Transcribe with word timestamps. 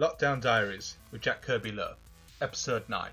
Lockdown 0.00 0.40
Diaries 0.40 0.96
with 1.12 1.20
Jack 1.20 1.42
Kirby 1.42 1.72
Lowe, 1.72 1.92
Episode 2.40 2.88
9. 2.88 3.10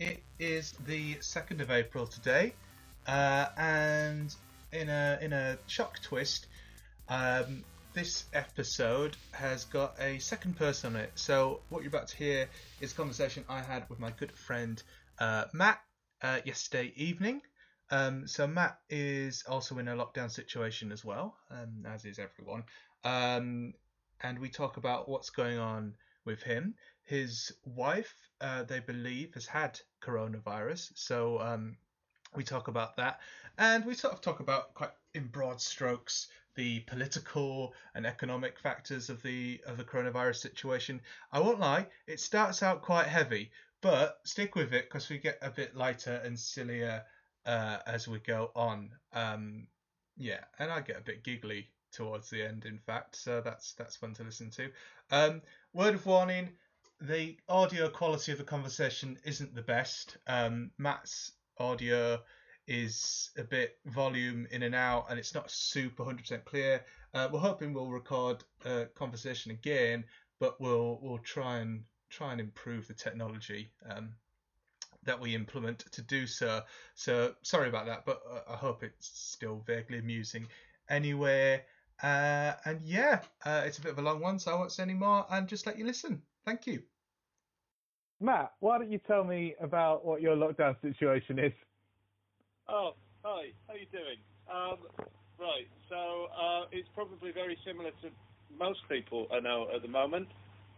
It 0.00 0.20
is 0.40 0.72
the 0.84 1.14
2nd 1.20 1.60
of 1.60 1.70
April 1.70 2.08
today, 2.08 2.54
uh, 3.06 3.46
and 3.56 4.34
in 4.72 4.88
a, 4.88 5.20
in 5.22 5.32
a 5.32 5.56
shock 5.68 6.02
twist, 6.02 6.48
um, 7.08 7.62
this 7.92 8.24
episode 8.32 9.16
has 9.30 9.64
got 9.66 9.94
a 10.00 10.18
second 10.18 10.56
person 10.56 10.96
on 10.96 11.02
it. 11.02 11.12
So, 11.14 11.60
what 11.68 11.84
you're 11.84 11.90
about 11.90 12.08
to 12.08 12.16
hear 12.16 12.48
is 12.80 12.90
a 12.90 12.96
conversation 12.96 13.44
I 13.48 13.62
had 13.62 13.88
with 13.88 14.00
my 14.00 14.10
good 14.10 14.32
friend 14.32 14.82
uh, 15.20 15.44
Matt 15.52 15.78
uh, 16.20 16.40
yesterday 16.44 16.92
evening. 16.96 17.42
Um, 17.90 18.26
so 18.26 18.46
Matt 18.46 18.78
is 18.88 19.44
also 19.46 19.78
in 19.78 19.88
a 19.88 19.94
lockdown 19.94 20.30
situation 20.30 20.90
as 20.90 21.04
well, 21.04 21.36
um, 21.50 21.84
as 21.86 22.04
is 22.04 22.18
everyone. 22.18 22.64
Um, 23.04 23.74
and 24.22 24.38
we 24.38 24.48
talk 24.48 24.76
about 24.76 25.08
what's 25.08 25.30
going 25.30 25.58
on 25.58 25.94
with 26.24 26.42
him. 26.42 26.74
His 27.04 27.52
wife, 27.64 28.14
uh, 28.40 28.64
they 28.64 28.80
believe, 28.80 29.34
has 29.34 29.46
had 29.46 29.78
coronavirus. 30.02 30.92
So 30.94 31.38
um, 31.40 31.76
we 32.34 32.44
talk 32.44 32.68
about 32.68 32.96
that, 32.96 33.20
and 33.58 33.84
we 33.84 33.94
sort 33.94 34.14
of 34.14 34.20
talk 34.20 34.40
about 34.40 34.74
quite 34.74 34.90
in 35.14 35.26
broad 35.26 35.60
strokes 35.60 36.28
the 36.54 36.80
political 36.80 37.74
and 37.94 38.06
economic 38.06 38.58
factors 38.58 39.10
of 39.10 39.22
the 39.22 39.60
of 39.66 39.76
the 39.76 39.84
coronavirus 39.84 40.36
situation. 40.36 41.00
I 41.32 41.40
won't 41.40 41.60
lie, 41.60 41.86
it 42.06 42.20
starts 42.20 42.62
out 42.62 42.82
quite 42.82 43.06
heavy, 43.06 43.50
but 43.80 44.20
stick 44.24 44.54
with 44.54 44.72
it 44.72 44.88
because 44.88 45.08
we 45.08 45.18
get 45.18 45.38
a 45.42 45.50
bit 45.50 45.76
lighter 45.76 46.20
and 46.24 46.38
sillier 46.38 47.02
uh, 47.44 47.78
as 47.86 48.08
we 48.08 48.18
go 48.20 48.50
on. 48.54 48.90
Um, 49.12 49.66
yeah, 50.16 50.44
and 50.58 50.70
I 50.70 50.80
get 50.80 50.98
a 50.98 51.02
bit 51.02 51.24
giggly 51.24 51.68
towards 51.94 52.30
the 52.30 52.42
end, 52.42 52.64
in 52.66 52.78
fact, 52.78 53.16
so 53.16 53.40
that's 53.40 53.72
that's 53.74 53.96
fun 53.96 54.14
to 54.14 54.24
listen 54.24 54.50
to. 54.50 54.70
Um, 55.10 55.42
word 55.72 55.94
of 55.94 56.04
warning: 56.06 56.50
the 57.00 57.36
audio 57.48 57.88
quality 57.88 58.32
of 58.32 58.38
the 58.38 58.44
conversation 58.44 59.18
isn't 59.24 59.54
the 59.54 59.62
best. 59.62 60.16
Um, 60.26 60.70
Matt's 60.78 61.32
audio 61.58 62.20
is 62.66 63.30
a 63.36 63.44
bit 63.44 63.78
volume 63.86 64.46
in 64.50 64.62
and 64.62 64.74
out, 64.74 65.06
and 65.10 65.18
it's 65.18 65.34
not 65.34 65.50
super 65.50 66.04
100% 66.04 66.44
clear. 66.44 66.84
Uh, 67.12 67.28
we're 67.32 67.38
hoping 67.38 67.72
we'll 67.72 67.90
record 67.90 68.42
a 68.64 68.86
conversation 68.94 69.50
again, 69.50 70.04
but 70.40 70.60
we'll 70.60 70.98
we'll 71.02 71.18
try 71.18 71.58
and 71.58 71.84
try 72.10 72.32
and 72.32 72.40
improve 72.40 72.86
the 72.86 72.94
technology 72.94 73.70
um, 73.90 74.14
that 75.04 75.20
we 75.20 75.34
implement 75.34 75.80
to 75.92 76.02
do 76.02 76.26
so. 76.26 76.62
So 76.94 77.34
sorry 77.42 77.68
about 77.68 77.86
that, 77.86 78.04
but 78.04 78.22
uh, 78.30 78.52
I 78.52 78.56
hope 78.56 78.82
it's 78.82 79.10
still 79.14 79.62
vaguely 79.66 79.98
amusing. 79.98 80.46
Anyway, 80.88 81.62
uh, 82.02 82.52
and 82.64 82.80
yeah, 82.82 83.20
uh, 83.44 83.62
it's 83.64 83.78
a 83.78 83.82
bit 83.82 83.92
of 83.92 83.98
a 83.98 84.02
long 84.02 84.20
one, 84.20 84.38
so 84.38 84.52
I 84.52 84.54
won't 84.54 84.72
say 84.72 84.82
any 84.82 84.94
more 84.94 85.26
and 85.30 85.48
just 85.48 85.66
let 85.66 85.78
you 85.78 85.86
listen. 85.86 86.22
Thank 86.44 86.66
you. 86.66 86.82
Matt, 88.20 88.52
why 88.60 88.78
don't 88.78 88.90
you 88.90 88.98
tell 88.98 89.24
me 89.24 89.54
about 89.60 90.04
what 90.04 90.22
your 90.22 90.36
lockdown 90.36 90.80
situation 90.80 91.38
is? 91.38 91.52
Oh, 92.68 92.92
hi. 93.22 93.46
How 93.66 93.74
are 93.74 93.76
you 93.76 93.86
doing? 93.92 94.18
Um, 94.50 94.78
right. 95.38 95.68
So 95.88 96.26
uh, 96.32 96.64
it's 96.72 96.88
probably 96.94 97.32
very 97.32 97.58
similar 97.66 97.90
to 98.02 98.08
most 98.58 98.80
people 98.88 99.26
I 99.32 99.40
know 99.40 99.68
at 99.74 99.82
the 99.82 99.88
moment. 99.88 100.28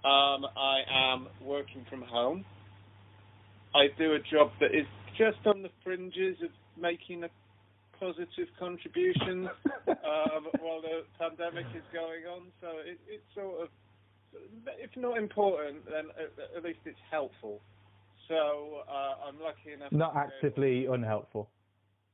Um, 0.05 0.47
I 0.56 0.80
am 0.91 1.28
working 1.45 1.84
from 1.89 2.03
home. 2.03 2.45
I 3.75 3.89
do 3.98 4.14
a 4.14 4.19
job 4.19 4.51
that 4.61 4.75
is 4.75 4.86
just 5.19 5.47
on 5.47 5.62
the 5.62 5.70
fringes 5.84 6.36
of 6.42 6.51
making 6.80 7.25
a 7.25 7.28
positive 7.98 8.48
contribution 8.58 9.48
um, 9.89 10.48
while 10.61 10.80
the 10.80 11.05
pandemic 11.19 11.66
is 11.75 11.84
going 11.92 12.27
on. 12.27 12.48
So 12.61 12.69
it, 12.84 12.98
it's 13.08 13.27
sort 13.34 13.62
of, 13.62 13.68
if 14.79 14.90
not 14.96 15.18
important, 15.18 15.84
then 15.86 16.07
at, 16.18 16.57
at 16.57 16.64
least 16.64 16.80
it's 16.84 16.98
helpful. 17.11 17.61
So 18.29 18.83
uh, 18.89 19.29
I'm 19.29 19.40
lucky 19.40 19.73
enough. 19.74 19.92
Not 19.92 20.17
actively 20.17 20.86
unhelpful. 20.86 21.48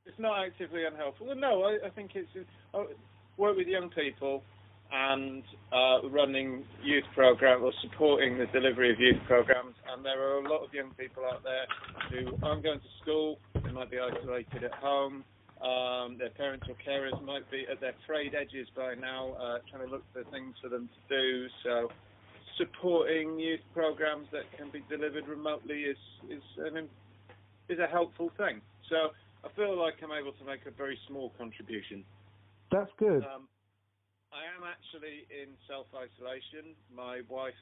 It's 0.05 0.19
not 0.19 0.45
actively 0.45 0.85
unhelpful. 0.85 1.27
Well, 1.27 1.37
no, 1.37 1.63
I, 1.63 1.87
I 1.87 1.91
think 1.91 2.13
it's 2.15 2.29
I 2.75 2.85
work 3.37 3.57
with 3.57 3.67
young 3.67 3.89
people 3.91 4.43
and 4.93 5.43
uh, 5.73 6.07
running 6.11 6.65
youth 6.83 7.05
programs 7.15 7.63
or 7.65 7.73
supporting 7.81 8.37
the 8.37 8.47
delivery 8.47 8.93
of 8.93 9.01
youth 9.01 9.17
programs. 9.27 9.75
And 9.91 10.05
there 10.05 10.21
are 10.21 10.45
a 10.45 10.49
lot 10.49 10.65
of 10.65 10.75
young 10.75 10.91
people 10.99 11.25
out 11.25 11.43
there 11.43 11.65
who 12.11 12.37
aren't 12.45 12.63
going 12.63 12.81
to 12.81 12.93
school. 13.01 13.39
They 13.65 13.73
might 13.73 13.91
be 13.91 13.99
isolated 13.99 14.65
at 14.65 14.73
home. 14.75 15.25
Um, 15.63 16.19
their 16.19 16.31
parents 16.31 16.67
or 16.69 16.75
carers 16.75 17.15
might 17.25 17.49
be 17.51 17.65
at 17.71 17.81
their 17.81 17.95
frayed 18.07 18.35
edges 18.35 18.67
by 18.75 18.95
now, 18.95 19.31
uh, 19.39 19.59
trying 19.71 19.87
to 19.87 19.91
look 19.91 20.03
for 20.13 20.25
things 20.31 20.55
for 20.61 20.69
them 20.69 20.89
to 20.89 21.17
do. 21.17 21.47
So, 21.63 21.89
supporting 22.59 23.39
youth 23.39 23.61
programs 23.73 24.27
that 24.33 24.43
can 24.59 24.71
be 24.71 24.83
delivered 24.91 25.29
remotely 25.29 25.83
is 25.83 25.97
is 26.29 26.43
an 26.59 26.89
is 27.69 27.79
a 27.79 27.87
helpful 27.87 28.33
thing. 28.37 28.61
So, 28.91 29.15
I 29.45 29.49
feel 29.55 29.79
like 29.79 29.95
I'm 30.03 30.11
able 30.11 30.33
to 30.33 30.45
make 30.45 30.67
a 30.67 30.73
very 30.73 30.99
small 31.07 31.33
contribution. 31.39 32.05
That's 32.73 32.91
good. 32.99 33.23
Um, 33.23 33.47
I 34.33 34.49
am 34.57 34.65
actually 34.67 35.29
in 35.31 35.55
self 35.69 35.87
isolation. 35.95 36.75
My 36.93 37.21
wife 37.29 37.55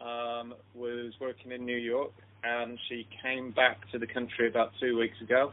um, 0.00 0.54
was 0.74 1.12
working 1.20 1.52
in 1.52 1.64
New 1.64 1.76
York 1.76 2.12
and 2.44 2.78
she 2.88 3.06
came 3.22 3.50
back 3.50 3.78
to 3.92 3.98
the 3.98 4.06
country 4.06 4.48
about 4.48 4.70
two 4.80 4.96
weeks 4.98 5.20
ago. 5.20 5.52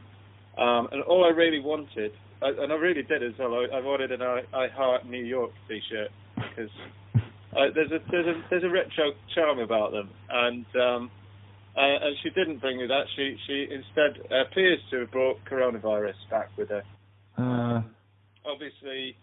Um, 0.58 0.88
and 0.92 1.02
all 1.02 1.24
I 1.24 1.30
really 1.30 1.60
wanted, 1.60 2.12
and 2.42 2.72
I 2.72 2.76
really 2.76 3.02
did 3.02 3.22
as 3.22 3.32
well, 3.38 3.54
I, 3.54 3.76
I 3.76 3.80
wanted 3.80 4.12
an 4.12 4.22
I, 4.22 4.42
I 4.52 4.68
Heart 4.68 5.06
New 5.06 5.24
York 5.24 5.50
T-shirt 5.68 6.10
because 6.36 6.70
uh, 7.56 7.66
there's 7.74 7.90
a 7.90 7.98
there's 8.10 8.26
a 8.26 8.42
there's 8.50 8.64
a 8.64 8.68
retro 8.68 9.12
charm 9.34 9.58
about 9.58 9.92
them, 9.92 10.10
and 10.30 10.66
um, 10.76 11.10
uh, 11.76 11.80
and 11.80 12.16
she 12.22 12.30
didn't 12.30 12.58
bring 12.58 12.78
me 12.78 12.86
that. 12.86 13.04
She 13.16 13.36
she 13.46 13.66
instead 13.70 14.24
appears 14.32 14.78
to 14.90 15.00
have 15.00 15.10
brought 15.10 15.38
coronavirus 15.44 16.14
back 16.30 16.50
with 16.56 16.68
her. 16.68 16.82
Uh, 17.36 17.82
obviously, 18.44 19.16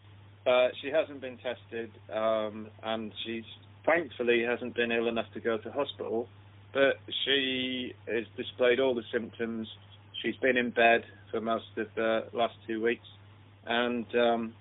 uh, 0.45 0.67
she 0.81 0.89
hasn't 0.89 1.21
been 1.21 1.37
tested, 1.37 1.91
um, 2.13 2.67
and 2.83 3.11
she's 3.25 3.43
thankfully 3.85 4.43
hasn't 4.47 4.75
been 4.75 4.91
ill 4.91 5.07
enough 5.07 5.31
to 5.33 5.39
go 5.39 5.57
to 5.57 5.71
hospital. 5.71 6.27
But 6.73 6.99
she 7.25 7.93
has 8.07 8.23
displayed 8.37 8.79
all 8.79 8.95
the 8.95 9.03
symptoms. 9.11 9.67
She's 10.21 10.35
been 10.37 10.57
in 10.57 10.69
bed 10.69 11.03
for 11.31 11.41
most 11.41 11.65
of 11.77 11.87
the 11.95 12.25
last 12.33 12.55
two 12.67 12.81
weeks, 12.81 13.07
and 13.65 14.05
um, 14.15 14.53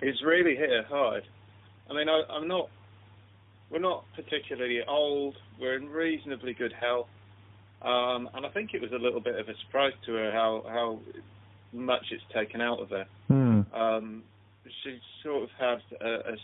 it's 0.00 0.22
really 0.22 0.56
hit 0.56 0.70
her 0.70 0.84
hard. 0.88 1.24
I 1.90 1.94
mean, 1.94 2.08
I, 2.08 2.22
I'm 2.30 2.48
not. 2.48 2.68
We're 3.70 3.80
not 3.80 4.04
particularly 4.14 4.80
old. 4.86 5.36
We're 5.60 5.76
in 5.76 5.88
reasonably 5.88 6.54
good 6.54 6.72
health, 6.72 7.08
um, 7.82 8.28
and 8.34 8.46
I 8.46 8.50
think 8.50 8.74
it 8.74 8.80
was 8.80 8.92
a 8.92 9.02
little 9.02 9.20
bit 9.20 9.38
of 9.38 9.48
a 9.48 9.54
surprise 9.66 9.92
to 10.06 10.12
her 10.12 10.30
how 10.32 10.64
how 10.68 10.98
much 11.72 12.04
it's 12.12 12.22
taken 12.32 12.60
out 12.60 12.80
of 12.80 12.90
her. 12.90 13.06
hmm. 13.28 13.60
Um, 13.74 14.22
she's 14.82 15.00
sort 15.22 15.42
of 15.42 15.48
had 15.58 15.78
a, 16.00 16.32
a 16.32 16.36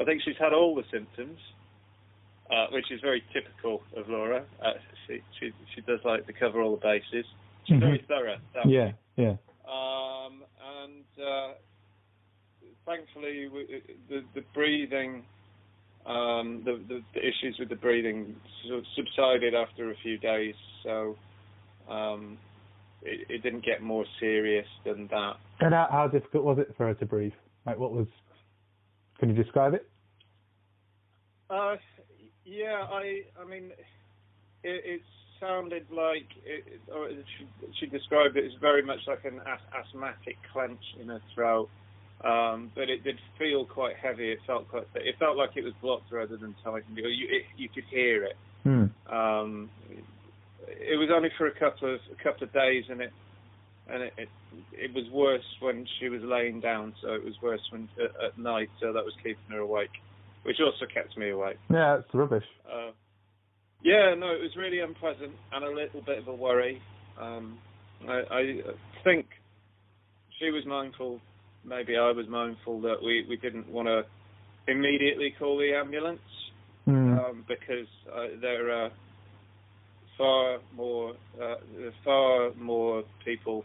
I 0.00 0.04
think 0.04 0.22
she's 0.24 0.36
had 0.38 0.52
all 0.52 0.74
the 0.74 0.84
symptoms, 0.90 1.38
uh, 2.52 2.66
which 2.72 2.90
is 2.90 3.00
very 3.00 3.22
typical 3.32 3.82
of 3.96 4.08
Laura. 4.08 4.44
Uh, 4.62 4.72
she 5.06 5.20
she 5.38 5.52
she 5.74 5.80
does 5.82 6.00
like 6.04 6.26
to 6.26 6.32
cover 6.32 6.60
all 6.62 6.76
the 6.76 6.80
bases. 6.82 7.26
She's 7.64 7.76
Mhm. 7.76 7.80
very 7.80 7.98
thorough. 8.08 8.38
Yeah, 8.66 8.86
way. 8.86 8.94
yeah. 9.16 9.36
Um, 9.68 10.44
and 10.80 11.04
uh, 11.24 11.52
thankfully, 12.86 13.46
w- 13.46 13.80
the 14.08 14.24
the 14.34 14.42
breathing, 14.54 15.24
um, 16.06 16.62
the, 16.64 16.80
the 16.88 17.02
the 17.14 17.20
issues 17.26 17.58
with 17.58 17.68
the 17.68 17.76
breathing 17.76 18.34
sort 18.66 18.80
of 18.80 18.86
subsided 18.96 19.54
after 19.54 19.90
a 19.90 19.96
few 19.96 20.18
days. 20.18 20.54
So. 20.82 21.16
Um, 21.88 22.38
it, 23.02 23.26
it 23.30 23.42
didn't 23.42 23.64
get 23.64 23.82
more 23.82 24.04
serious 24.20 24.66
than 24.84 25.06
that. 25.08 25.36
And 25.60 25.72
how, 25.74 25.88
how 25.90 26.06
difficult 26.06 26.44
was 26.44 26.58
it 26.58 26.74
for 26.76 26.86
her 26.86 26.94
to 26.94 27.06
breathe? 27.06 27.32
Like, 27.66 27.78
what 27.78 27.92
was? 27.92 28.06
Can 29.18 29.30
you 29.30 29.34
describe 29.34 29.74
it? 29.74 29.88
Uh, 31.48 31.76
yeah, 32.50 32.86
I, 32.90 33.22
I 33.40 33.44
mean, 33.48 33.70
it, 34.62 34.82
it 34.84 35.00
sounded 35.40 35.86
like, 35.90 36.26
it, 36.44 36.80
or 36.92 37.08
she, 37.08 37.46
she 37.78 37.86
described 37.86 38.36
it 38.36 38.44
as 38.44 38.52
very 38.60 38.82
much 38.82 39.00
like 39.06 39.24
an 39.24 39.40
asthmatic 39.78 40.36
clench 40.52 40.82
in 41.00 41.08
her 41.08 41.20
throat. 41.34 41.70
Um, 42.22 42.70
but 42.74 42.90
it 42.90 43.02
did 43.02 43.18
feel 43.38 43.64
quite 43.64 43.96
heavy. 43.96 44.30
It 44.30 44.40
felt 44.46 44.68
quite. 44.68 44.86
It 44.94 45.16
felt 45.18 45.38
like 45.38 45.56
it 45.56 45.64
was 45.64 45.72
blocked 45.80 46.12
rather 46.12 46.36
than 46.36 46.54
tightened. 46.62 46.98
You, 46.98 47.06
it, 47.06 47.44
you 47.56 47.68
could 47.70 47.84
hear 47.84 48.24
it. 48.24 48.36
Hmm. 48.62 48.84
Um, 49.10 49.70
it 50.68 50.98
was 50.98 51.08
only 51.10 51.30
for 51.38 51.46
a 51.46 51.58
couple 51.58 51.94
of 51.94 52.00
a 52.12 52.22
couple 52.22 52.44
of 52.44 52.52
days, 52.52 52.84
and 52.90 53.00
it 53.00 53.12
and 53.88 54.02
it, 54.02 54.12
it 54.18 54.28
it 54.72 54.94
was 54.94 55.08
worse 55.10 55.46
when 55.60 55.86
she 55.98 56.10
was 56.10 56.20
laying 56.22 56.60
down. 56.60 56.94
So 57.00 57.14
it 57.14 57.24
was 57.24 57.40
worse 57.40 57.62
when 57.70 57.88
at, 57.98 58.22
at 58.22 58.38
night. 58.38 58.68
So 58.80 58.92
that 58.92 59.04
was 59.04 59.14
keeping 59.22 59.36
her 59.48 59.60
awake, 59.60 60.02
which 60.44 60.56
also 60.60 60.86
kept 60.92 61.16
me 61.16 61.30
awake. 61.30 61.58
Yeah, 61.70 61.98
it's 61.98 62.14
rubbish. 62.14 62.44
Uh, 62.66 62.92
yeah, 63.82 64.14
no, 64.16 64.28
it 64.28 64.40
was 64.40 64.54
really 64.56 64.80
unpleasant 64.80 65.32
and 65.52 65.64
a 65.64 65.68
little 65.68 66.02
bit 66.02 66.18
of 66.18 66.28
a 66.28 66.34
worry. 66.34 66.80
Um, 67.20 67.58
I, 68.08 68.22
I 68.30 68.60
think 69.04 69.26
she 70.38 70.50
was 70.50 70.64
mindful 70.66 71.20
maybe 71.64 71.96
I 71.96 72.10
was 72.12 72.26
mindful 72.28 72.80
that 72.82 72.96
we, 73.02 73.26
we 73.28 73.36
didn't 73.36 73.68
want 73.68 73.88
to 73.88 74.02
immediately 74.70 75.34
call 75.38 75.58
the 75.58 75.72
ambulance 75.74 76.20
Hmm. 76.86 77.12
um, 77.12 77.44
because 77.46 77.86
uh, 78.10 78.40
there 78.40 78.72
are 78.72 78.90
far 80.16 80.58
more 80.74 81.12
uh, 81.40 81.56
far 82.02 82.54
more 82.54 83.04
people 83.22 83.64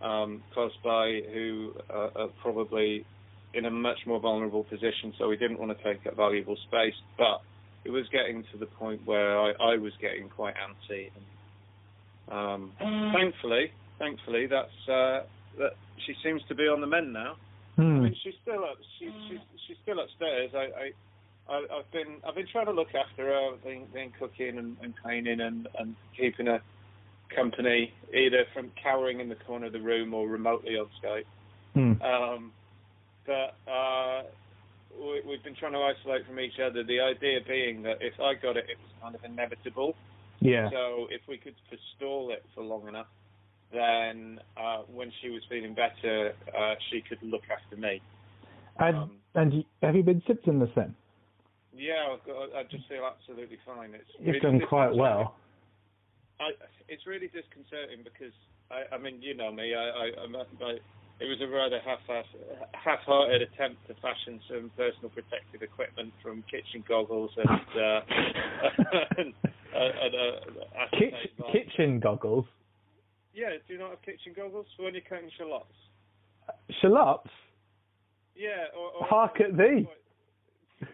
um, 0.00 0.42
close 0.54 0.72
by 0.82 1.20
who 1.34 1.74
uh, 1.90 2.08
are 2.16 2.28
probably 2.42 3.04
in 3.54 3.64
a 3.64 3.70
much 3.70 3.98
more 4.06 4.20
vulnerable 4.20 4.64
position. 4.64 5.12
So 5.18 5.28
we 5.28 5.36
didn't 5.36 5.58
want 5.58 5.76
to 5.76 5.84
take 5.84 6.06
up 6.06 6.16
valuable 6.16 6.56
space, 6.68 6.94
but 7.18 7.40
it 7.84 7.90
was 7.90 8.06
getting 8.10 8.44
to 8.52 8.58
the 8.58 8.66
point 8.66 9.04
where 9.04 9.38
I, 9.38 9.52
I 9.60 9.76
was 9.76 9.92
getting 10.00 10.28
quite 10.28 10.54
antsy. 10.54 11.10
And, 12.28 12.38
um, 12.38 12.72
thankfully, 13.12 13.72
thankfully, 13.98 14.46
that's 14.46 14.88
uh, 14.88 15.20
that 15.58 15.72
she 16.06 16.14
seems 16.22 16.42
to 16.48 16.54
be 16.54 16.64
on 16.64 16.80
the 16.80 16.86
mend 16.86 17.12
now. 17.12 17.36
I 17.78 17.82
Hmm. 17.82 18.02
mean, 18.04 18.16
she's 18.22 18.34
still 18.42 18.62
up. 18.64 18.76
She's 18.98 19.12
she's, 19.28 19.38
she's 19.66 19.76
still 19.82 20.00
upstairs. 20.00 20.50
I, 20.54 20.58
I 20.82 20.92
I 21.54 21.78
I've 21.78 21.90
been 21.92 22.18
I've 22.26 22.34
been 22.34 22.46
trying 22.46 22.66
to 22.66 22.72
look 22.72 22.94
after 22.94 23.26
her, 23.26 23.56
been, 23.64 23.86
been 23.92 24.12
cooking 24.18 24.58
and, 24.58 24.76
and 24.82 24.94
cleaning 25.02 25.40
and 25.40 25.66
and 25.78 25.96
keeping 26.16 26.46
her 26.46 26.60
company 27.34 27.92
either 28.12 28.44
from 28.52 28.70
cowering 28.82 29.20
in 29.20 29.28
the 29.28 29.36
corner 29.36 29.66
of 29.66 29.72
the 29.72 29.80
room 29.80 30.12
or 30.12 30.28
remotely 30.28 30.76
on 30.76 30.88
Skype. 31.02 31.24
Hmm. 31.74 32.02
Um, 32.02 32.52
but 33.30 33.70
uh, 33.70 34.22
we, 34.98 35.22
we've 35.28 35.44
been 35.44 35.54
trying 35.54 35.72
to 35.72 35.78
isolate 35.78 36.26
from 36.26 36.40
each 36.40 36.58
other. 36.58 36.82
The 36.82 37.00
idea 37.00 37.38
being 37.46 37.82
that 37.84 37.98
if 38.00 38.14
I 38.18 38.34
got 38.34 38.56
it, 38.56 38.66
it 38.68 38.76
was 38.82 38.90
kind 39.00 39.14
of 39.14 39.22
inevitable. 39.24 39.94
Yeah. 40.40 40.68
So 40.70 41.06
if 41.10 41.22
we 41.28 41.38
could 41.38 41.54
forestall 41.68 42.32
it 42.32 42.44
for 42.54 42.64
long 42.64 42.88
enough, 42.88 43.06
then 43.72 44.40
uh, 44.56 44.78
when 44.92 45.12
she 45.22 45.30
was 45.30 45.42
feeling 45.48 45.74
better, 45.74 46.32
uh, 46.58 46.74
she 46.90 47.02
could 47.08 47.22
look 47.22 47.42
after 47.46 47.76
me. 47.76 48.02
And 48.80 48.96
Um, 48.96 49.10
and 49.36 49.64
have 49.82 49.94
you 49.94 50.02
been 50.02 50.22
symptomless 50.22 50.74
then? 50.74 50.92
Yeah, 51.72 52.10
I've 52.10 52.26
got, 52.26 52.50
I 52.56 52.64
just 52.64 52.88
feel 52.88 53.06
absolutely 53.06 53.58
fine. 53.64 53.94
It's 53.94 54.10
You've 54.18 54.42
really 54.42 54.58
done 54.58 54.60
quite 54.66 54.92
well. 54.92 55.36
I, 56.40 56.50
it's 56.88 57.06
really 57.06 57.28
disconcerting 57.28 58.02
because 58.02 58.34
I, 58.72 58.92
I 58.96 58.98
mean, 58.98 59.22
you 59.22 59.36
know 59.36 59.52
me. 59.52 59.72
I, 59.72 59.86
I, 59.88 60.10
I'm 60.24 60.34
a- 60.34 60.50
I 60.64 60.78
it 61.20 61.28
was 61.28 61.38
a 61.42 61.48
rather 61.48 61.78
half-hearted 61.84 63.42
attempt 63.42 63.86
to 63.86 63.94
fashion 64.00 64.40
some 64.48 64.70
personal 64.76 65.10
protective 65.10 65.62
equipment 65.62 66.12
from 66.22 66.42
kitchen 66.50 66.82
goggles 66.88 67.30
and 67.36 67.48
uh, 67.48 68.00
and, 69.18 69.34
uh, 69.44 69.90
and 70.02 70.14
uh, 70.14 70.50
Kitchen, 70.92 71.44
kitchen 71.52 72.00
goggles. 72.00 72.46
Yeah, 73.34 73.50
do 73.68 73.74
you 73.74 73.78
not 73.78 73.90
have 73.90 74.02
kitchen 74.02 74.32
goggles 74.34 74.66
for 74.76 74.84
when 74.84 74.94
you're 74.94 75.02
cutting 75.08 75.30
shallots? 75.36 75.66
Shallots. 76.80 77.30
Yeah, 78.34 78.72
or, 78.76 78.90
or 79.00 79.06
Hark 79.06 79.40
at 79.40 79.56
thee. 79.56 79.86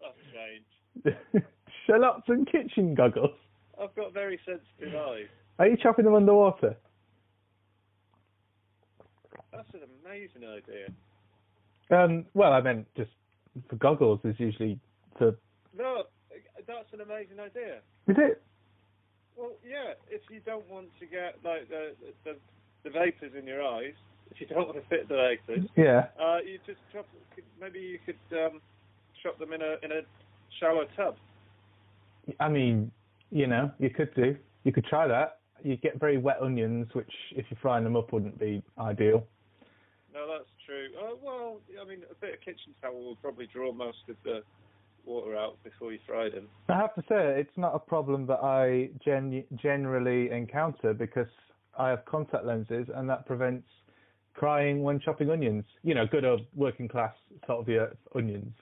That's 0.00 0.16
strange. 0.30 1.44
Shallots 1.86 2.24
and 2.28 2.50
kitchen 2.50 2.94
goggles. 2.94 3.36
I've 3.80 3.94
got 3.94 4.14
very 4.14 4.40
sensitive 4.46 4.98
eyes. 4.98 5.26
Are 5.58 5.68
you 5.68 5.76
chopping 5.76 6.06
them 6.06 6.14
underwater? 6.14 6.76
That's 9.52 9.68
an 9.74 9.80
amazing 10.04 10.42
idea. 10.48 10.88
Um, 11.90 12.24
well, 12.34 12.52
I 12.52 12.60
meant 12.60 12.86
just 12.96 13.10
for 13.68 13.76
goggles 13.76 14.20
is 14.24 14.34
usually 14.38 14.78
for. 15.18 15.36
No, 15.76 16.04
that's 16.66 16.92
an 16.92 17.00
amazing 17.00 17.38
idea. 17.40 17.76
Is 18.08 18.16
it? 18.18 18.42
Well, 19.36 19.52
yeah, 19.66 19.92
if 20.10 20.22
you 20.30 20.40
don't 20.44 20.68
want 20.70 20.88
to 21.00 21.06
get 21.06 21.36
like 21.44 21.68
the 21.68 21.92
the, 22.24 22.36
the 22.84 22.90
vapors 22.90 23.32
in 23.38 23.46
your 23.46 23.62
eyes, 23.62 23.94
if 24.30 24.40
you 24.40 24.46
don't 24.46 24.66
want 24.66 24.82
to 24.82 24.88
fit 24.88 25.08
the 25.08 25.14
vapors, 25.16 25.68
Yeah. 25.76 26.06
uh, 26.20 26.38
you 26.44 26.58
just 26.66 26.78
chop. 26.92 27.06
Maybe 27.60 27.78
you 27.78 27.98
could 28.04 28.38
um, 28.38 28.60
chop 29.22 29.38
them 29.38 29.52
in 29.52 29.62
a 29.62 29.76
in 29.82 29.92
a 29.92 30.00
shallow 30.58 30.86
tub. 30.96 31.16
I 32.40 32.48
mean, 32.48 32.90
you 33.30 33.46
know, 33.46 33.70
you 33.78 33.90
could 33.90 34.14
do. 34.14 34.36
You 34.64 34.72
could 34.72 34.86
try 34.86 35.06
that. 35.06 35.38
You 35.62 35.76
get 35.76 35.98
very 35.98 36.18
wet 36.18 36.38
onions, 36.40 36.88
which, 36.92 37.12
if 37.32 37.46
you're 37.50 37.58
frying 37.60 37.84
them 37.84 37.96
up, 37.96 38.12
wouldn't 38.12 38.38
be 38.38 38.62
ideal. 38.78 39.26
No, 40.12 40.26
that's 40.28 40.48
true. 40.64 40.88
Uh, 40.98 41.14
well, 41.22 41.60
I 41.80 41.86
mean, 41.86 42.00
a 42.10 42.14
bit 42.14 42.34
of 42.34 42.40
kitchen 42.40 42.74
towel 42.80 43.02
will 43.04 43.16
probably 43.16 43.46
draw 43.46 43.72
most 43.72 43.98
of 44.08 44.16
the 44.24 44.42
water 45.04 45.36
out 45.36 45.62
before 45.62 45.92
you 45.92 45.98
fry 46.06 46.28
them. 46.30 46.48
I 46.68 46.76
have 46.76 46.94
to 46.94 47.02
say, 47.02 47.40
it's 47.40 47.56
not 47.56 47.74
a 47.74 47.78
problem 47.78 48.26
that 48.26 48.40
I 48.42 48.90
gen- 49.04 49.44
generally 49.54 50.30
encounter 50.30 50.94
because 50.94 51.28
I 51.78 51.90
have 51.90 52.04
contact 52.06 52.44
lenses, 52.44 52.88
and 52.94 53.08
that 53.08 53.26
prevents 53.26 53.68
crying 54.34 54.82
when 54.82 55.00
chopping 55.00 55.30
onions. 55.30 55.64
You 55.82 55.94
know, 55.94 56.06
good 56.06 56.24
old 56.24 56.42
working 56.54 56.88
class 56.88 57.14
sort 57.46 57.68
of 57.68 57.96
onions. 58.14 58.52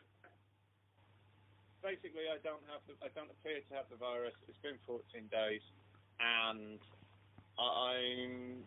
basically, 1.83 2.27
I 2.33 2.41
don't 2.43 2.63
have 2.71 2.81
the, 2.89 2.95
I 3.05 3.13
don't 3.15 3.31
appear 3.31 3.61
to 3.61 3.73
have 3.75 3.87
the 3.91 3.97
virus. 3.97 4.35
It's 4.49 4.59
been 4.63 4.79
14 4.87 5.03
days, 5.31 5.63
and 6.21 6.79
I'm 7.59 8.65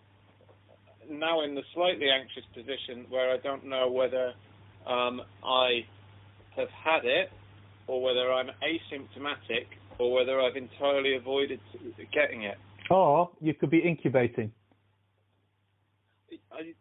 now 1.10 1.44
in 1.44 1.56
the 1.56 1.64
slightly 1.74 2.08
anxious 2.10 2.44
position 2.54 3.06
where 3.10 3.32
I 3.32 3.38
don't 3.38 3.66
know 3.66 3.90
whether 3.92 4.34
um, 4.86 5.22
I 5.44 5.86
have 6.56 6.70
had 6.70 7.06
it 7.06 7.30
or 7.88 8.02
whether 8.02 8.32
I'm 8.32 8.50
asymptomatic 8.62 9.68
or 10.00 10.14
whether 10.14 10.42
I've 10.42 10.56
entirely 10.56 11.16
avoided 11.16 11.60
getting 12.14 12.44
it. 12.44 12.58
Or 12.90 13.32
you 13.42 13.54
could 13.54 13.70
be 13.70 13.80
incubating. 13.80 14.52
I, 16.52 16.74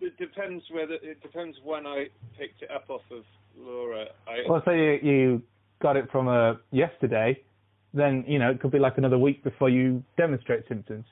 it 0.00 0.16
depends 0.18 0.64
whether 0.70 0.94
it 0.94 1.22
depends 1.22 1.56
when 1.64 1.86
I 1.86 2.06
picked 2.38 2.62
it 2.62 2.70
up 2.70 2.90
off 2.90 3.02
of 3.10 3.24
Laura. 3.56 4.06
I, 4.26 4.48
Well, 4.48 4.62
say 4.66 4.78
you, 4.78 5.10
you 5.10 5.42
got 5.80 5.96
it 5.96 6.10
from 6.10 6.28
uh, 6.28 6.54
yesterday, 6.70 7.40
then 7.94 8.24
you 8.26 8.38
know 8.38 8.50
it 8.50 8.60
could 8.60 8.70
be 8.70 8.78
like 8.78 8.98
another 8.98 9.18
week 9.18 9.42
before 9.44 9.68
you 9.68 10.02
demonstrate 10.16 10.66
symptoms. 10.68 11.04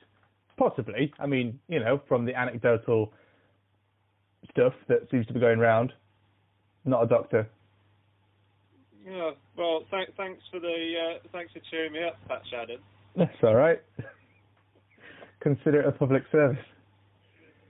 Possibly. 0.57 1.13
I 1.19 1.25
mean, 1.25 1.59
you 1.67 1.79
know, 1.79 2.01
from 2.07 2.25
the 2.25 2.35
anecdotal 2.35 3.13
stuff 4.51 4.73
that 4.87 5.07
seems 5.09 5.25
to 5.27 5.33
be 5.33 5.39
going 5.39 5.59
round. 5.59 5.93
Not 6.85 7.03
a 7.03 7.07
doctor. 7.07 7.47
yeah, 9.05 9.31
well, 9.57 9.83
th- 9.91 10.09
thanks 10.17 10.41
for 10.51 10.59
the 10.59 10.93
uh, 10.97 11.19
thanks 11.31 11.53
for 11.53 11.59
cheering 11.69 11.93
me 11.93 12.03
up, 12.03 12.17
Pat 12.27 12.41
Shadden. 12.51 12.79
That's 13.15 13.31
all 13.43 13.55
right. 13.55 13.81
Consider 15.41 15.81
it 15.81 15.87
a 15.87 15.91
public 15.91 16.23
service. 16.31 16.63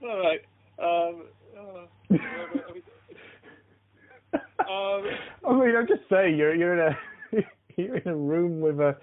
All 0.02 0.18
right. 0.18 0.40
Um, 0.78 1.24
uh, 1.56 1.86
um, 4.60 5.04
I 5.48 5.52
mean, 5.52 5.76
I'm 5.76 5.86
just 5.86 6.02
saying, 6.10 6.36
you're 6.36 6.54
you're 6.54 6.74
in 6.74 6.92
a 6.92 6.98
you're 7.76 7.96
in 7.96 8.08
a 8.08 8.16
room 8.16 8.60
with 8.60 8.80
a 8.80 8.96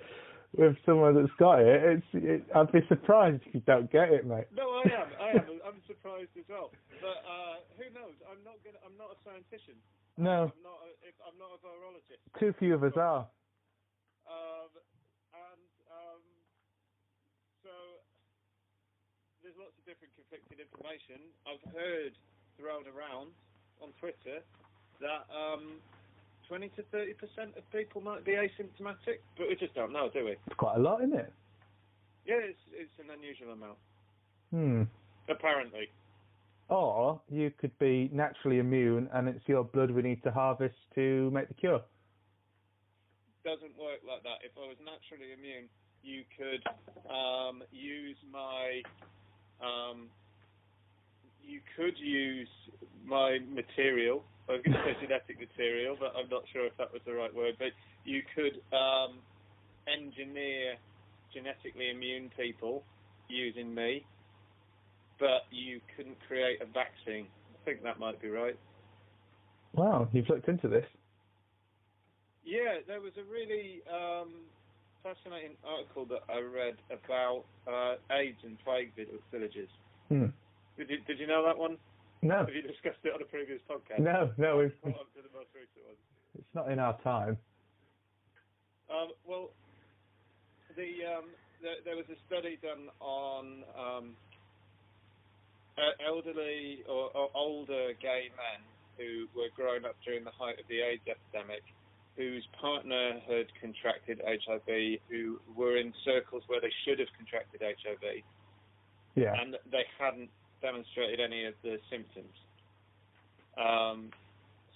with 0.57 0.75
someone 0.85 1.13
that's 1.13 1.33
got 1.37 1.61
it. 1.61 2.01
It's 2.01 2.09
it, 2.13 2.41
I'd 2.55 2.71
be 2.71 2.81
surprised 2.87 3.43
if 3.45 3.53
you 3.53 3.61
don't 3.65 3.91
get 3.91 4.09
it, 4.09 4.25
mate. 4.25 4.49
no, 4.55 4.81
I 4.81 4.89
am. 4.89 5.09
I 5.21 5.29
am. 5.37 5.45
I'm 5.61 5.81
surprised 5.85 6.33
as 6.37 6.45
well. 6.49 6.71
But 7.01 7.21
uh, 7.21 7.61
who 7.77 7.85
knows? 7.93 8.17
I'm 8.25 8.41
not 8.43 8.57
gonna. 8.65 8.81
I'm 8.81 8.97
not 8.97 9.13
a 9.13 9.17
scientist. 9.21 9.69
No, 10.17 10.49
I'm 10.49 10.63
not. 10.65 10.79
A, 10.83 11.09
I'm 11.23 11.37
not 11.37 11.53
a 11.53 11.59
virologist. 11.61 12.21
too 12.39 12.53
few 12.57 12.73
of 12.73 12.83
us 12.83 12.97
are. 12.97 13.29
Um, 14.25 14.73
and 15.33 15.69
um, 15.89 16.23
so 17.63 17.71
there's 19.41 19.55
lots 19.55 19.77
of 19.77 19.85
different 19.85 20.11
conflicting 20.17 20.59
information. 20.59 21.21
I've 21.47 21.63
heard 21.71 22.13
thrown 22.59 22.89
around 22.89 23.31
on 23.79 23.95
Twitter 24.01 24.43
that 24.99 25.23
um, 25.31 25.79
20 26.49 26.69
to 26.69 26.83
30 26.91 27.13
percent 27.13 27.51
of 27.57 27.71
people 27.71 28.01
might 28.01 28.25
be 28.25 28.31
asymptomatic, 28.31 29.21
but 29.37 29.47
we 29.47 29.55
just 29.55 29.75
don't 29.75 29.93
know, 29.93 30.09
do 30.11 30.25
we? 30.25 30.31
It's 30.31 30.57
quite 30.57 30.77
a 30.77 30.79
lot, 30.79 31.01
isn't 31.03 31.15
it? 31.15 31.31
Yeah, 32.25 32.41
it's 32.41 32.59
it's 32.73 32.91
an 32.99 33.11
unusual 33.13 33.53
amount, 33.53 33.77
Hmm. 34.51 34.83
apparently. 35.29 35.89
Or 36.67 37.21
you 37.29 37.51
could 37.51 37.77
be 37.79 38.09
naturally 38.11 38.59
immune, 38.59 39.09
and 39.13 39.27
it's 39.29 39.47
your 39.47 39.63
blood 39.63 39.91
we 39.91 40.01
need 40.01 40.21
to 40.23 40.31
harvest 40.31 40.75
to 40.95 41.29
make 41.31 41.47
the 41.47 41.53
cure. 41.53 41.81
Doesn't 43.43 43.77
work 43.77 44.01
like 44.07 44.21
that. 44.23 44.41
If 44.43 44.51
I 44.57 44.67
was 44.67 44.77
naturally 44.83 45.33
immune, 45.33 45.69
you 46.03 46.23
could 46.37 46.63
um, 47.11 47.63
use 47.71 48.17
my 48.31 48.81
um, 49.61 50.09
you 51.43 51.61
could 51.75 51.97
use 51.97 52.49
my 53.05 53.39
material. 53.49 54.23
I 54.49 54.53
was 54.53 54.61
going 54.65 54.77
to 54.77 54.83
say 54.83 54.97
genetic 54.99 55.39
material, 55.39 55.95
but 55.99 56.13
I'm 56.17 56.29
not 56.29 56.43
sure 56.51 56.65
if 56.65 56.75
that 56.77 56.91
was 56.91 57.01
the 57.05 57.13
right 57.13 57.33
word. 57.33 57.55
But 57.59 57.69
you 58.03 58.21
could 58.33 58.57
um, 58.75 59.21
engineer 59.85 60.73
genetically 61.33 61.91
immune 61.91 62.31
people 62.35 62.83
using 63.29 63.73
me, 63.73 64.03
but 65.19 65.45
you 65.51 65.79
couldn't 65.95 66.17
create 66.27 66.61
a 66.61 66.65
vaccine. 66.65 67.27
I 67.53 67.57
think 67.63 67.83
that 67.83 67.99
might 67.99 68.19
be 68.19 68.29
right. 68.29 68.57
Wow, 69.73 70.09
you've 70.11 70.27
looked 70.27 70.47
into 70.47 70.67
this. 70.67 70.85
Yeah, 72.43 72.81
there 72.87 73.01
was 73.01 73.13
a 73.21 73.31
really 73.31 73.81
um, 73.85 74.29
fascinating 75.03 75.55
article 75.63 76.05
that 76.05 76.25
I 76.27 76.39
read 76.41 76.75
about 76.89 77.45
uh, 77.67 77.95
AIDS 78.11 78.39
and 78.43 78.57
plague 78.65 78.93
vill- 78.95 79.21
villages. 79.31 79.69
Hmm. 80.07 80.33
Did 80.77 80.89
you 80.89 80.97
did 81.05 81.19
you 81.19 81.27
know 81.27 81.45
that 81.45 81.57
one? 81.57 81.77
No, 82.21 82.39
Have 82.43 82.53
you 82.53 82.61
discussed 82.61 82.99
it 83.03 83.13
on 83.15 83.21
a 83.21 83.25
previous 83.25 83.61
podcast? 83.69 83.99
no, 83.99 84.31
no. 84.37 84.57
We've, 84.57 84.75
Caught 84.83 85.07
up 85.07 85.13
to 85.15 85.21
the 85.23 85.31
most 85.33 85.47
recent 85.55 85.85
one. 85.87 85.95
it's 86.37 86.53
not 86.53 86.69
in 86.71 86.77
our 86.79 86.97
time. 87.01 87.37
Um, 88.91 89.09
well, 89.25 89.51
the 90.75 91.05
um, 91.07 91.25
there, 91.61 91.79
there 91.85 91.95
was 91.95 92.05
a 92.11 92.19
study 92.27 92.57
done 92.61 92.89
on 92.99 93.63
um, 93.77 94.05
elderly 96.05 96.83
or, 96.89 97.09
or 97.15 97.29
older 97.35 97.93
gay 98.01 98.27
men 98.35 98.61
who 98.97 99.27
were 99.37 99.47
growing 99.55 99.85
up 99.85 99.95
during 100.03 100.23
the 100.25 100.31
height 100.35 100.59
of 100.59 100.67
the 100.67 100.81
AIDS 100.81 101.03
epidemic, 101.07 101.63
whose 102.17 102.43
partner 102.59 103.19
had 103.31 103.47
contracted 103.61 104.19
HIV, 104.27 104.99
who 105.09 105.39
were 105.55 105.77
in 105.77 105.93
circles 106.03 106.43
where 106.47 106.59
they 106.59 106.71
should 106.83 106.99
have 106.99 107.07
contracted 107.15 107.61
HIV, 107.63 108.23
Yeah. 109.15 109.39
and 109.39 109.55
they 109.71 109.85
hadn't 109.97 110.29
demonstrated 110.61 111.19
any 111.19 111.45
of 111.45 111.53
the 111.63 111.77
symptoms. 111.89 112.33
Um, 113.57 114.09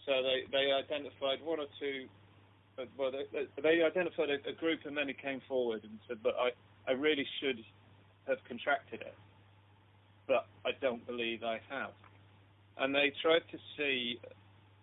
so 0.05 0.11
they, 0.23 0.43
they 0.51 0.71
identified 0.71 1.39
one 1.43 1.59
or 1.59 1.67
two, 1.79 2.05
uh, 2.77 2.85
well, 2.97 3.11
they, 3.11 3.25
they- 3.61 3.83
identified 3.83 4.29
a, 4.29 4.49
a 4.49 4.53
group 4.53 4.85
of 4.85 4.93
men 4.93 5.07
who 5.07 5.13
came 5.13 5.41
forward 5.47 5.83
and 5.83 5.99
said, 6.07 6.17
"But 6.23 6.35
I, 6.39 6.51
I 6.89 6.93
really 6.93 7.25
should 7.39 7.59
have 8.27 8.37
contracted 8.47 9.01
it, 9.01 9.15
but 10.27 10.47
I 10.65 10.71
don't 10.81 11.05
believe 11.05 11.43
I 11.43 11.59
have." 11.69 11.91
And 12.77 12.93
they 12.93 13.13
tried 13.21 13.43
to 13.51 13.57
see 13.77 14.19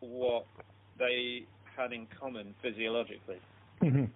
what 0.00 0.46
they 0.98 1.44
had 1.76 1.92
in 1.92 2.06
common 2.18 2.54
physiologically. 2.62 3.40
Mhm. 3.82 4.08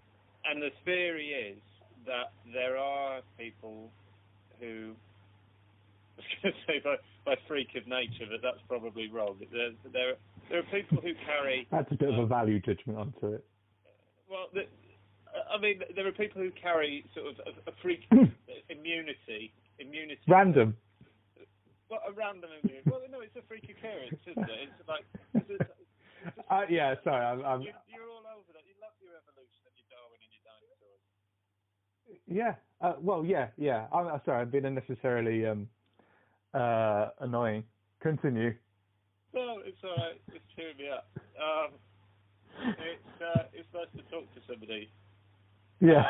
And 0.47 0.63
the 0.63 0.71
theory 0.85 1.29
is 1.31 1.59
that 2.07 2.33
there 2.53 2.77
are 2.77 3.21
people 3.39 3.91
who, 4.61 4.95
I 6.19 6.23
was 6.23 6.27
going 6.43 6.55
to 6.55 6.61
say 6.67 6.77
by, 6.85 6.97
by 7.25 7.35
freak 7.49 7.75
of 7.77 7.87
nature, 7.87 8.27
but 8.31 8.41
that's 8.43 8.63
probably 8.69 9.11
wrong. 9.11 9.37
There, 9.53 9.71
there, 9.93 10.15
there 10.51 10.59
are 10.61 10.69
people 10.71 10.99
who 11.03 11.13
carry, 11.27 11.67
That's 11.71 11.91
a 11.91 11.97
bit 11.97 12.09
of 12.11 12.19
a 12.19 12.27
value 12.27 12.61
judgment 12.61 12.99
onto 12.99 13.35
it. 13.35 13.45
well, 14.31 14.47
the, 14.55 14.65
I 15.51 15.61
mean, 15.61 15.81
there 15.97 16.07
are 16.07 16.13
people 16.13 16.41
who 16.43 16.51
carry 16.53 17.05
sort 17.15 17.27
of 17.27 17.35
a, 17.47 17.71
a 17.71 17.75
freak 17.83 18.07
immunity, 18.71 19.53
immunity. 19.79 20.21
Random. 20.29 20.77
Well, 21.91 22.01
a 22.09 22.13
random 22.13 22.51
immunity. 22.63 22.89
Well, 22.89 23.03
no, 23.11 23.21
it's 23.21 23.37
a 23.37 23.43
freak 23.49 23.65
occurrence, 23.69 24.21
isn't 24.27 24.49
it? 24.49 24.69
It's 24.79 24.89
like, 24.89 25.05
it's 25.35 25.51
a, 25.51 25.67
Uh, 26.51 26.63
yeah, 26.71 26.95
sorry, 27.05 27.21
I'm, 27.23 27.45
I'm 27.45 27.61
you, 27.61 27.69
you're 27.93 28.09
all 28.09 28.25
over 28.25 28.49
that. 28.57 28.65
You 28.65 28.73
love 28.81 28.97
your 29.03 29.13
evolution 29.13 29.61
and 29.69 29.77
your 29.77 29.89
Darwin 29.93 30.17
and 30.25 30.33
your 30.33 30.45
dinosaurs. 30.49 31.05
yeah. 32.27 32.55
Uh, 32.81 32.97
well, 33.01 33.25
yeah, 33.27 33.49
yeah. 33.59 33.87
I'm, 33.93 34.09
I'm 34.09 34.21
sorry, 34.25 34.41
I've 34.41 34.51
been 34.51 34.65
unnecessarily 34.65 35.45
um, 35.47 35.69
uh, 36.55 37.09
annoying. 37.21 37.65
Continue. 38.01 38.55
No, 39.35 39.59
it's 39.65 39.79
all 39.83 39.97
right. 39.97 40.21
It's 40.29 40.45
cheering 40.55 40.77
me 40.79 40.89
up. 40.89 41.09
Um, 41.17 41.75
it's 42.79 43.23
uh, 43.23 43.43
it's 43.53 43.69
nice 43.75 43.91
to 43.97 44.03
talk 44.11 44.33
to 44.35 44.41
somebody. 44.49 44.89
Yeah. 45.81 46.05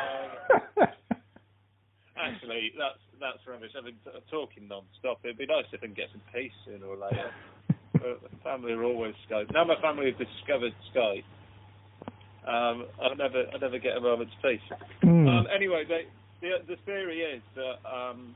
Actually, 2.17 2.71
that's 2.77 3.01
that's 3.19 3.39
rubbish. 3.47 3.71
I've 3.77 3.85
been 3.85 3.99
t- 4.05 4.19
talking 4.29 4.67
non-stop. 4.67 5.19
It'd 5.23 5.37
be 5.37 5.45
nice 5.47 5.65
if 5.73 5.81
I 5.81 5.87
can 5.87 5.95
get 5.95 6.07
some 6.11 6.21
peace 6.33 6.53
sooner 6.65 6.85
or 6.85 6.97
later. 6.97 7.31
but 7.93 8.21
the 8.21 8.37
family 8.43 8.73
are 8.73 8.83
always 8.83 9.15
Skype. 9.29 9.51
Now 9.53 9.63
my 9.63 9.79
family 9.81 10.11
have 10.11 10.19
discovered 10.19 10.73
Skype. 10.93 11.25
Um, 12.47 12.85
I 13.01 13.13
never 13.15 13.45
I 13.53 13.57
never 13.57 13.79
get 13.79 13.97
a 13.97 14.01
moment's 14.01 14.35
peace. 14.41 14.61
Mm. 15.03 15.27
Um, 15.27 15.47
anyway, 15.53 15.83
they, 15.87 16.05
the 16.41 16.61
the 16.67 16.75
theory 16.85 17.21
is 17.21 17.41
that 17.55 17.81
um, 17.89 18.35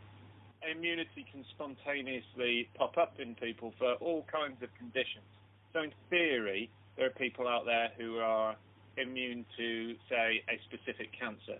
immunity 0.65 1.25
can 1.31 1.45
spontaneously 1.51 2.69
pop 2.75 2.97
up 2.97 3.19
in 3.19 3.35
people 3.35 3.73
for 3.77 3.93
all 3.95 4.25
kinds 4.31 4.61
of 4.61 4.69
conditions. 4.77 5.25
So 5.73 5.81
in 5.81 5.91
theory, 6.09 6.69
there 6.97 7.07
are 7.07 7.11
people 7.11 7.47
out 7.47 7.65
there 7.65 7.89
who 7.97 8.17
are 8.17 8.55
immune 8.97 9.45
to, 9.57 9.95
say, 10.09 10.43
a 10.49 10.59
specific 10.67 11.09
cancer. 11.17 11.59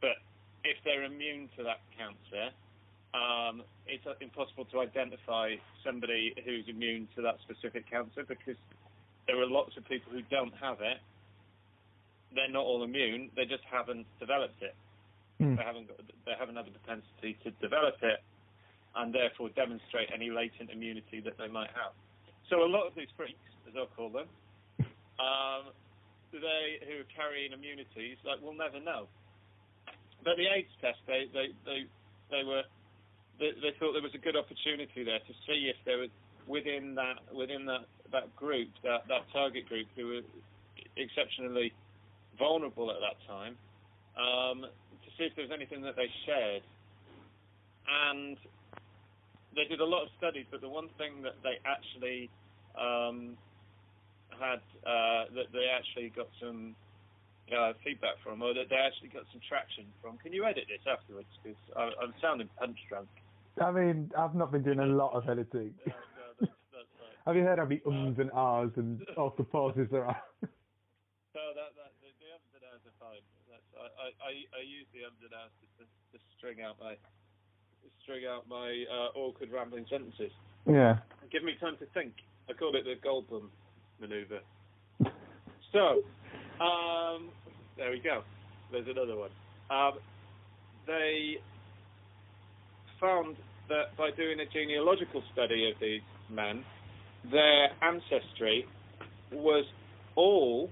But 0.00 0.18
if 0.64 0.76
they're 0.84 1.04
immune 1.04 1.48
to 1.56 1.62
that 1.62 1.80
cancer, 1.96 2.50
um, 3.14 3.62
it's 3.86 4.06
uh, 4.06 4.14
impossible 4.20 4.64
to 4.66 4.80
identify 4.80 5.54
somebody 5.84 6.34
who's 6.44 6.64
immune 6.68 7.08
to 7.14 7.22
that 7.22 7.36
specific 7.42 7.88
cancer 7.88 8.24
because 8.26 8.56
there 9.26 9.40
are 9.40 9.46
lots 9.46 9.76
of 9.76 9.84
people 9.86 10.12
who 10.12 10.22
don't 10.30 10.54
have 10.60 10.80
it. 10.80 10.98
They're 12.34 12.50
not 12.50 12.64
all 12.64 12.82
immune. 12.82 13.30
They 13.36 13.44
just 13.44 13.62
haven't 13.70 14.06
developed 14.18 14.62
it. 14.62 14.74
Mm. 15.42 15.56
They 15.56 15.64
haven't 15.64 15.88
got, 15.88 15.98
they 16.26 16.36
haven't 16.38 16.56
had 16.56 16.66
the 16.66 16.76
propensity 16.78 17.38
to 17.44 17.50
develop 17.58 17.96
it, 18.02 18.22
and 18.96 19.14
therefore 19.14 19.48
demonstrate 19.50 20.10
any 20.14 20.30
latent 20.30 20.70
immunity 20.70 21.20
that 21.20 21.36
they 21.38 21.48
might 21.48 21.70
have. 21.74 21.92
So 22.50 22.62
a 22.62 22.70
lot 22.70 22.86
of 22.86 22.94
these 22.94 23.10
freaks, 23.16 23.48
as 23.66 23.74
I'll 23.76 23.90
call 23.96 24.10
them, 24.10 24.28
um, 25.18 25.72
they 26.32 26.80
who 26.86 27.04
are 27.04 27.10
carrying 27.12 27.52
immunities, 27.52 28.16
like 28.24 28.40
we'll 28.40 28.56
never 28.56 28.80
know. 28.80 29.08
But 30.24 30.36
the 30.36 30.46
AIDS 30.46 30.72
test, 30.80 30.98
they 31.06 31.26
they 31.32 31.52
they, 31.64 31.80
they 32.30 32.42
were 32.44 32.62
they, 33.38 33.52
they 33.60 33.72
thought 33.78 33.92
there 33.92 34.04
was 34.04 34.14
a 34.14 34.22
good 34.22 34.36
opportunity 34.36 35.04
there 35.04 35.20
to 35.20 35.34
see 35.46 35.68
if 35.68 35.76
there 35.84 35.98
was 35.98 36.10
within 36.46 36.94
that 36.94 37.20
within 37.34 37.66
that 37.66 37.84
that 38.10 38.34
group 38.36 38.68
that 38.82 39.06
that 39.08 39.24
target 39.32 39.68
group 39.68 39.86
who 39.96 40.06
were 40.08 40.24
exceptionally 40.96 41.72
vulnerable 42.38 42.90
at 42.90 42.96
that 43.00 43.16
time 43.26 43.56
um, 44.16 44.66
see 45.18 45.24
if 45.24 45.34
there 45.36 45.44
was 45.44 45.54
anything 45.54 45.82
that 45.82 45.96
they 45.96 46.10
shared. 46.26 46.62
And 47.88 48.36
they 49.54 49.64
did 49.68 49.80
a 49.80 49.84
lot 49.84 50.04
of 50.04 50.08
studies, 50.18 50.46
but 50.50 50.60
the 50.60 50.68
one 50.68 50.88
thing 50.98 51.22
that 51.22 51.36
they 51.42 51.58
actually 51.66 52.30
um, 52.78 53.36
had 54.38 54.62
uh, 54.86 55.28
that 55.34 55.52
they 55.52 55.68
actually 55.68 56.10
got 56.14 56.28
some 56.40 56.74
uh, 57.52 57.72
feedback 57.84 58.16
from, 58.24 58.40
or 58.42 58.54
that 58.54 58.68
they 58.70 58.80
actually 58.80 59.08
got 59.12 59.24
some 59.32 59.40
traction 59.44 59.84
from. 60.00 60.16
Can 60.18 60.32
you 60.32 60.44
edit 60.44 60.64
this 60.68 60.82
afterwards? 60.88 61.28
Because 61.42 61.58
I'm 61.76 62.14
sounding 62.20 62.48
punch 62.58 62.78
drunk. 62.88 63.08
I 63.60 63.70
mean, 63.70 64.10
I've 64.16 64.34
not 64.34 64.50
been 64.50 64.62
doing 64.62 64.80
a 64.80 64.86
lot 64.86 65.12
of 65.12 65.28
editing. 65.28 65.74
No, 65.92 65.92
no, 66.16 66.48
that's, 66.48 66.56
that's 66.72 66.92
fine. 66.96 67.14
Have 67.26 67.36
you 67.36 67.42
heard 67.42 67.58
how 67.58 67.68
many 67.68 67.82
ums 67.84 68.18
and 68.18 68.30
ahs 68.32 68.72
and 68.76 69.04
awkward 69.16 69.50
pauses 69.52 69.88
there 69.92 70.06
are? 70.06 70.22
No, 70.40 71.44
that, 71.52 71.76
that 71.76 71.92
the, 72.00 72.08
the 72.16 72.28
ums 72.32 72.52
and 72.56 72.64
ahs 72.64 72.80
are 72.88 72.96
fine. 72.96 73.20
That's, 73.52 73.68
I, 73.82 74.08
I, 74.22 74.32
I, 74.54 74.62
use 74.62 74.86
the 74.94 75.02
ahs 75.06 75.52
to, 75.60 75.66
to, 75.78 75.84
to 75.84 76.16
string 76.38 76.62
out 76.62 76.76
my 76.80 76.94
string 78.02 78.22
out 78.26 78.48
my 78.48 78.84
uh, 78.90 79.18
awkward 79.18 79.50
rambling 79.52 79.86
sentences. 79.90 80.32
yeah. 80.66 80.98
Give 81.30 81.44
me 81.44 81.54
time 81.60 81.76
to 81.78 81.86
think. 81.94 82.12
I 82.48 82.52
call 82.52 82.74
it 82.76 82.84
the 82.84 82.98
Goldblum 83.06 83.48
maneuver. 84.00 84.40
So, 85.72 86.02
um, 86.62 87.30
there 87.76 87.90
we 87.90 88.00
go. 88.00 88.22
There's 88.70 88.86
another 88.88 89.16
one. 89.16 89.30
Um, 89.70 89.98
they 90.86 91.36
found 93.00 93.36
that 93.68 93.96
by 93.96 94.10
doing 94.10 94.40
a 94.40 94.46
genealogical 94.46 95.22
study 95.32 95.70
of 95.72 95.80
these 95.80 96.02
men, 96.30 96.64
their 97.30 97.70
ancestry 97.80 98.66
was 99.32 99.64
all 100.16 100.70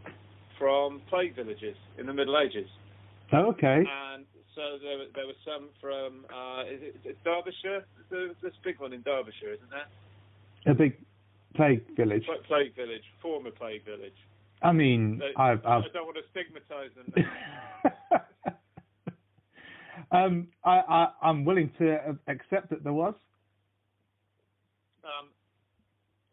from 0.59 1.01
plague 1.09 1.35
villages 1.35 1.77
in 1.99 2.07
the 2.07 2.13
Middle 2.13 2.39
Ages. 2.39 2.69
Oh, 3.33 3.47
okay. 3.51 3.85
And 3.87 4.25
so 4.55 4.79
there, 4.83 4.99
were- 4.99 5.11
there 5.15 5.27
were 5.27 5.39
some 5.45 5.69
from, 5.81 6.27
uh, 6.35 6.65
is 6.69 6.81
it, 7.05 7.19
Derbyshire? 7.25 7.85
There's 8.11 8.35
this 8.43 8.55
big 8.65 8.81
one 8.81 8.93
in 8.93 9.03
Derbyshire, 9.03 9.55
isn't 9.55 9.71
there? 9.71 9.87
A 10.73 10.75
big 10.75 10.97
plague 11.55 11.85
village. 11.97 12.25
Pla- 12.27 12.37
Plague 12.47 12.75
village, 12.77 13.05
former 13.23 13.51
plague 13.51 13.85
village. 13.85 14.17
I 14.63 14.73
mean, 14.73 15.19
They- 15.19 15.33
I've, 15.37 15.65
I've 15.65 15.85
I 15.85 15.89
don't 15.93 16.07
want 16.07 16.17
to 16.19 16.25
stigmatise 16.31 16.91
them. 16.95 17.15
um, 20.13 20.49
I, 20.65 20.81
I, 20.81 21.09
I'm 21.23 21.45
willing 21.45 21.71
to 21.79 22.17
accept 22.29 22.71
that 22.71 22.83
there 22.85 22.93
was. 22.93 23.15
um, 25.05 25.29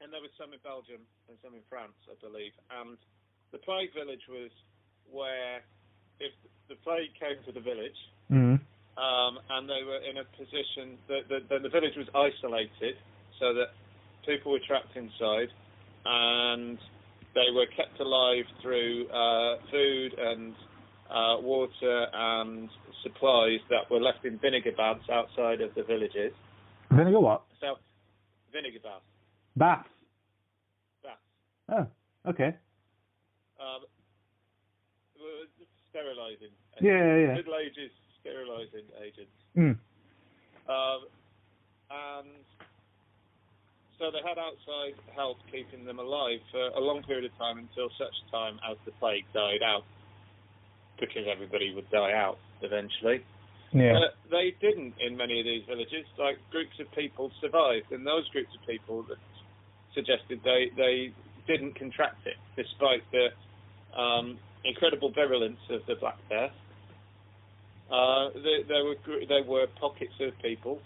and 0.01 0.12
there 0.12 0.22
was 0.22 0.32
some 0.38 0.54
in 0.54 0.60
Belgium 0.63 1.01
and 1.30 1.38
some 1.44 1.54
in 1.54 1.62
France, 1.70 1.94
I 2.10 2.16
believe. 2.25 2.51
And 2.72 2.98
the 3.51 3.58
plague 3.60 3.94
village 3.94 4.22
was 4.30 4.51
where, 5.10 5.62
if 6.20 6.34
the 6.70 6.76
plague 6.84 7.12
came 7.20 7.44
to 7.46 7.52
the 7.52 7.62
village, 7.62 7.96
Mm. 8.32 8.60
um, 8.98 9.40
and 9.50 9.70
they 9.70 9.84
were 9.84 10.02
in 10.10 10.18
a 10.18 10.26
position 10.38 10.98
that 11.08 11.28
the, 11.30 11.40
the, 11.50 11.60
the 11.64 11.70
village 11.70 11.96
was 11.96 12.08
isolated, 12.14 12.96
so 13.40 13.54
that 13.54 13.68
people 14.26 14.52
were 14.52 14.60
trapped 14.68 14.96
inside, 14.96 15.50
and 16.06 16.78
they 17.34 17.52
were 17.54 17.68
kept 17.76 18.00
alive 18.00 18.46
through 18.62 19.08
uh, 19.10 19.58
food 19.72 20.14
and 20.20 20.54
uh, 21.10 21.38
water 21.42 22.08
and 22.14 22.70
supplies 23.04 23.60
that 23.70 23.90
were 23.90 24.00
left 24.02 24.26
in 24.26 24.38
vinegar 24.40 24.72
baths 24.76 25.08
outside 25.12 25.62
of 25.62 25.74
the 25.76 25.84
villages. 25.84 26.34
Vinegar 26.92 27.20
what? 27.20 27.44
So, 27.62 27.76
vinegar 28.52 28.80
baths, 28.84 29.04
Baths. 29.56 29.90
baths. 31.04 31.20
Oh, 31.70 32.30
okay. 32.30 32.56
Um, 33.60 33.86
sterilising. 35.98 36.54
Yeah, 36.82 36.94
yeah, 36.94 37.18
yeah. 37.18 37.34
Middle 37.34 37.58
Ages 37.58 37.92
sterilising 38.22 38.86
agents. 39.01 39.34
Mm. 39.58 39.77
Um, 40.70 41.01
and 41.89 42.27
so 43.98 44.12
they 44.12 44.22
had 44.22 44.38
outside 44.38 44.94
help 45.16 45.38
keeping 45.51 45.86
them 45.86 45.98
alive 46.00 46.39
for 46.51 46.62
a 46.62 46.80
long 46.80 47.01
period 47.04 47.25
of 47.25 47.36
time 47.38 47.58
until 47.58 47.89
such 47.98 48.13
time 48.32 48.60
as 48.70 48.77
the 48.86 48.92
plague 49.00 49.25
died 49.34 49.63
out, 49.66 49.84
because 51.00 51.25
everybody 51.32 51.74
would 51.74 51.89
die 51.89 52.13
out 52.13 52.38
eventually. 52.62 53.24
Yeah. 53.74 53.94
But 53.94 54.30
they 54.32 54.54
didn't 54.62 54.94
in 55.00 55.18
many 55.18 55.39
of 55.39 55.46
these 55.46 55.63
villages. 55.68 56.06
Like 56.18 56.38
groups 56.51 56.80
of 56.80 56.92
people 56.94 57.32
survived, 57.42 57.92
and 57.92 58.06
those 58.06 58.27
groups 58.30 58.50
of 58.60 58.66
people 58.68 59.04
that 59.10 59.18
suggested 59.94 60.42
they 60.44 60.72
they 60.75 61.12
didn't 61.48 61.75
contract 61.75 62.27
it, 62.27 62.38
despite 62.56 63.04
the 63.12 63.27
um, 64.00 64.38
incredible 64.68 65.12
virulence 65.12 65.60
of 65.70 65.82
the 65.88 65.96
Black 66.00 66.18
Death. 66.30 66.52
Uh, 67.90 68.30
there, 68.68 68.84
were 68.84 68.96
there 69.30 69.44
were 69.44 69.66
pockets 69.80 70.14
of 70.20 70.34
people 70.42 70.80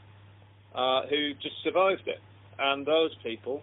uh, 0.76 1.02
who 1.10 1.34
just 1.42 1.56
survived 1.64 2.04
it, 2.06 2.20
and 2.60 2.86
those 2.86 3.10
people, 3.24 3.62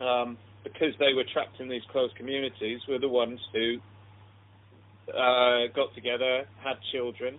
um, 0.00 0.38
because 0.62 0.94
they 1.00 1.12
were 1.12 1.24
trapped 1.32 1.58
in 1.58 1.68
these 1.68 1.82
closed 1.90 2.14
communities, 2.14 2.80
were 2.88 3.00
the 3.00 3.08
ones 3.08 3.40
who 3.52 3.78
uh, 5.12 5.66
got 5.74 5.92
together, 5.94 6.44
had 6.62 6.76
children, 6.92 7.36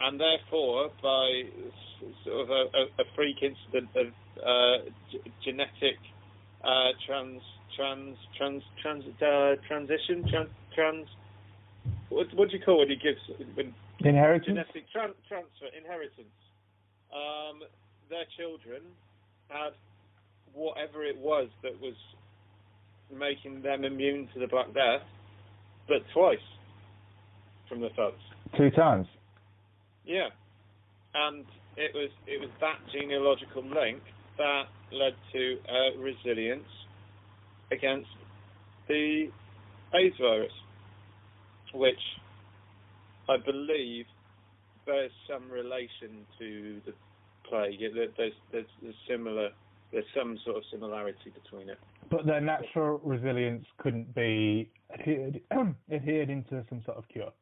and 0.00 0.18
therefore, 0.18 0.88
by 1.02 1.42
sort 2.24 2.40
of 2.40 2.50
a, 2.50 2.62
a, 2.78 2.82
a 3.02 3.04
freak 3.14 3.36
incident 3.42 3.90
of 3.94 4.06
uh, 4.42 4.90
g- 5.12 5.20
genetic 5.44 5.98
uh, 6.64 6.96
trans 7.06 7.42
trans 7.76 8.16
trans 8.38 8.62
trans 8.82 9.04
uh, 9.20 9.54
transition 9.68 10.24
trans 10.30 10.48
trans 10.74 11.06
what 12.08 12.26
what 12.34 12.50
do 12.50 12.56
you 12.56 12.62
call 12.64 12.78
when 12.78 12.88
you 12.90 12.96
gives 12.96 13.20
when 13.54 13.74
Inheritance? 14.00 14.46
genetic 14.46 14.84
tran- 14.94 15.14
transfer 15.28 15.66
inheritance 15.76 16.34
um, 17.14 17.60
their 18.08 18.24
children 18.36 18.82
had 19.48 19.72
whatever 20.54 21.04
it 21.04 21.16
was 21.18 21.48
that 21.62 21.78
was 21.80 21.94
making 23.12 23.62
them 23.62 23.84
immune 23.84 24.28
to 24.34 24.40
the 24.40 24.46
black 24.46 24.72
death 24.72 25.02
but 25.88 26.02
twice 26.14 26.38
from 27.68 27.80
the 27.80 27.90
folks 27.96 28.22
Two 28.56 28.70
times. 28.70 29.06
yeah, 30.04 30.28
and 31.14 31.44
it 31.76 31.92
was 31.94 32.10
it 32.26 32.40
was 32.40 32.50
that 32.60 32.78
genealogical 32.92 33.62
link 33.62 34.00
that 34.38 34.64
led 34.92 35.14
to 35.32 35.56
uh, 35.68 35.98
resilience 36.00 36.66
against 37.70 38.08
the 38.88 39.28
AIDS 39.94 40.16
virus, 40.20 40.52
which 41.74 42.00
I 43.28 43.36
believe 43.44 44.06
bears 44.86 45.12
some 45.28 45.50
relation 45.50 46.26
to 46.38 46.80
the 46.86 46.92
plague. 47.48 47.80
There- 47.80 48.08
There's 48.16 48.32
there's, 48.52 48.66
there's 48.82 48.94
similar 49.08 49.50
there's 49.92 50.06
some 50.16 50.38
sort 50.44 50.56
of 50.56 50.62
similarity 50.70 51.30
between 51.34 51.68
it. 51.68 51.78
But 52.10 52.24
their 52.24 52.40
natural 52.40 53.00
resilience 53.02 53.66
couldn't 53.78 54.14
be 54.14 54.70
adhered, 54.92 55.40
adhered 55.92 56.30
into 56.30 56.64
some 56.68 56.82
sort 56.84 56.96
of 56.96 57.08
cure. 57.08 57.32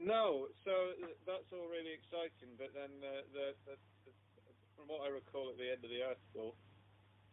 No, 0.00 0.46
so 0.64 0.72
that's 1.26 1.44
all 1.52 1.68
really 1.68 1.92
exciting. 1.92 2.56
But 2.56 2.72
then, 2.72 2.92
uh, 3.04 3.28
the, 3.32 3.46
the, 3.68 3.76
the, 4.04 4.12
from 4.76 4.88
what 4.88 5.04
I 5.04 5.12
recall 5.12 5.50
at 5.52 5.56
the 5.58 5.68
end 5.68 5.84
of 5.84 5.90
the 5.92 6.00
article, 6.04 6.56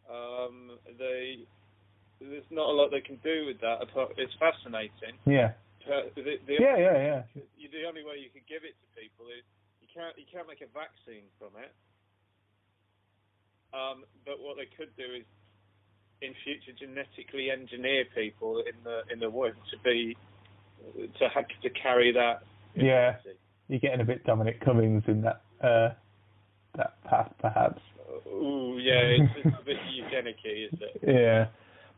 um, 0.08 0.76
they 0.98 1.44
there's 2.30 2.50
not 2.50 2.68
a 2.68 2.72
lot 2.72 2.90
they 2.90 3.00
can 3.00 3.16
do 3.22 3.46
with 3.46 3.60
that. 3.60 3.80
It's 4.16 4.34
fascinating. 4.38 5.16
Yeah. 5.26 5.52
The, 5.86 6.10
the, 6.16 6.56
Yeah, 6.58 6.76
yeah, 6.76 6.96
yeah. 6.96 7.22
you- 7.56 7.68
the 7.70 7.84
only 7.88 8.04
way 8.04 8.16
you 8.22 8.30
could 8.32 8.46
give 8.48 8.62
it 8.64 8.72
to 8.80 8.86
people 9.00 9.26
is 9.28 9.44
you 9.82 9.88
can't 9.92 10.16
you 10.16 10.24
can't 10.32 10.46
make 10.48 10.60
a 10.62 10.70
vaccine 10.72 11.26
from 11.38 11.52
it. 11.60 11.72
Um, 13.74 14.04
but 14.24 14.40
what 14.40 14.56
they 14.56 14.66
could 14.76 14.94
do 14.96 15.04
is 15.18 15.24
in 16.22 16.32
future 16.44 16.72
genetically 16.78 17.50
engineer 17.50 18.04
people 18.14 18.60
in 18.60 18.74
the 18.84 19.02
in 19.12 19.18
the 19.20 19.28
womb 19.28 19.54
to 19.70 19.76
be 19.82 20.16
to 21.18 21.28
have 21.28 21.44
to 21.62 21.70
carry 21.70 22.12
that. 22.12 22.42
Yeah. 22.76 23.18
immunity. 23.20 23.38
You're 23.68 23.80
getting 23.80 24.00
a 24.00 24.04
bit 24.04 24.24
Dominic 24.24 24.60
Cummings 24.64 25.02
in 25.08 25.22
that 25.22 25.42
uh, 25.62 25.90
that 26.76 27.02
path, 27.04 27.32
perhaps. 27.40 27.80
Ooh, 28.28 28.78
yeah, 28.80 29.00
it's, 29.00 29.32
it's 29.44 29.56
a 29.60 29.64
bit 29.64 29.76
eugenic-y, 29.92 30.68
isn't 30.72 30.82
it? 30.82 31.00
Yeah. 31.06 31.46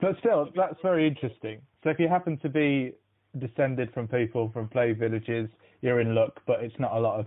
But 0.00 0.18
still, 0.20 0.50
that's 0.54 0.76
very 0.82 1.06
interesting. 1.06 1.60
So 1.82 1.90
if 1.90 1.98
you 1.98 2.08
happen 2.08 2.38
to 2.38 2.48
be 2.48 2.92
descended 3.38 3.92
from 3.92 4.08
people 4.08 4.50
from 4.52 4.68
play 4.68 4.92
villages, 4.92 5.48
you're 5.80 6.00
in 6.00 6.14
luck, 6.14 6.40
but 6.46 6.62
it's 6.62 6.78
not 6.78 6.92
a 6.92 7.00
lot 7.00 7.20
of 7.20 7.26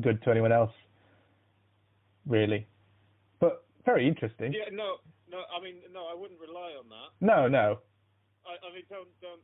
good 0.00 0.22
to 0.24 0.30
anyone 0.30 0.52
else, 0.52 0.72
really. 2.26 2.66
But 3.40 3.64
very 3.84 4.06
interesting. 4.06 4.52
Yeah, 4.52 4.72
no, 4.72 4.96
no. 5.30 5.42
I 5.56 5.62
mean, 5.62 5.76
no, 5.92 6.06
I 6.06 6.14
wouldn't 6.14 6.40
rely 6.40 6.72
on 6.78 6.88
that. 6.88 7.08
No, 7.20 7.48
no. 7.48 7.78
I, 8.44 8.58
I 8.66 8.74
mean, 8.74 8.84
don't, 8.90 9.08
don't. 9.20 9.40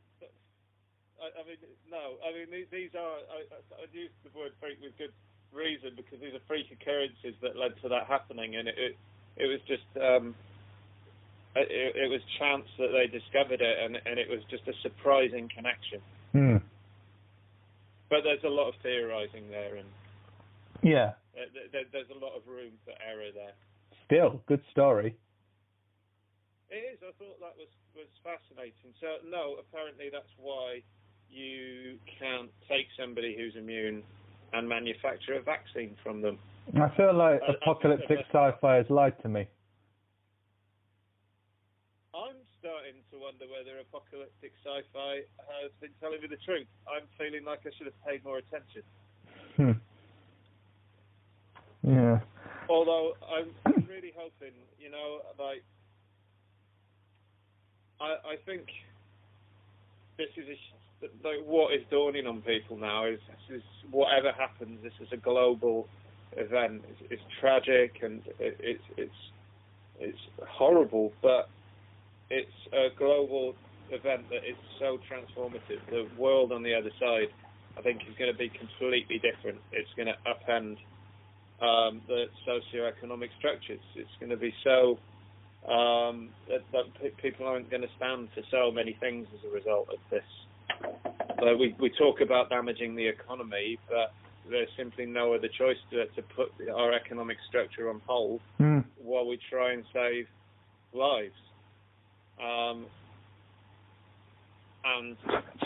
I, 1.19 1.41
I 1.41 1.47
mean, 1.47 1.57
no. 1.89 2.17
I 2.25 2.33
mean, 2.33 2.47
these, 2.51 2.67
these 2.71 2.91
are. 2.95 3.17
I, 3.33 3.45
I, 3.49 3.83
I'd 3.83 3.93
use 3.93 4.11
the 4.23 4.37
word 4.37 4.51
freak 4.59 4.77
with 4.81 4.97
good 4.97 5.13
reason 5.53 5.91
because 5.95 6.19
these 6.21 6.33
are 6.33 6.43
freak 6.47 6.67
occurrences 6.71 7.33
that 7.41 7.57
led 7.57 7.73
to 7.81 7.89
that 7.89 8.05
happening, 8.07 8.55
and 8.55 8.67
it, 8.67 8.75
it, 8.77 8.97
it 9.37 9.47
was 9.47 9.59
just. 9.67 9.89
Um, 9.97 10.35
it, 11.67 11.95
it 11.95 12.09
was 12.09 12.21
chance 12.37 12.65
that 12.77 12.91
they 12.93 13.07
discovered 13.07 13.61
it, 13.61 13.77
and, 13.83 13.97
and 14.05 14.19
it 14.19 14.29
was 14.29 14.39
just 14.49 14.67
a 14.67 14.73
surprising 14.81 15.49
connection. 15.53 15.99
Hmm. 16.31 16.57
But 18.09 18.23
there's 18.23 18.43
a 18.43 18.49
lot 18.49 18.69
of 18.69 18.75
theorising 18.81 19.49
there, 19.49 19.75
and 19.75 19.87
Yeah. 20.83 21.13
uh, 21.35 21.45
th- 21.53 21.71
th- 21.71 21.87
there's 21.91 22.09
a 22.09 22.17
lot 22.23 22.35
of 22.35 22.47
room 22.47 22.73
for 22.85 22.93
error 23.05 23.31
there. 23.33 23.53
Still, 24.05 24.41
good 24.47 24.61
story. 24.71 25.15
It 26.69 26.85
is. 26.93 26.99
I 27.01 27.11
thought 27.17 27.39
that 27.39 27.57
was 27.57 27.69
was 27.95 28.07
fascinating. 28.23 28.93
So 29.01 29.17
no, 29.27 29.55
apparently 29.59 30.09
that's 30.11 30.29
why 30.37 30.81
you 31.29 31.97
can't 32.19 32.49
take 32.67 32.87
somebody 32.97 33.35
who's 33.35 33.55
immune 33.55 34.03
and 34.53 34.69
manufacture 34.69 35.33
a 35.33 35.41
vaccine 35.41 35.95
from 36.03 36.21
them. 36.21 36.37
I 36.75 36.89
feel 36.95 37.13
like 37.13 37.41
Uh, 37.41 37.53
apocalyptic 37.53 38.19
uh, 38.19 38.23
sci-fi 38.53 38.75
has 38.77 38.89
lied 38.89 39.19
to 39.23 39.29
me. 39.29 39.47
I'm 42.13 42.37
starting 42.59 43.01
to 43.11 43.18
wonder 43.29 43.45
whether 43.53 43.77
apocalyptic 43.79 44.51
sci-fi 44.65 45.21
has 45.61 45.71
been 45.79 45.93
telling 46.01 46.19
me 46.21 46.27
the 46.27 46.41
truth. 46.43 46.65
I'm 46.89 47.05
feeling 47.17 47.45
like 47.45 47.59
I 47.61 47.69
should 47.77 47.85
have 47.85 48.05
paid 48.05 48.25
more 48.25 48.39
attention. 48.39 48.81
Hmm. 49.55 49.77
Yeah. 51.85 52.19
Although 52.67 53.13
I'm 53.29 53.53
really 53.87 54.13
hoping, 54.17 54.53
you 54.79 54.89
know, 54.89 55.21
like 55.37 55.63
I 58.01 58.33
I 58.33 58.35
think 58.45 58.65
this 60.17 60.29
is 60.35 60.47
a, 60.49 60.55
sh- 60.55 61.09
like 61.23 61.45
what 61.45 61.73
is 61.73 61.81
dawning 61.91 62.25
on 62.25 62.41
people 62.41 62.77
now 62.77 63.05
is 63.05 63.19
this 63.47 63.57
is 63.57 63.63
whatever 63.91 64.31
happens, 64.31 64.79
this 64.81 64.93
is 64.99 65.07
a 65.11 65.17
global 65.17 65.87
event. 66.35 66.81
It's, 66.89 67.11
it's 67.11 67.21
tragic 67.39 67.99
and 68.01 68.21
it, 68.39 68.57
it's 68.59 68.83
it's 68.97 69.21
it's 69.99 70.19
horrible, 70.47 71.13
but 71.21 71.49
it's 72.29 72.59
a 72.73 72.87
global 72.97 73.55
event 73.91 74.29
that 74.29 74.45
is 74.47 74.57
so 74.79 74.97
transformative. 75.09 75.79
The 75.89 76.07
world 76.17 76.51
on 76.51 76.63
the 76.63 76.73
other 76.75 76.91
side, 76.99 77.29
I 77.77 77.81
think, 77.81 78.01
is 78.07 78.15
going 78.17 78.31
to 78.31 78.37
be 78.37 78.49
completely 78.49 79.19
different. 79.19 79.57
It's 79.71 79.89
going 79.97 80.07
to 80.07 80.17
upend 80.29 80.77
um, 81.61 82.01
the 82.07 82.25
socioeconomic 82.47 83.29
structures. 83.37 83.81
It's 83.95 84.09
going 84.19 84.29
to 84.29 84.37
be 84.37 84.53
so 84.63 84.97
um, 85.67 86.29
that, 86.47 86.61
that 86.71 86.85
pe- 87.01 87.21
people 87.21 87.47
aren't 87.47 87.69
going 87.69 87.81
to 87.81 87.89
stand 87.97 88.29
for 88.33 88.41
so 88.51 88.71
many 88.71 88.95
things 88.99 89.27
as 89.33 89.39
a 89.49 89.53
result 89.53 89.89
of 89.91 89.99
this. 90.09 90.23
Like 91.41 91.57
we 91.57 91.75
we 91.79 91.89
talk 91.97 92.21
about 92.21 92.49
damaging 92.49 92.95
the 92.95 93.07
economy, 93.07 93.77
but 93.89 94.13
there's 94.49 94.69
simply 94.77 95.05
no 95.05 95.33
other 95.33 95.49
choice 95.57 95.77
to, 95.91 96.05
to 96.07 96.21
put 96.35 96.49
our 96.73 96.93
economic 96.93 97.37
structure 97.47 97.89
on 97.89 98.01
hold 98.05 98.39
Hmm. 98.57 98.79
while 99.01 99.25
we 99.27 99.39
try 99.49 99.73
and 99.73 99.83
save 99.93 100.27
lives. 100.93 101.33
Um, 102.39 102.85
and 104.85 105.17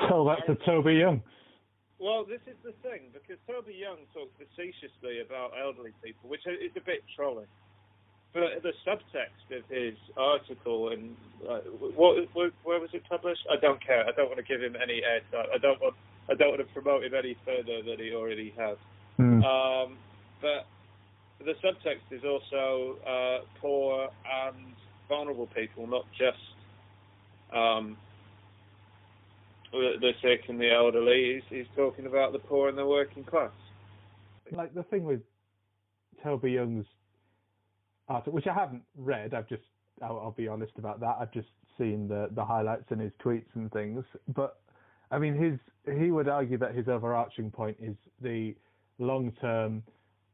So 0.09 0.25
that's 0.25 0.47
a 0.49 0.65
Toby 0.65 0.95
Young. 0.95 1.21
well, 1.99 2.25
this 2.25 2.41
is 2.47 2.57
the 2.63 2.73
thing 2.81 3.13
because 3.13 3.37
Toby 3.47 3.73
Young 3.73 3.97
talks 4.13 4.33
facetiously 4.37 5.21
about 5.21 5.51
elderly 5.61 5.91
people, 6.03 6.29
which 6.29 6.45
is 6.47 6.71
a 6.75 6.81
bit 6.81 7.03
trolling. 7.15 7.47
But 8.33 8.63
the 8.63 8.73
subtext 8.81 9.55
of 9.55 9.63
his 9.69 9.93
article 10.17 10.89
and 10.89 11.15
uh, 11.47 11.59
what, 11.95 12.17
what, 12.33 12.51
where 12.63 12.79
was 12.79 12.89
it 12.93 13.03
published? 13.07 13.45
I 13.51 13.57
don't 13.61 13.83
care. 13.85 14.03
I 14.07 14.11
don't 14.11 14.25
want 14.27 14.39
to 14.39 14.43
give 14.43 14.59
him 14.59 14.75
any 14.81 15.01
airtime. 15.01 15.45
I 15.53 15.59
don't 15.59 15.79
want. 15.79 15.93
I 16.29 16.33
don't 16.35 16.49
want 16.49 16.61
to 16.65 16.73
promote 16.73 17.03
him 17.03 17.13
any 17.13 17.35
further 17.45 17.83
than 17.83 17.99
he 17.99 18.15
already 18.15 18.53
has. 18.57 18.77
Hmm. 19.17 19.43
Um, 19.43 19.97
but 20.41 20.65
the 21.43 21.53
subtext 21.61 22.09
is 22.11 22.23
also 22.23 22.95
uh, 23.05 23.45
poor 23.59 24.07
and 24.47 24.73
vulnerable 25.09 25.47
people, 25.47 25.85
not 25.85 26.05
just 26.17 26.39
um, 27.53 27.97
the, 29.71 30.11
sick 30.21 30.41
and 30.49 30.59
the 30.59 30.71
elderly. 30.71 31.41
He's, 31.49 31.57
he's 31.59 31.67
talking 31.75 32.05
about 32.05 32.31
the 32.31 32.39
poor 32.39 32.69
and 32.69 32.77
the 32.77 32.85
working 32.85 33.23
class. 33.23 33.51
like 34.51 34.73
the 34.73 34.83
thing 34.83 35.03
with 35.03 35.21
Toby 36.23 36.51
Young's 36.51 36.85
article, 38.07 38.33
which 38.33 38.47
I 38.47 38.53
haven't 38.53 38.83
read, 38.97 39.33
I've 39.33 39.49
just 39.49 39.63
I'll, 40.01 40.19
I'll 40.19 40.31
be 40.31 40.47
honest 40.47 40.73
about 40.77 40.99
that. 41.01 41.17
I've 41.19 41.31
just 41.31 41.49
seen 41.77 42.07
the 42.07 42.29
the 42.31 42.43
highlights 42.43 42.85
and 42.89 43.01
his 43.01 43.11
tweets 43.23 43.45
and 43.55 43.71
things. 43.71 44.03
But 44.35 44.59
I 45.11 45.17
mean, 45.17 45.35
his 45.35 45.59
he 45.97 46.11
would 46.11 46.27
argue 46.27 46.57
that 46.57 46.75
his 46.75 46.87
overarching 46.87 47.51
point 47.51 47.77
is 47.81 47.95
the 48.21 48.55
long 48.99 49.31
term 49.41 49.83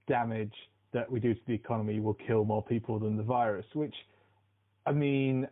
damage 0.07 0.53
that 0.91 1.09
we 1.09 1.19
do 1.19 1.33
to 1.33 1.39
the 1.47 1.53
economy 1.53 1.99
will 1.99 2.17
kill 2.25 2.45
more 2.45 2.63
people 2.63 2.99
than 2.99 3.15
the 3.15 3.23
virus. 3.23 3.65
Which, 3.73 3.95
I 4.85 4.91
mean, 4.91 5.47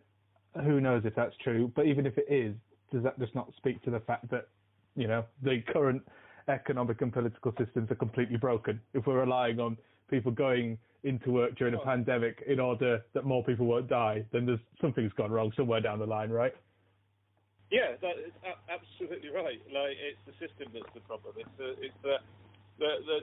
who 0.63 0.81
knows 0.81 1.03
if 1.05 1.15
that's 1.15 1.35
true? 1.43 1.71
But 1.75 1.85
even 1.85 2.05
if 2.05 2.17
it 2.17 2.27
is, 2.29 2.55
does 2.91 3.03
that 3.03 3.19
just 3.19 3.35
not 3.35 3.51
speak 3.57 3.83
to 3.83 3.91
the 3.91 3.99
fact 3.99 4.29
that 4.31 4.47
you 4.95 5.07
know 5.07 5.23
the 5.43 5.61
current 5.73 6.01
economic 6.47 7.01
and 7.01 7.11
political 7.11 7.53
systems 7.57 7.91
are 7.91 7.95
completely 7.95 8.37
broken? 8.37 8.79
If 8.93 9.07
we're 9.07 9.19
relying 9.19 9.59
on 9.59 9.77
people 10.09 10.31
going 10.31 10.77
into 11.03 11.31
work 11.31 11.55
during 11.57 11.73
a 11.73 11.79
pandemic 11.79 12.43
in 12.47 12.59
order 12.59 13.03
that 13.13 13.23
more 13.23 13.43
people 13.43 13.65
won't 13.65 13.87
die, 13.87 14.25
then 14.31 14.45
there's 14.45 14.59
something's 14.81 15.13
gone 15.13 15.31
wrong 15.31 15.51
somewhere 15.55 15.81
down 15.81 15.99
the 15.99 16.05
line, 16.05 16.29
right? 16.29 16.53
Yeah, 17.69 17.95
that 18.01 18.17
is 18.17 18.31
absolutely 18.69 19.29
right. 19.29 19.59
Like 19.67 19.95
it's 19.99 20.19
the 20.25 20.33
system 20.39 20.71
that's 20.73 20.93
the 20.93 21.01
problem. 21.01 21.35
It's 21.37 21.49
the 21.57 21.75
it's 21.83 21.95
the 22.01 22.15
the, 22.79 22.91
the 23.05 23.19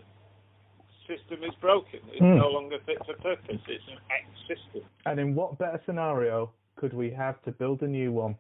system 1.09 1.45
is 1.45 1.55
broken. 1.61 2.01
It's 2.13 2.21
mm. 2.21 2.37
no 2.37 2.49
longer 2.49 2.77
fit 2.85 2.99
for 3.07 3.15
purpose. 3.15 3.61
It's 3.69 3.85
an 3.89 3.99
ex 4.11 4.27
system. 4.49 4.83
And 5.07 5.19
in 5.19 5.35
what 5.35 5.59
better 5.59 5.81
scenario 5.87 6.53
could 6.77 6.93
we 6.93 7.11
have 7.11 7.43
to 7.43 7.53
build 7.53 7.83
a 7.83 7.89
new 7.89 8.13
one? 8.13 8.37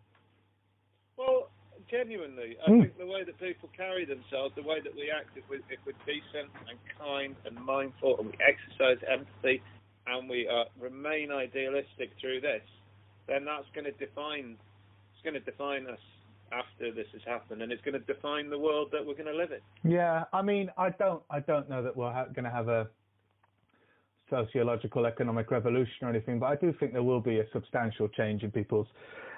Well, 1.16 1.48
genuinely, 1.90 2.56
I 2.66 2.70
mm. 2.70 2.82
think 2.82 2.98
the 2.98 3.06
way 3.06 3.24
that 3.24 3.38
people 3.38 3.68
carry 3.76 4.04
themselves, 4.04 4.54
the 4.56 4.62
way 4.62 4.80
that 4.80 4.94
we 4.94 5.10
act, 5.10 5.36
if, 5.36 5.44
we're, 5.48 5.62
if 5.70 5.78
we're 5.86 5.92
decent 6.06 6.50
and 6.68 6.78
kind 6.98 7.36
and 7.46 7.56
mindful, 7.64 8.18
and 8.18 8.26
we 8.26 8.34
exercise 8.42 8.98
empathy, 9.10 9.62
and 10.06 10.28
we 10.28 10.48
uh, 10.48 10.64
remain 10.80 11.30
idealistic 11.30 12.12
through 12.20 12.40
this, 12.40 12.62
then 13.26 13.44
that's 13.44 13.66
going 13.74 13.84
to 13.84 13.92
define. 13.92 14.56
It's 15.14 15.22
going 15.22 15.34
to 15.34 15.40
define 15.40 15.86
us 15.86 16.00
after 16.52 16.92
this 16.92 17.06
has 17.12 17.22
happened, 17.26 17.62
and 17.62 17.72
it's 17.72 17.82
going 17.82 17.98
to 17.98 18.12
define 18.12 18.50
the 18.50 18.58
world 18.58 18.88
that 18.92 19.04
we're 19.04 19.14
going 19.14 19.26
to 19.26 19.36
live 19.36 19.50
in. 19.52 19.90
Yeah, 19.90 20.24
I 20.32 20.42
mean, 20.42 20.70
I 20.76 20.90
don't, 20.90 21.22
I 21.30 21.40
don't 21.40 21.68
know 21.68 21.82
that 21.82 21.96
we're 21.96 22.12
ha- 22.12 22.26
going 22.26 22.44
to 22.44 22.50
have 22.50 22.68
a 22.68 22.88
sociological 24.30 25.06
economic 25.06 25.50
revolution 25.50 26.02
or 26.02 26.08
anything, 26.08 26.38
but 26.38 26.46
I 26.46 26.56
do 26.56 26.74
think 26.78 26.92
there 26.92 27.02
will 27.02 27.20
be 27.20 27.40
a 27.40 27.44
substantial 27.52 28.08
change 28.08 28.42
in 28.42 28.50
people's 28.50 28.86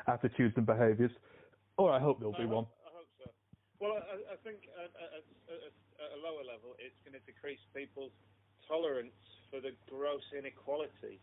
attitudes 0.06 0.54
and 0.56 0.66
behaviours. 0.66 1.10
Or 1.76 1.92
I 1.92 2.00
hope 2.00 2.18
there'll 2.18 2.32
be 2.32 2.48
I 2.48 2.56
one. 2.56 2.66
I 2.86 2.90
hope 2.94 3.10
so. 3.18 3.30
Well, 3.80 3.92
I, 3.98 4.32
I 4.32 4.36
think 4.44 4.64
at, 4.78 4.90
at, 4.96 5.22
at, 5.52 6.10
a 6.16 6.20
lower 6.22 6.44
level, 6.46 6.76
it's 6.78 6.96
going 7.04 7.18
to 7.18 7.24
decrease 7.26 7.60
people's 7.74 8.12
tolerance 8.68 9.12
for 9.50 9.60
the 9.60 9.72
gross 9.90 10.24
inequality 10.36 11.20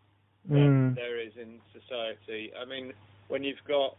that 0.49 0.55
mm. 0.55 0.95
there 0.95 1.19
is 1.19 1.31
in 1.39 1.57
society. 1.73 2.51
I 2.53 2.65
mean, 2.65 2.93
when 3.29 3.43
you've 3.43 3.63
got 3.67 3.97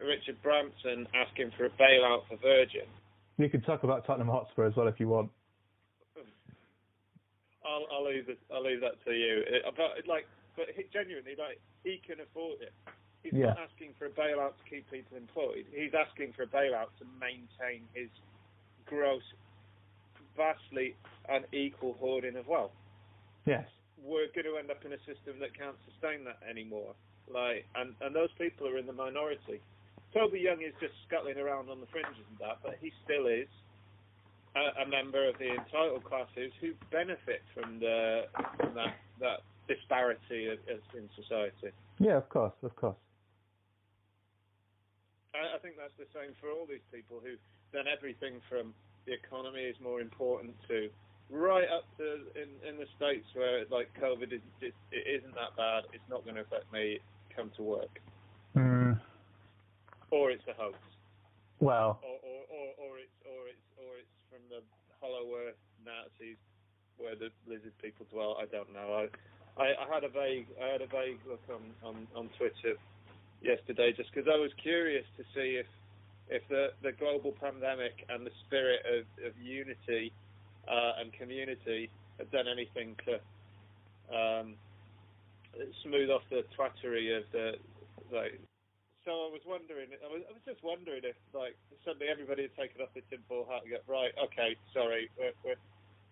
Richard 0.00 0.40
Branson 0.42 1.06
asking 1.14 1.52
for 1.56 1.66
a 1.66 1.70
bailout 1.70 2.26
for 2.28 2.36
Virgin. 2.42 2.86
You 3.38 3.48
can 3.48 3.62
talk 3.62 3.82
about 3.82 4.06
Tottenham 4.06 4.28
Hotspur 4.28 4.66
as 4.66 4.76
well 4.76 4.88
if 4.88 5.00
you 5.00 5.08
want. 5.08 5.30
I'll, 7.72 7.86
I'll 7.88 8.04
leave 8.04 8.28
it, 8.28 8.38
I'll 8.52 8.62
leave 8.62 8.80
that 8.84 9.02
to 9.08 9.12
you. 9.12 9.42
It, 9.48 9.64
but 9.64 10.04
like, 10.06 10.28
but 10.56 10.66
he, 10.76 10.84
genuinely, 10.92 11.32
like, 11.38 11.58
he 11.84 12.00
can 12.04 12.20
afford 12.20 12.60
it. 12.60 12.72
He's 13.22 13.32
yeah. 13.32 13.56
not 13.56 13.72
asking 13.72 13.94
for 13.98 14.06
a 14.06 14.10
bailout 14.12 14.52
to 14.60 14.64
keep 14.68 14.84
people 14.90 15.16
employed. 15.16 15.64
He's 15.72 15.94
asking 15.96 16.34
for 16.36 16.42
a 16.42 16.50
bailout 16.50 16.92
to 17.00 17.06
maintain 17.16 17.88
his 17.94 18.10
gross, 18.84 19.22
vastly 20.36 20.94
unequal 21.28 21.96
hoarding 21.98 22.36
of 22.36 22.46
wealth. 22.48 22.76
Yes. 23.46 23.64
We're 24.02 24.28
going 24.34 24.46
to 24.50 24.58
end 24.58 24.70
up 24.70 24.84
in 24.84 24.92
a 24.92 25.00
system 25.06 25.38
that 25.40 25.56
can't 25.56 25.78
sustain 25.88 26.24
that 26.24 26.42
anymore. 26.44 26.94
Like, 27.32 27.64
and 27.76 27.94
and 28.02 28.14
those 28.14 28.34
people 28.36 28.66
are 28.66 28.76
in 28.76 28.86
the 28.86 28.92
minority. 28.92 29.62
Toby 30.12 30.40
Young 30.40 30.60
is 30.60 30.74
just 30.80 30.92
scuttling 31.06 31.38
around 31.38 31.70
on 31.70 31.80
the 31.80 31.86
fringes 31.86 32.26
and 32.28 32.38
that, 32.42 32.58
but 32.62 32.76
he 32.82 32.92
still 33.06 33.26
is 33.26 33.48
a, 34.56 34.82
a 34.82 34.86
member 34.88 35.28
of 35.28 35.38
the 35.38 35.50
entitled 35.50 36.04
classes 36.04 36.52
who 36.60 36.72
benefit 36.90 37.42
from 37.54 37.80
the 37.80 38.26
from 38.58 38.74
that 38.74 38.96
that 39.20 39.40
disparity 39.68 40.48
in 40.48 41.08
society. 41.16 41.72
Yeah, 41.98 42.16
of 42.16 42.28
course, 42.28 42.54
of 42.62 42.74
course. 42.76 42.96
I, 45.34 45.56
I 45.56 45.58
think 45.58 45.76
that's 45.76 45.96
the 45.96 46.10
same 46.12 46.34
for 46.40 46.50
all 46.50 46.66
these 46.66 46.84
people 46.92 47.20
who 47.22 47.36
done 47.72 47.86
everything 47.88 48.40
from 48.48 48.74
the 49.06 49.12
economy 49.14 49.62
is 49.62 49.76
more 49.80 50.00
important 50.00 50.54
to 50.68 50.88
right 51.30 51.68
up 51.72 51.84
to 51.96 52.28
in 52.36 52.50
in 52.68 52.76
the 52.76 52.86
states 52.96 53.26
where 53.34 53.64
like 53.70 53.88
COVID 54.00 54.32
is 54.32 54.44
it, 54.60 54.74
it 54.92 55.04
isn't 55.20 55.34
that 55.34 55.56
bad. 55.56 55.84
It's 55.92 56.04
not 56.10 56.24
going 56.24 56.36
to 56.36 56.42
affect 56.42 56.70
me. 56.72 56.98
Come 57.34 57.50
to 57.56 57.62
work. 57.62 57.98
Mm. 58.54 59.00
Or 60.10 60.30
it's 60.30 60.44
a 60.46 60.52
hoax. 60.52 60.76
Well. 61.60 61.98
Or, 62.04 62.18
or, 62.20 62.40
or, 62.52 62.66
or 62.76 62.98
it's 63.00 63.16
or 63.24 63.48
it's 63.48 63.66
or 63.80 63.96
it's 63.96 64.21
from 64.32 64.40
the 64.48 64.64
hollow 64.96 65.28
earth 65.36 65.60
Nazis 65.84 66.40
where 66.96 67.12
the 67.12 67.28
lizard 67.44 67.76
people 67.84 68.06
dwell. 68.08 68.40
I 68.40 68.48
don't 68.48 68.72
know. 68.72 69.04
I, 69.04 69.60
I, 69.60 69.84
I 69.84 69.86
had 69.92 70.04
a 70.04 70.08
vague 70.08 70.48
I 70.56 70.72
had 70.72 70.80
a 70.80 70.88
vague 70.88 71.20
look 71.28 71.44
on 71.52 71.60
on, 71.84 72.08
on 72.16 72.32
Twitter 72.40 72.80
yesterday 73.44 73.92
just 73.92 74.08
because 74.08 74.24
I 74.32 74.40
was 74.40 74.50
curious 74.56 75.04
to 75.20 75.22
see 75.36 75.60
if 75.60 75.68
if 76.32 76.40
the, 76.48 76.72
the 76.82 76.92
global 76.92 77.32
pandemic 77.36 78.08
and 78.08 78.24
the 78.24 78.30
spirit 78.46 78.80
of, 78.88 79.04
of 79.26 79.36
unity 79.36 80.12
uh, 80.64 81.02
and 81.02 81.12
community 81.12 81.90
had 82.16 82.30
done 82.30 82.46
anything 82.48 82.96
to 83.04 83.20
um, 84.08 84.54
smooth 85.82 86.08
off 86.08 86.22
the 86.30 86.44
twattery 86.56 87.12
of 87.16 87.24
the 87.32 87.52
like. 88.08 88.40
So 89.04 89.10
I 89.10 89.30
was 89.34 89.42
wondering, 89.42 89.90
I 89.98 90.06
was, 90.06 90.22
I 90.30 90.32
was 90.32 90.44
just 90.46 90.62
wondering 90.62 91.02
if 91.02 91.18
like 91.34 91.58
suddenly 91.84 92.06
everybody 92.06 92.46
had 92.46 92.54
taken 92.54 92.80
off 92.82 92.94
their 92.94 93.02
tinfoil 93.10 93.46
hat 93.50 93.66
and 93.66 93.74
go 93.74 93.82
right, 93.90 94.14
okay, 94.30 94.54
sorry, 94.70 95.10
we're, 95.18 95.34
we're, 95.42 95.60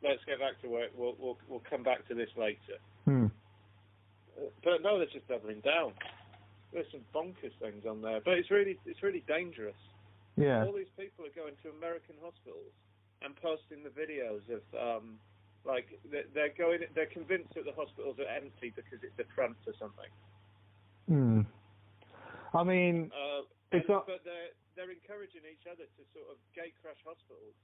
let's 0.03 0.25
get 0.27 0.43
back 0.43 0.59
to 0.63 0.69
work. 0.69 0.91
We'll 0.97 1.15
we'll 1.19 1.39
we'll 1.47 1.63
come 1.69 1.83
back 1.83 2.07
to 2.09 2.15
this 2.15 2.31
later. 2.35 2.83
Hmm. 3.07 3.31
But 4.65 4.83
no, 4.83 4.99
they're 4.99 5.13
just 5.13 5.29
doubling 5.29 5.61
down 5.61 5.93
there's 6.73 6.87
some 6.93 7.03
bonkers 7.15 7.55
things 7.61 7.85
on 7.89 8.03
there, 8.03 8.21
but 8.25 8.35
it's 8.35 8.51
really 8.51 8.79
it's 8.87 9.03
really 9.03 9.25
dangerous. 9.27 9.79
Yeah. 10.37 10.65
All 10.65 10.73
these 10.73 10.93
people 10.97 11.27
are 11.27 11.35
going 11.35 11.55
to 11.63 11.71
American 11.71 12.15
hospitals 12.23 12.73
and 13.23 13.35
posting 13.37 13.83
the 13.83 13.91
videos 13.91 14.47
of 14.49 14.63
um, 14.75 15.19
like 15.67 15.87
they're 16.11 16.55
going 16.57 16.81
they're 16.95 17.11
convinced 17.11 17.55
that 17.55 17.65
the 17.65 17.75
hospitals 17.75 18.19
are 18.19 18.31
empty 18.31 18.73
because 18.75 19.03
it's 19.03 19.19
a 19.19 19.29
front 19.35 19.57
or 19.67 19.75
something. 19.79 20.11
Hmm. 21.09 21.41
I 22.55 22.63
mean, 22.65 23.11
uh, 23.15 23.47
it's 23.71 23.89
not. 23.89 24.07
But 24.07 24.27
they're 24.27 24.55
they're 24.75 24.91
encouraging 24.91 25.47
each 25.47 25.67
other 25.71 25.87
to 25.87 26.03
sort 26.15 26.29
of 26.31 26.37
gate 26.55 26.75
crash 26.83 26.99
hospitals 27.07 27.55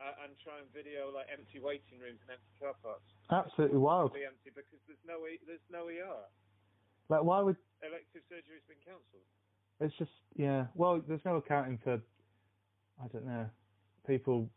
uh, 0.00 0.24
and 0.24 0.32
try 0.40 0.60
and 0.60 0.68
video 0.72 1.12
like 1.12 1.28
empty 1.28 1.60
waiting 1.60 2.00
rooms 2.00 2.20
and 2.24 2.40
empty 2.40 2.54
car 2.60 2.76
parks. 2.80 3.08
Absolutely 3.28 3.80
wild. 3.80 4.12
Be 4.16 4.24
empty 4.24 4.52
because 4.52 4.80
there's 4.88 5.04
no 5.04 5.20
there's 5.44 5.64
no 5.68 5.88
ER. 5.88 6.24
Like, 7.10 7.24
why 7.26 7.42
would 7.42 7.58
elective 7.82 8.22
surgery's 8.30 8.64
been 8.70 8.80
cancelled? 8.80 9.28
It's 9.80 9.96
just 10.00 10.14
yeah. 10.36 10.68
Well, 10.74 11.02
there's 11.04 11.24
no 11.24 11.36
accounting 11.36 11.78
for 11.82 12.00
I 13.00 13.06
don't 13.12 13.26
know 13.26 13.48
people 14.06 14.48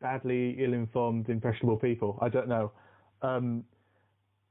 badly 0.00 0.56
ill-informed, 0.58 1.28
impressionable 1.28 1.76
people. 1.76 2.18
I 2.20 2.28
don't 2.28 2.48
know. 2.48 2.72
Um, 3.22 3.64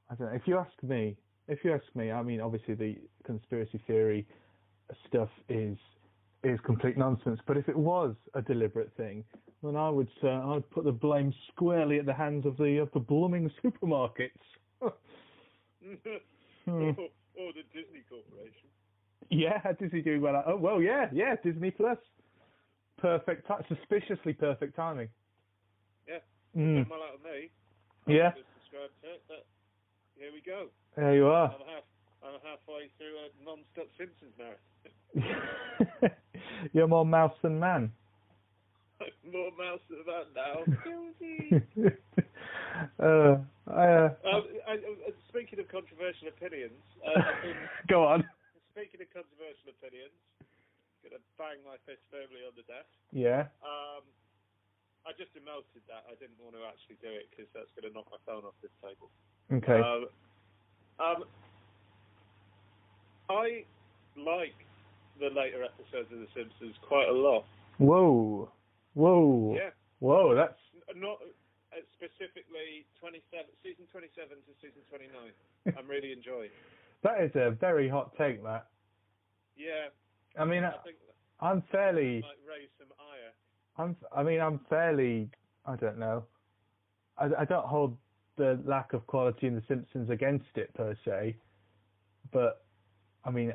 I 0.09 0.15
don't 0.15 0.27
know. 0.29 0.35
If 0.35 0.43
you 0.45 0.57
ask 0.57 0.71
me, 0.83 1.17
if 1.47 1.59
you 1.63 1.73
ask 1.73 1.83
me, 1.95 2.11
I 2.11 2.23
mean, 2.23 2.41
obviously 2.41 2.73
the 2.73 2.97
conspiracy 3.25 3.79
theory 3.87 4.25
stuff 5.07 5.29
is 5.49 5.77
is 6.43 6.59
complete 6.63 6.97
nonsense. 6.97 7.39
But 7.47 7.57
if 7.57 7.67
it 7.67 7.75
was 7.75 8.15
a 8.35 8.41
deliberate 8.41 8.91
thing, 8.95 9.23
then 9.63 9.75
I 9.75 9.89
would 9.89 10.09
uh, 10.23 10.27
I 10.27 10.53
would 10.55 10.69
put 10.69 10.83
the 10.83 10.91
blame 10.91 11.33
squarely 11.51 11.99
at 11.99 12.05
the 12.05 12.13
hands 12.13 12.45
of 12.45 12.57
the 12.57 12.77
of 12.77 12.91
the 12.93 12.99
blooming 12.99 13.51
supermarkets. 13.63 14.29
Hmm. 16.65 16.97
or, 17.37 17.53
the 17.53 17.61
Disney 17.71 18.01
Corporation. 18.09 18.65
Yeah, 19.29 19.61
Disney 19.79 20.01
doing 20.01 20.19
well. 20.19 20.43
Oh 20.47 20.55
well, 20.55 20.81
yeah, 20.81 21.09
yeah, 21.13 21.35
Disney 21.43 21.69
Plus. 21.69 21.99
Perfect, 22.97 23.45
suspiciously 23.67 24.33
perfect 24.33 24.75
timing. 24.75 25.09
Yeah, 26.07 26.17
mm. 26.57 26.89
well 26.89 27.03
out 27.03 27.15
of 27.15 27.23
me. 27.23 27.51
Yeah. 28.07 28.31
Subscribe 28.33 28.89
to 29.03 29.07
it, 29.13 29.23
but 29.27 29.45
here 30.17 30.31
we 30.33 30.41
go. 30.41 30.69
There 30.95 31.15
you 31.15 31.27
are. 31.27 31.51
I'm, 31.51 31.59
half, 31.67 31.83
I'm 32.23 32.39
halfway 32.39 32.87
through 32.95 33.19
a 33.19 33.27
non-stop 33.43 33.91
Simpsons 33.99 34.31
marathon. 34.39 34.95
You're 36.73 36.87
more 36.87 37.05
mouse 37.05 37.35
than 37.41 37.59
man. 37.59 37.91
more 39.27 39.51
mouse 39.59 39.81
than 39.91 40.05
man 40.07 40.23
now. 40.31 40.63
uh, 43.03 43.43
I, 43.67 43.83
uh, 43.83 44.15
um, 44.23 44.47
I, 44.67 44.79
I, 44.79 45.11
speaking 45.27 45.59
of 45.59 45.67
controversial 45.67 46.29
opinions, 46.31 46.79
uh, 47.03 47.19
go 47.87 48.05
on. 48.07 48.23
Speaking 48.71 49.03
of 49.03 49.11
controversial 49.11 49.75
opinions, 49.75 50.15
I'm 50.39 51.11
gonna 51.11 51.19
bang 51.35 51.59
my 51.67 51.75
fist 51.83 52.07
firmly 52.07 52.47
on 52.47 52.55
the 52.55 52.63
desk. 52.71 52.95
Yeah. 53.11 53.51
Um, 53.63 54.03
I 55.05 55.13
just 55.13 55.37
emoted 55.37 55.85
that. 55.85 56.01
I 56.09 56.17
didn't 56.17 56.41
want 56.41 56.57
to 56.57 56.65
actually 56.65 56.97
do 56.97 57.13
it 57.13 57.29
because 57.29 57.45
that's 57.53 57.69
going 57.77 57.85
to 57.85 57.93
knock 57.93 58.09
my 58.09 58.17
phone 58.25 58.41
off 58.41 58.57
this 58.65 58.73
table. 58.81 59.13
Okay. 59.53 59.77
Um, 59.77 60.09
um, 60.99 61.23
I 63.29 63.63
like 64.17 64.55
the 65.19 65.27
later 65.27 65.63
episodes 65.63 66.11
of 66.11 66.19
The 66.19 66.27
Simpsons 66.35 66.75
quite 66.87 67.07
a 67.09 67.13
lot. 67.13 67.45
Whoa, 67.77 68.49
whoa, 68.93 69.55
Yeah, 69.55 69.69
whoa. 69.99 70.35
That's 70.35 70.59
not 70.95 71.19
uh, 71.73 71.81
specifically 71.97 72.85
27, 72.99 73.45
season 73.63 73.85
27 73.91 74.29
to 74.29 74.51
season 74.61 74.81
29. 74.89 75.75
I'm 75.77 75.87
really 75.87 76.11
enjoying. 76.11 76.51
that 77.03 77.21
is 77.21 77.31
a 77.35 77.51
very 77.51 77.89
hot 77.89 78.11
take. 78.17 78.43
That 78.43 78.67
Yeah, 79.57 79.89
I 80.39 80.45
mean, 80.45 80.63
I 80.63 80.71
think 80.83 80.97
that 81.07 81.45
I'm 81.45 81.63
fairly. 81.71 82.21
might 82.21 82.39
raise 82.47 82.69
some 82.79 82.87
ire. 82.99 83.33
I'm. 83.77 83.95
I 84.15 84.23
mean, 84.23 84.39
I'm 84.39 84.59
fairly. 84.69 85.29
I 85.65 85.75
don't 85.75 85.97
know. 85.97 86.23
I, 87.17 87.29
I 87.39 87.45
don't 87.45 87.65
hold 87.65 87.97
the 88.37 88.59
lack 88.65 88.93
of 88.93 89.05
quality 89.07 89.47
in 89.47 89.55
The 89.55 89.63
Simpsons 89.67 90.09
against 90.09 90.45
it 90.55 90.73
per 90.73 90.95
se, 91.05 91.35
but 92.31 92.63
I 93.23 93.31
mean, 93.31 93.53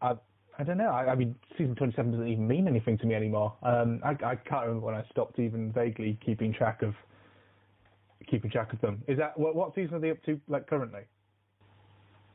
I. 0.00 0.14
I 0.56 0.62
don't 0.62 0.78
know. 0.78 0.90
I, 0.90 1.10
I 1.10 1.14
mean, 1.16 1.34
season 1.58 1.74
27 1.74 2.12
doesn't 2.12 2.28
even 2.28 2.46
mean 2.46 2.68
anything 2.68 2.96
to 2.98 3.06
me 3.06 3.16
anymore. 3.16 3.56
Um, 3.64 4.00
I, 4.04 4.10
I 4.10 4.36
can't 4.36 4.66
remember 4.66 4.86
when 4.86 4.94
I 4.94 5.02
stopped 5.10 5.40
even 5.40 5.72
vaguely 5.72 6.16
keeping 6.24 6.52
track 6.52 6.82
of 6.82 6.94
keeping 8.30 8.50
track 8.50 8.72
of 8.72 8.80
them. 8.80 9.02
Is 9.08 9.18
that 9.18 9.38
what, 9.38 9.54
what 9.54 9.74
season 9.74 9.94
are 9.96 10.00
they 10.00 10.10
up 10.10 10.22
to 10.24 10.40
like 10.48 10.66
currently? 10.66 11.02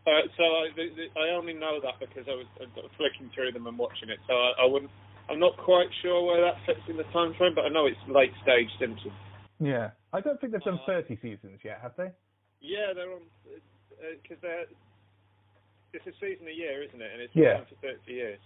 Uh, 0.07 0.25
so 0.37 0.43
I, 0.43 0.67
the, 0.75 0.85
the, 0.95 1.19
I 1.19 1.35
only 1.35 1.53
know 1.53 1.79
that 1.83 1.99
because 1.99 2.25
I 2.27 2.35
was 2.35 2.47
uh, 2.61 2.65
flicking 2.97 3.29
through 3.33 3.51
them 3.51 3.67
and 3.67 3.77
watching 3.77 4.09
it. 4.09 4.19
So 4.27 4.33
I, 4.33 4.63
I 4.63 4.65
wouldn't. 4.65 4.91
I'm 5.29 5.39
not 5.39 5.57
quite 5.57 5.87
sure 6.01 6.25
where 6.25 6.41
that 6.41 6.57
fits 6.65 6.81
in 6.89 6.97
the 6.97 7.05
time 7.13 7.35
frame, 7.37 7.53
but 7.53 7.65
I 7.65 7.69
know 7.69 7.85
it's 7.85 7.99
late 8.07 8.33
stage 8.41 8.69
Simpsons. 8.79 9.13
Yeah, 9.59 9.91
I 10.13 10.21
don't 10.21 10.39
think 10.39 10.53
they've 10.53 10.61
done 10.61 10.79
Uh, 10.79 10.85
30 10.85 11.17
seasons 11.17 11.59
yet, 11.63 11.81
have 11.81 11.95
they? 11.95 12.11
Yeah, 12.61 12.93
they're 12.93 13.11
on 13.11 13.21
because 14.21 14.39
they're. 14.41 14.65
It's 15.91 16.05
a 16.07 16.13
season 16.13 16.47
a 16.47 16.51
year, 16.51 16.83
isn't 16.83 17.01
it? 17.01 17.11
And 17.11 17.21
it's 17.21 17.35
Yeah. 17.35 17.59
on 17.59 17.65
for 17.65 17.75
30 17.75 18.13
years. 18.13 18.39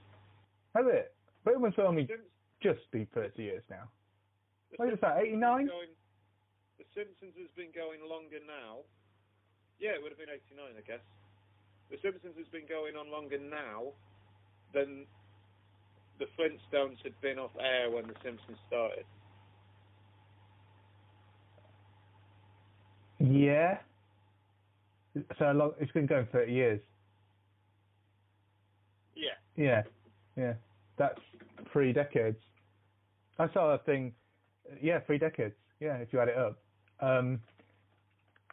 Has 0.74 0.88
it? 0.88 1.14
But 1.44 1.54
it 1.56 1.60
must 1.60 1.78
only 1.78 2.08
just 2.62 2.90
be 2.92 3.06
30 3.06 3.44
years 3.44 3.64
now. 3.70 3.92
What 4.78 4.92
is 4.94 5.00
that, 5.02 5.20
89? 5.20 5.68
the 6.78 6.86
Simpsons 6.96 7.36
has 7.38 7.52
been 7.52 7.72
going 7.72 8.02
longer 8.08 8.40
now. 8.48 8.84
Yeah, 9.78 9.92
it 9.92 10.02
would 10.02 10.12
have 10.12 10.18
been 10.18 10.30
89, 10.30 10.76
I 10.78 10.82
guess. 10.82 11.02
The 11.92 11.98
Simpsons 12.02 12.36
has 12.38 12.48
been 12.48 12.66
going 12.66 12.96
on 12.96 13.12
longer 13.12 13.38
now 13.38 13.94
than 14.74 15.06
the 16.18 16.26
Flintstones 16.38 16.98
had 17.04 17.20
been 17.22 17.38
off 17.38 17.52
air 17.60 17.92
when 17.92 18.08
the 18.08 18.16
Simpsons 18.24 18.58
started. 18.68 19.06
Yeah. 23.44 23.78
So 25.38 25.52
long, 25.52 25.74
it's 25.80 25.92
been 25.92 26.06
going 26.06 26.28
30 26.32 26.52
years. 26.52 26.82
Yeah. 29.16 29.30
Yeah, 29.56 29.84
yeah. 30.36 30.54
That's 30.98 31.20
three 31.72 31.94
decades. 31.94 32.38
I 33.38 33.52
saw 33.54 33.74
a 33.74 33.78
thing. 33.80 34.14
Yeah, 34.82 35.00
three 35.02 35.18
decades. 35.18 35.56
Yeah, 35.80 35.98
if 35.98 36.14
you 36.14 36.20
add 36.20 36.30
it 36.30 36.38
up. 36.38 36.58
Um, 37.00 37.40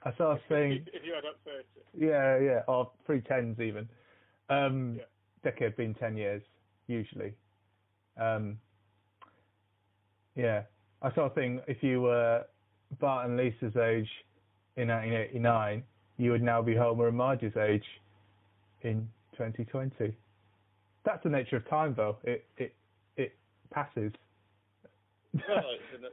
I 0.05 0.13
saw 0.17 0.33
a 0.33 0.39
thing. 0.49 0.85
if 0.93 1.05
you 1.05 1.15
add 1.17 1.25
up 1.25 1.39
30. 1.45 1.65
Yeah, 1.97 2.39
yeah, 2.39 2.61
or 2.67 2.91
three 3.07 3.21
tens 3.21 3.59
even. 3.61 3.89
Um, 4.49 4.97
Yeah. 4.97 5.05
Decade 5.43 5.77
being 5.77 5.95
ten 5.95 6.17
years 6.17 6.43
usually. 6.87 7.33
Um, 8.19 8.59
yeah, 10.35 10.65
I 11.01 11.15
saw 11.15 11.27
a 11.27 11.31
thing. 11.31 11.61
If 11.67 11.83
you 11.83 12.03
were 12.03 12.45
Bart 12.99 13.27
and 13.27 13.39
Lisa's 13.39 13.77
age 13.77 14.11
in 14.77 14.89
1989, 14.89 15.83
you 16.17 16.31
would 16.31 16.43
now 16.43 16.63
be 16.63 16.75
Homer 16.75 17.09
and 17.09 17.17
Marge's 17.17 17.57
age 17.57 17.85
in 18.83 19.09
2020. 19.33 20.15
That's 21.05 21.23
the 21.23 21.31
nature 21.31 21.57
of 21.57 21.69
time, 21.69 21.95
though. 21.97 22.19
It 22.25 22.45
it 22.59 22.75
it 23.17 23.33
passes. 23.71 24.13
Well, 25.33 25.43
it's, 25.47 26.05
an, 26.05 26.11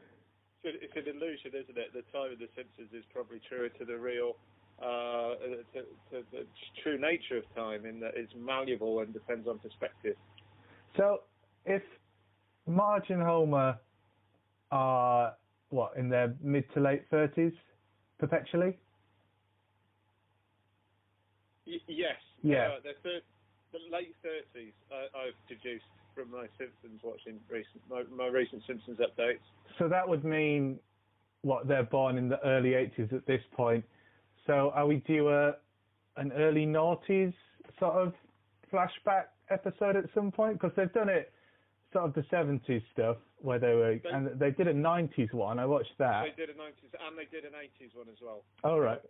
it's 0.64 0.94
an 0.96 1.16
illusion, 1.16 1.52
isn't 1.54 1.78
it? 1.78 1.94
The 1.94 2.04
time 2.18 2.32
of 2.32 2.40
The 2.40 2.48
Simpsons 2.56 2.90
is 2.94 3.04
probably 3.12 3.42
truer 3.50 3.70
to 3.70 3.86
the 3.86 3.98
real, 3.98 4.38
uh, 4.82 5.36
to, 5.74 5.82
to 6.12 6.24
the 6.32 6.46
true 6.84 7.00
nature 7.00 7.38
of 7.38 7.44
time 7.56 7.86
in 7.86 8.00
that 8.00 8.14
it's 8.16 8.32
malleable 8.38 9.00
and 9.00 9.14
depends 9.14 9.48
on 9.48 9.60
perspective. 9.60 10.16
So, 10.96 11.22
if 11.66 11.82
Marge 12.66 13.10
and 13.10 13.22
Homer 13.22 13.78
are 14.72 15.34
what 15.70 15.94
in 15.98 16.10
their 16.10 16.34
mid 16.42 16.64
to 16.74 16.80
late 16.80 17.04
thirties, 17.10 17.54
perpetually, 18.20 18.78
Y- 21.66 21.80
yes. 21.88 22.16
Yeah. 22.42 22.68
Uh, 22.70 22.80
the, 22.84 22.94
thir- 23.04 23.22
the 23.74 23.80
late 23.96 24.16
30s 24.26 24.72
I, 24.92 25.28
I've 25.28 25.34
deduced 25.50 25.86
from 26.16 26.32
my 26.32 26.48
Simpsons 26.58 27.02
watching 27.04 27.40
recent 27.50 27.82
my, 27.90 28.04
my 28.16 28.28
recent 28.28 28.64
Simpsons 28.66 28.98
updates. 29.00 29.40
so 29.78 29.88
that 29.88 30.08
would 30.08 30.24
mean 30.24 30.80
what 31.44 31.68
they're 31.68 31.84
born 31.84 32.18
in 32.18 32.28
the 32.30 32.44
early 32.46 32.74
eighties 32.74 33.10
at 33.14 33.26
this 33.28 33.42
point. 33.56 33.84
So, 34.48 34.72
are 34.74 34.88
we 34.88 34.98
due 34.98 35.30
a 35.30 35.54
an 36.16 36.32
early 36.32 36.66
noughties 36.66 37.34
sort 37.80 37.94
of 37.96 38.14
flashback 38.74 39.26
episode 39.52 39.96
at 39.96 40.06
some 40.16 40.32
point? 40.32 40.54
Because 40.60 40.72
they've 40.76 40.92
done 40.94 41.10
it 41.10 41.32
sort 41.98 42.10
of 42.10 42.14
the 42.14 42.26
seventies 42.30 42.82
stuff 42.94 43.18
where 43.42 43.60
they 43.60 43.74
were, 43.74 43.98
They- 43.98 44.10
and 44.10 44.28
they 44.40 44.52
did 44.52 44.68
a 44.68 44.74
nineties 44.74 45.32
one. 45.34 45.60
I 45.60 45.66
watched 45.66 45.98
that. 45.98 46.24
They 46.24 46.46
did 46.46 46.50
a 46.50 46.54
90s 46.60 46.94
and 47.00 47.18
they 47.18 47.26
did 47.26 47.44
an 47.46 47.54
80s 47.56 47.96
one 47.96 48.08
as 48.10 48.22
well. 48.22 48.44
All 48.64 48.80
right. 48.80 49.02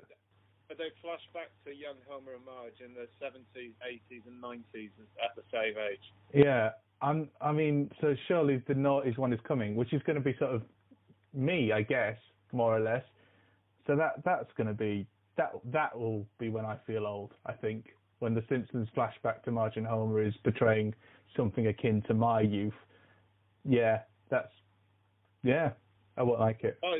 But 0.67 0.77
they 0.77 0.89
flash 1.01 1.21
back 1.33 1.49
to 1.65 1.73
young 1.73 1.95
Homer 2.09 2.33
and 2.35 2.43
Marge 2.45 2.81
in 2.83 2.93
the 2.93 3.07
70s, 3.23 3.73
80s, 3.81 4.25
and 4.27 4.41
90s 4.43 4.91
at 5.23 5.33
the 5.35 5.43
same 5.51 5.77
age. 5.77 6.13
Yeah, 6.33 6.71
I'm. 7.01 7.29
I 7.39 7.53
mean, 7.53 7.89
so 8.01 8.15
surely 8.27 8.57
the 8.67 8.73
noughties 8.73 9.17
one 9.17 9.31
is 9.31 9.39
coming, 9.47 9.75
which 9.75 9.93
is 9.93 10.01
going 10.03 10.17
to 10.17 10.21
be 10.21 10.35
sort 10.37 10.53
of 10.53 10.63
me, 11.33 11.71
I 11.71 11.83
guess, 11.83 12.17
more 12.51 12.75
or 12.75 12.81
less. 12.81 13.03
So 13.85 13.95
that 13.95 14.23
that's 14.25 14.51
going 14.57 14.67
to 14.67 14.73
be 14.73 15.07
that 15.37 15.51
that 15.65 15.97
will 15.97 16.25
be 16.37 16.49
when 16.49 16.65
I 16.65 16.77
feel 16.85 17.05
old. 17.05 17.33
I 17.45 17.53
think 17.53 17.85
when 18.19 18.33
the 18.33 18.43
Simpsons 18.49 18.87
flashback 18.95 19.43
to 19.43 19.51
Marge 19.51 19.77
and 19.77 19.85
Homer 19.85 20.21
is 20.21 20.33
portraying 20.43 20.93
something 21.35 21.67
akin 21.67 22.01
to 22.07 22.13
my 22.13 22.41
youth. 22.41 22.73
Yeah, 23.63 23.99
that's 24.29 24.51
yeah. 25.43 25.71
I 26.17 26.23
won't 26.23 26.39
like 26.39 26.63
it. 26.63 26.79
Oh, 26.83 26.99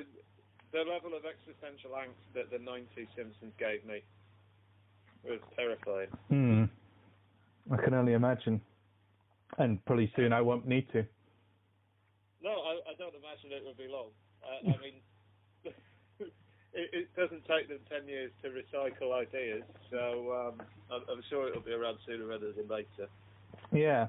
the 0.72 0.80
level 0.80 1.18
of 1.18 1.24
existential 1.26 1.92
angst 1.92 2.22
that 2.36 2.52
the 2.52 2.58
90s 2.58 3.08
Simpsons 3.16 3.54
gave 3.58 3.84
me 3.86 4.02
was 5.24 5.40
terrifying. 5.56 6.10
Hmm. 6.30 6.66
I 7.74 7.78
can 7.78 7.94
only 7.94 8.14
imagine. 8.14 8.62
And 9.58 9.84
pretty 9.86 10.12
soon 10.16 10.34
I 10.34 10.42
won't 10.42 10.68
need 10.68 10.88
to. 10.92 11.06
No, 12.44 12.52
I, 12.52 12.92
I 12.92 12.94
don't 12.98 13.16
imagine 13.16 13.52
it 13.52 13.66
would 13.66 13.78
be 13.78 13.88
long. 13.90 14.10
Uh, 14.44 14.70
I 14.70 14.78
mean, 14.82 15.02
it, 16.78 17.16
doesn't 17.16 17.44
take 17.46 17.68
them 17.68 17.80
10 17.90 18.08
years 18.08 18.32
to 18.44 18.50
recycle 18.50 19.14
ideas, 19.14 19.64
so 19.90 20.32
um, 20.32 20.62
I'm, 20.92 21.02
I'm 21.12 21.24
sure 21.30 21.48
it'll 21.48 21.62
be 21.62 21.74
around 21.74 21.98
sooner 22.06 22.26
rather 22.26 22.52
than 22.52 22.68
later. 22.68 23.10
Yeah. 23.72 24.08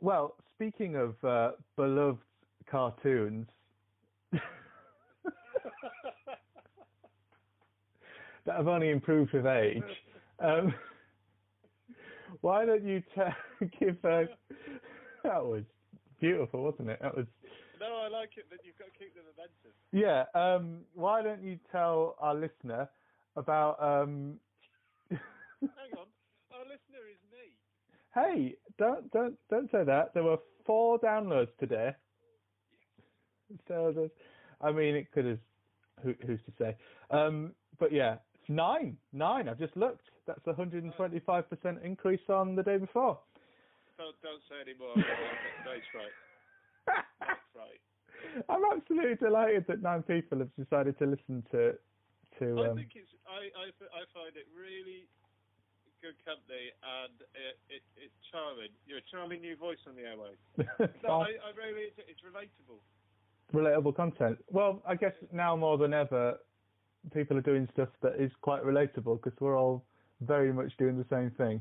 Well, 0.00 0.36
speaking 0.54 0.96
of 0.96 1.22
uh, 1.24 1.52
beloved 1.76 2.22
cartoons 2.70 3.48
that 4.32 4.42
have 8.46 8.68
only 8.68 8.90
improved 8.90 9.32
with 9.32 9.46
age, 9.46 9.82
um, 10.38 10.72
why 12.40 12.64
don't 12.64 12.84
you 12.84 13.02
t- 13.14 13.66
give 13.80 13.96
a... 14.04 14.26
That 15.24 15.44
was 15.44 15.64
beautiful, 16.20 16.62
wasn't 16.62 16.90
it? 16.90 17.00
That 17.02 17.16
was 17.16 17.26
I 18.08 18.10
like 18.10 18.30
it, 18.38 18.46
but 18.48 18.60
you've 18.64 18.78
got 18.78 18.86
to 18.86 18.98
keep 18.98 19.14
the 19.14 19.20
momentum. 19.20 19.72
yeah. 19.92 20.24
Um, 20.34 20.80
why 20.94 21.22
don't 21.22 21.42
you 21.42 21.58
tell 21.70 22.16
our 22.20 22.34
listener 22.34 22.88
about? 23.36 23.82
Um, 23.82 24.40
Hang 25.10 25.92
on, 25.98 26.06
our 26.52 26.64
listener 26.64 27.04
is 27.10 27.20
me. 27.30 27.52
hey, 28.14 28.54
don't 28.78 29.10
don't 29.12 29.36
don't 29.50 29.70
say 29.70 29.84
that. 29.84 30.14
There 30.14 30.22
were 30.22 30.38
four 30.64 30.98
downloads 30.98 31.50
today. 31.60 31.90
So 33.66 33.92
there's, 33.94 34.10
I 34.62 34.72
mean, 34.72 34.94
it 34.94 35.10
could 35.12 35.24
have. 35.26 35.38
Who, 36.02 36.14
who's 36.26 36.40
to 36.46 36.52
say? 36.58 36.76
Um, 37.10 37.52
but 37.80 37.92
yeah, 37.92 38.16
it's 38.34 38.48
nine, 38.48 38.96
nine. 39.12 39.48
I've 39.48 39.58
just 39.58 39.76
looked. 39.76 40.04
That's 40.26 40.40
a 40.46 40.50
125 40.50 41.50
percent 41.50 41.78
increase 41.84 42.20
on 42.28 42.54
the 42.54 42.62
day 42.62 42.78
before. 42.78 43.18
Don't, 43.98 44.14
don't 44.22 44.42
say 44.48 44.56
any 44.62 44.78
more. 44.78 44.94
That's 44.94 45.84
right. 45.94 47.28
I'm 48.48 48.62
absolutely 48.76 49.16
delighted 49.16 49.66
that 49.68 49.82
nine 49.82 50.02
people 50.02 50.38
have 50.38 50.54
decided 50.56 50.98
to 50.98 51.06
listen 51.06 51.44
to 51.52 51.78
to. 52.38 52.62
I 52.62 52.68
Um, 52.68 52.76
think 52.76 52.92
it's. 52.94 53.10
I, 53.26 53.50
I, 53.58 53.66
I 53.68 54.02
find 54.14 54.36
it 54.36 54.46
really 54.56 55.08
good 56.00 56.14
company, 56.24 56.70
and 56.82 57.20
it, 57.34 57.58
it, 57.68 57.82
it's 57.96 58.14
charming. 58.30 58.70
You're 58.86 58.98
a 58.98 59.08
charming 59.10 59.40
new 59.40 59.56
voice 59.56 59.78
on 59.86 59.94
the 59.96 60.02
airwaves. 60.02 60.92
No, 61.02 61.20
I, 61.20 61.34
I 61.42 61.50
really. 61.56 61.82
It's, 61.90 61.98
it's 62.08 62.20
relatable. 62.22 62.78
relatable 63.52 63.96
content. 63.96 64.38
Well, 64.50 64.82
I 64.86 64.94
guess 64.94 65.14
now 65.32 65.56
more 65.56 65.78
than 65.78 65.92
ever, 65.92 66.38
people 67.12 67.36
are 67.36 67.42
doing 67.42 67.68
stuff 67.72 67.88
that 68.02 68.20
is 68.20 68.30
quite 68.42 68.62
relatable 68.62 69.22
because 69.22 69.38
we're 69.40 69.58
all 69.58 69.84
very 70.20 70.52
much 70.52 70.76
doing 70.78 70.96
the 70.98 71.06
same 71.10 71.30
thing. 71.32 71.60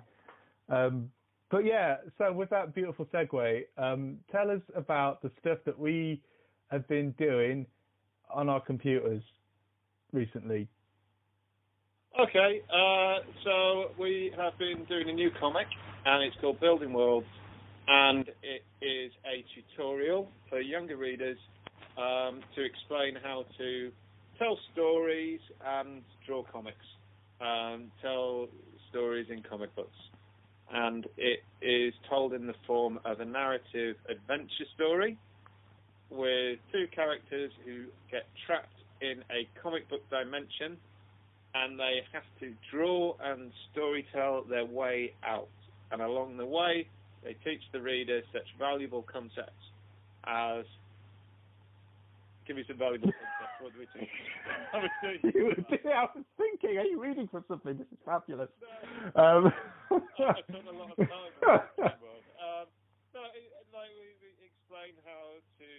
Um, 0.69 1.11
but 1.49 1.63
yeah, 1.63 1.97
so 2.17 2.33
with 2.33 2.49
that 2.49 2.75
beautiful 2.75 3.05
segue, 3.05 3.63
um, 3.77 4.19
tell 4.31 4.51
us 4.51 4.61
about 4.75 5.21
the 5.21 5.31
stuff 5.39 5.59
that 5.65 5.77
we 5.79 6.21
have 6.69 6.87
been 6.87 7.11
doing 7.11 7.65
on 8.29 8.49
our 8.49 8.59
computers 8.59 9.23
recently. 10.11 10.67
Okay, 12.19 12.61
uh, 12.73 13.19
so 13.43 13.91
we 13.99 14.33
have 14.37 14.57
been 14.57 14.85
doing 14.85 15.09
a 15.09 15.13
new 15.13 15.29
comic, 15.39 15.67
and 16.05 16.23
it's 16.23 16.35
called 16.41 16.59
Building 16.59 16.91
Worlds, 16.91 17.27
and 17.87 18.27
it 18.41 18.63
is 18.81 19.11
a 19.25 19.45
tutorial 19.53 20.27
for 20.49 20.59
younger 20.59 20.97
readers 20.97 21.37
um, 21.97 22.41
to 22.55 22.63
explain 22.63 23.15
how 23.23 23.45
to 23.57 23.91
tell 24.39 24.57
stories 24.73 25.39
and 25.63 26.01
draw 26.25 26.43
comics, 26.51 26.85
um, 27.39 27.91
tell 28.01 28.47
stories 28.89 29.27
in 29.29 29.43
comic 29.43 29.75
books. 29.75 29.97
And 30.73 31.05
it 31.17 31.43
is 31.61 31.93
told 32.09 32.33
in 32.33 32.47
the 32.47 32.55
form 32.65 32.99
of 33.05 33.19
a 33.19 33.25
narrative 33.25 33.95
adventure 34.09 34.65
story 34.75 35.17
with 36.09 36.59
two 36.71 36.87
characters 36.93 37.51
who 37.65 37.85
get 38.11 38.25
trapped 38.45 38.73
in 39.01 39.23
a 39.31 39.47
comic 39.61 39.87
book 39.89 40.01
dimension 40.09 40.77
and 41.53 41.79
they 41.79 42.01
have 42.13 42.23
to 42.39 42.53
draw 42.71 43.15
and 43.23 43.51
storytell 43.75 44.47
their 44.49 44.65
way 44.65 45.13
out. 45.25 45.47
And 45.91 46.01
along 46.01 46.37
the 46.37 46.45
way, 46.45 46.87
they 47.23 47.35
teach 47.43 47.61
the 47.71 47.81
reader 47.81 48.21
such 48.33 48.45
valuable 48.59 49.01
concepts 49.03 49.51
as 50.25 50.65
give 52.45 52.55
me 52.55 52.63
some 52.67 52.77
valuable 52.77 53.11
concepts. 53.11 53.57
What 53.59 53.73
do 53.73 53.79
we 53.79 53.87
teach? 53.99 54.09
I 54.73 54.77
was 54.77 54.91
doing- 55.01 55.19
I 55.91 56.05
was 56.13 56.23
thinking, 56.37 56.77
are 56.77 56.85
you 56.85 57.01
reading 57.01 57.27
from 57.27 57.43
something? 57.47 57.77
This 57.77 57.87
is 57.91 57.97
fabulous. 58.05 58.49
No, 59.15 59.21
Um, 59.21 59.53
I 59.91 60.41
spent 60.47 60.67
a 60.67 60.71
lot 60.71 60.91
of 60.91 60.97
time 60.97 61.09
on 61.47 61.59
this 61.75 61.99
one. 61.99 62.23
Um, 62.37 62.65
no, 63.15 63.21
it, 63.33 63.49
like 63.73 63.89
we, 63.97 64.07
we 64.21 64.47
explain 64.87 65.03
how 65.03 65.35
to 65.59 65.71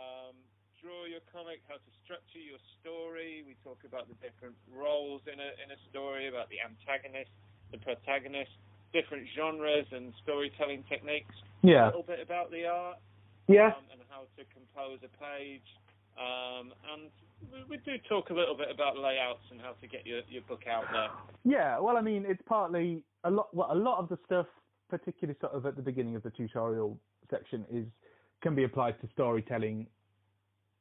um, 0.00 0.36
draw 0.80 1.04
your 1.04 1.20
comic, 1.28 1.60
how 1.68 1.76
to 1.76 1.90
structure 2.04 2.40
your 2.40 2.60
story. 2.80 3.44
We 3.44 3.56
talk 3.60 3.84
about 3.84 4.08
the 4.08 4.16
different 4.24 4.56
roles 4.72 5.20
in 5.28 5.36
a 5.36 5.50
in 5.60 5.68
a 5.68 5.78
story, 5.92 6.28
about 6.28 6.48
the 6.48 6.64
antagonist, 6.64 7.30
the 7.70 7.78
protagonist, 7.78 8.52
different 8.92 9.28
genres 9.36 9.86
and 9.92 10.12
storytelling 10.22 10.84
techniques. 10.88 11.34
yeah, 11.62 11.92
A 11.92 11.92
little 11.92 12.08
bit 12.08 12.20
about 12.20 12.50
the 12.50 12.64
art 12.66 12.98
yeah, 13.48 13.76
um, 13.76 13.84
and 13.92 14.00
how 14.08 14.24
to 14.36 14.42
compose 14.52 15.00
a 15.04 15.12
page. 15.20 15.68
Um, 16.16 16.72
and 16.92 17.08
we, 17.52 17.76
we 17.76 17.76
do 17.84 17.96
talk 18.08 18.30
a 18.30 18.34
little 18.34 18.56
bit 18.56 18.68
about 18.72 18.96
layouts 18.96 19.44
and 19.50 19.60
how 19.60 19.72
to 19.80 19.86
get 19.88 20.06
your, 20.06 20.20
your 20.28 20.42
book 20.48 20.64
out 20.68 20.84
there. 20.92 21.08
yeah. 21.44 21.78
Well, 21.78 21.96
I 21.96 22.02
mean, 22.02 22.24
it's 22.28 22.42
partly 22.46 23.02
a 23.24 23.30
lot. 23.30 23.48
Well, 23.54 23.68
a 23.72 23.76
lot 23.76 23.98
of 23.98 24.08
the 24.08 24.18
stuff, 24.26 24.46
particularly 24.90 25.38
sort 25.40 25.52
of 25.52 25.64
at 25.64 25.76
the 25.76 25.82
beginning 25.82 26.16
of 26.16 26.22
the 26.22 26.30
tutorial 26.30 26.98
section, 27.30 27.64
is 27.72 27.86
can 28.42 28.54
be 28.54 28.64
applied 28.64 29.00
to 29.00 29.08
storytelling. 29.12 29.86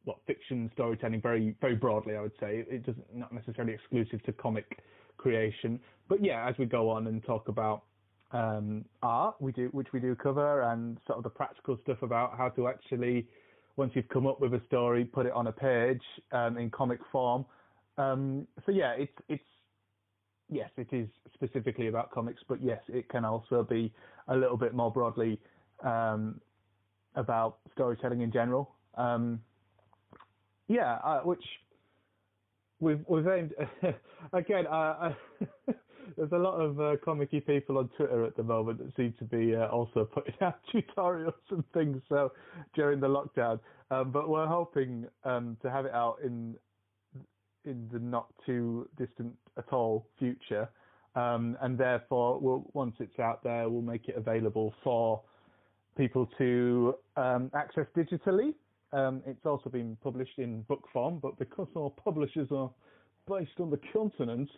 Well, 0.05 0.19
fiction 0.25 0.69
storytelling 0.73 1.21
very 1.21 1.55
very 1.61 1.75
broadly, 1.75 2.15
I 2.15 2.21
would 2.21 2.37
say. 2.39 2.65
It 2.69 2.85
doesn't 2.85 3.15
not 3.15 3.31
necessarily 3.31 3.73
exclusive 3.73 4.23
to 4.23 4.33
comic 4.33 4.79
creation, 5.17 5.79
but 6.09 6.23
yeah, 6.23 6.47
as 6.47 6.55
we 6.57 6.65
go 6.65 6.89
on 6.89 7.07
and 7.07 7.23
talk 7.23 7.47
about 7.47 7.83
um, 8.31 8.85
art, 9.03 9.35
we 9.39 9.51
do 9.51 9.67
which 9.71 9.93
we 9.93 9.99
do 9.99 10.15
cover, 10.15 10.63
and 10.63 10.97
sort 11.05 11.17
of 11.17 11.23
the 11.23 11.29
practical 11.29 11.77
stuff 11.83 12.01
about 12.01 12.37
how 12.37 12.49
to 12.49 12.67
actually, 12.67 13.27
once 13.75 13.91
you've 13.93 14.09
come 14.09 14.25
up 14.25 14.39
with 14.41 14.53
a 14.53 14.61
story, 14.67 15.05
put 15.05 15.25
it 15.25 15.33
on 15.33 15.47
a 15.47 15.51
page 15.51 16.01
um, 16.31 16.57
in 16.57 16.69
comic 16.69 16.99
form. 17.11 17.45
Um, 17.97 18.47
so 18.65 18.71
yeah, 18.71 18.93
it's 18.93 19.13
it's 19.29 19.43
yes, 20.49 20.69
it 20.77 20.87
is 20.91 21.07
specifically 21.33 21.87
about 21.87 22.11
comics, 22.11 22.41
but 22.47 22.63
yes, 22.63 22.81
it 22.87 23.09
can 23.09 23.25
also 23.25 23.63
be 23.63 23.93
a 24.27 24.35
little 24.35 24.57
bit 24.57 24.73
more 24.73 24.91
broadly 24.91 25.39
um, 25.83 26.39
about 27.15 27.57
storytelling 27.73 28.21
in 28.21 28.31
general. 28.31 28.75
Um, 28.95 29.41
yeah, 30.67 30.99
uh, 31.03 31.19
which 31.21 31.43
we've 32.79 33.03
we've 33.07 33.27
aimed 33.27 33.53
again. 34.33 34.67
Uh, 34.67 34.71
uh, 34.79 35.13
there's 36.17 36.31
a 36.31 36.37
lot 36.37 36.55
of 36.55 36.79
uh, 36.79 36.95
comic-y 37.03 37.41
people 37.45 37.77
on 37.77 37.89
Twitter 37.95 38.25
at 38.25 38.35
the 38.35 38.43
moment 38.43 38.79
that 38.79 38.95
seem 38.95 39.13
to 39.19 39.25
be 39.25 39.55
uh, 39.55 39.67
also 39.67 40.05
putting 40.13 40.33
out 40.41 40.59
tutorials 40.73 41.33
and 41.49 41.63
things. 41.73 42.01
So 42.09 42.31
during 42.75 42.99
the 42.99 43.07
lockdown, 43.07 43.59
um, 43.91 44.11
but 44.11 44.29
we're 44.29 44.47
hoping 44.47 45.05
um, 45.23 45.57
to 45.61 45.69
have 45.69 45.85
it 45.85 45.93
out 45.93 46.17
in 46.23 46.55
in 47.63 47.87
the 47.93 47.99
not 47.99 48.27
too 48.45 48.89
distant 48.97 49.33
at 49.57 49.71
all 49.71 50.07
future, 50.17 50.67
um, 51.15 51.57
and 51.61 51.77
therefore, 51.77 52.39
we'll, 52.39 52.65
once 52.73 52.95
it's 52.99 53.19
out 53.19 53.43
there, 53.43 53.69
we'll 53.69 53.81
make 53.81 54.07
it 54.07 54.15
available 54.15 54.73
for 54.83 55.21
people 55.97 56.29
to 56.37 56.95
um, 57.17 57.51
access 57.55 57.85
digitally. 57.95 58.53
Um, 58.93 59.21
it's 59.25 59.45
also 59.45 59.69
been 59.69 59.97
published 60.03 60.37
in 60.37 60.63
book 60.63 60.87
form, 60.91 61.19
but 61.21 61.37
because 61.39 61.67
our 61.75 61.89
publishers 61.89 62.49
are 62.51 62.69
based 63.27 63.59
on 63.59 63.69
the 63.69 63.79
continent, 63.93 64.49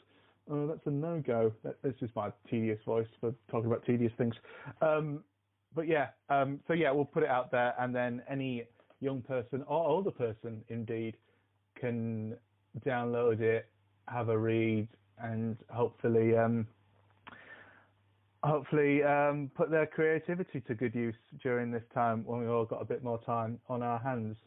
uh, 0.52 0.66
that's 0.66 0.86
a 0.86 0.92
no-go. 0.92 1.54
This 1.84 1.94
is 2.02 2.10
my 2.16 2.32
tedious 2.50 2.80
voice 2.86 3.08
for 3.22 3.34
talking 3.50 3.68
about 3.68 3.86
tedious 3.86 4.12
things. 4.18 4.34
Um, 4.82 5.24
but 5.76 5.88
yeah, 5.88 6.10
um, 6.30 6.60
so 6.68 6.74
yeah, 6.74 6.92
we'll 6.92 7.06
put 7.06 7.24
it 7.24 7.30
out 7.30 7.52
there, 7.52 7.74
and 7.80 7.96
then 7.96 8.22
any 8.30 8.64
young 9.00 9.22
person 9.22 9.64
or 9.68 9.88
older 9.88 10.12
person, 10.12 10.64
indeed, 10.70 11.16
can 11.80 12.36
download 12.86 13.40
it, 13.40 13.68
have 14.08 14.30
a 14.30 14.38
read, 14.38 14.88
and 15.20 15.58
hopefully, 15.70 16.36
um, 16.36 16.68
hopefully, 18.44 19.02
um, 19.04 19.50
put 19.56 19.70
their 19.72 19.86
creativity 19.88 20.62
to 20.62 20.76
good 20.76 20.94
use 20.94 21.16
during 21.42 21.72
this 21.72 21.84
time 21.94 22.24
when 22.26 22.40
we've 22.40 22.50
all 22.50 22.66
got 22.66 22.82
a 22.82 22.86
bit 22.86 23.04
more 23.04 23.20
time 23.24 23.60
on 23.70 23.82
our 23.82 24.00
hands. 24.00 24.38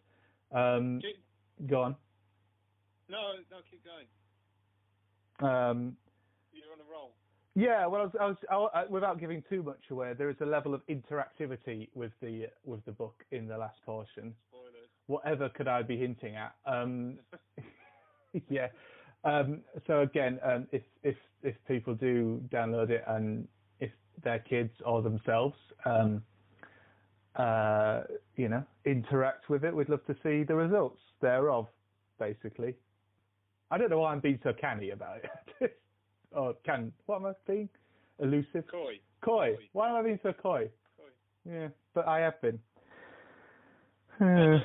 Um, 0.52 1.00
Keep, 1.02 1.68
go 1.68 1.82
on. 1.82 1.96
no, 3.08 3.32
no, 3.50 3.58
keep 3.70 3.82
going. 3.84 4.06
Um, 5.40 5.96
You're 6.52 6.72
on 6.72 6.80
a 6.80 6.90
roll. 6.90 7.14
Yeah, 7.54 7.86
well, 7.86 8.02
I 8.02 8.04
was, 8.04 8.36
I 8.50 8.56
was, 8.56 8.70
I, 8.74 8.80
I- 8.82 8.86
without 8.86 9.18
giving 9.18 9.42
too 9.48 9.62
much 9.62 9.80
away, 9.90 10.12
there 10.16 10.28
is 10.30 10.36
a 10.40 10.46
level 10.46 10.74
of 10.74 10.82
interactivity 10.88 11.88
with 11.94 12.12
the 12.20 12.48
with 12.64 12.84
the 12.84 12.92
book 12.92 13.24
in 13.30 13.46
the 13.48 13.56
last 13.56 13.76
portion. 13.84 14.34
Spoilers. 14.50 14.88
Whatever 15.06 15.48
could 15.48 15.68
I 15.68 15.82
be 15.82 15.96
hinting 15.96 16.36
at? 16.36 16.54
Um, 16.66 17.18
yeah. 18.50 18.68
Um, 19.24 19.62
so 19.86 20.02
again, 20.02 20.38
um, 20.42 20.66
if 20.70 20.82
if 21.02 21.16
if 21.42 21.54
people 21.66 21.94
do 21.94 22.42
download 22.52 22.90
it 22.90 23.04
and 23.06 23.48
their 24.22 24.38
kids 24.38 24.70
or 24.84 25.02
themselves, 25.02 25.56
um, 25.84 26.22
uh, 27.36 28.02
you 28.36 28.48
know, 28.48 28.64
interact 28.84 29.48
with 29.50 29.64
it, 29.64 29.74
we'd 29.74 29.88
love 29.88 30.04
to 30.06 30.14
see 30.22 30.42
the 30.42 30.54
results 30.54 31.00
thereof. 31.20 31.66
Basically, 32.18 32.74
I 33.70 33.76
don't 33.76 33.90
know 33.90 33.98
why 33.98 34.12
I'm 34.12 34.20
being 34.20 34.38
so 34.42 34.52
canny 34.58 34.90
about 34.90 35.18
it. 35.60 35.78
or 36.32 36.54
can 36.64 36.92
what 37.06 37.16
am 37.16 37.26
I 37.26 37.32
being? 37.46 37.68
Elusive. 38.20 38.64
Coy. 38.70 38.94
Coy. 39.22 39.54
Coy. 39.54 39.68
Why 39.72 39.90
am 39.90 39.96
I 39.96 40.02
being 40.02 40.20
so 40.22 40.32
coy? 40.32 40.70
Coy. 40.96 41.12
Yeah, 41.50 41.68
but 41.94 42.08
I 42.08 42.20
have 42.20 42.40
been. 42.40 42.58
it, 44.20 44.62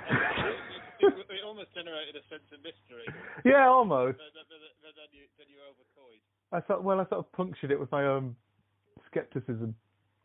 it, 1.01 1.13
it 1.27 1.43
almost 1.45 1.73
generated 1.75 2.15
a 2.15 2.23
sense 2.29 2.47
of 2.53 2.63
mystery. 2.63 3.03
yeah, 3.43 3.67
almost. 3.67 4.17
But, 4.17 4.31
but, 4.33 4.47
but, 4.47 4.59
but 4.81 4.93
then 4.95 5.11
you 5.11 5.27
then 5.37 5.47
you 5.49 5.59
overcoyed. 5.67 6.23
I 6.53 6.61
thought, 6.61 6.83
well, 6.83 6.99
I 6.99 7.03
sort 7.09 7.19
of 7.19 7.31
punctured 7.33 7.71
it 7.71 7.79
with 7.79 7.91
my 7.91 8.05
own 8.05 8.35
skepticism. 9.11 9.75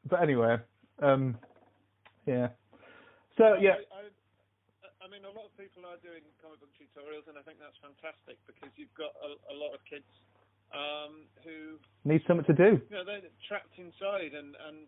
But 0.08 0.22
anyway, 0.22 0.56
um, 1.02 1.36
yeah. 2.24 2.54
So 3.36 3.58
yeah, 3.60 3.82
I, 3.92 4.06
I, 4.06 5.04
I 5.04 5.06
mean, 5.10 5.26
a 5.26 5.34
lot 5.34 5.50
of 5.50 5.54
people 5.58 5.84
are 5.84 5.98
doing 6.00 6.22
comic 6.40 6.62
book 6.62 6.72
tutorials, 6.78 7.28
and 7.28 7.36
I 7.36 7.42
think 7.42 7.58
that's 7.58 7.76
fantastic 7.82 8.38
because 8.46 8.70
you've 8.78 8.94
got 8.96 9.12
a, 9.18 9.36
a 9.52 9.54
lot 9.58 9.74
of 9.74 9.82
kids 9.84 10.08
um, 10.72 11.26
who, 11.44 11.76
need 12.06 12.22
something 12.26 12.46
to 12.46 12.56
do. 12.56 12.78
you 12.78 12.96
know, 12.96 13.04
they're 13.04 13.26
trapped 13.46 13.74
inside, 13.76 14.32
and 14.32 14.54
and 14.70 14.86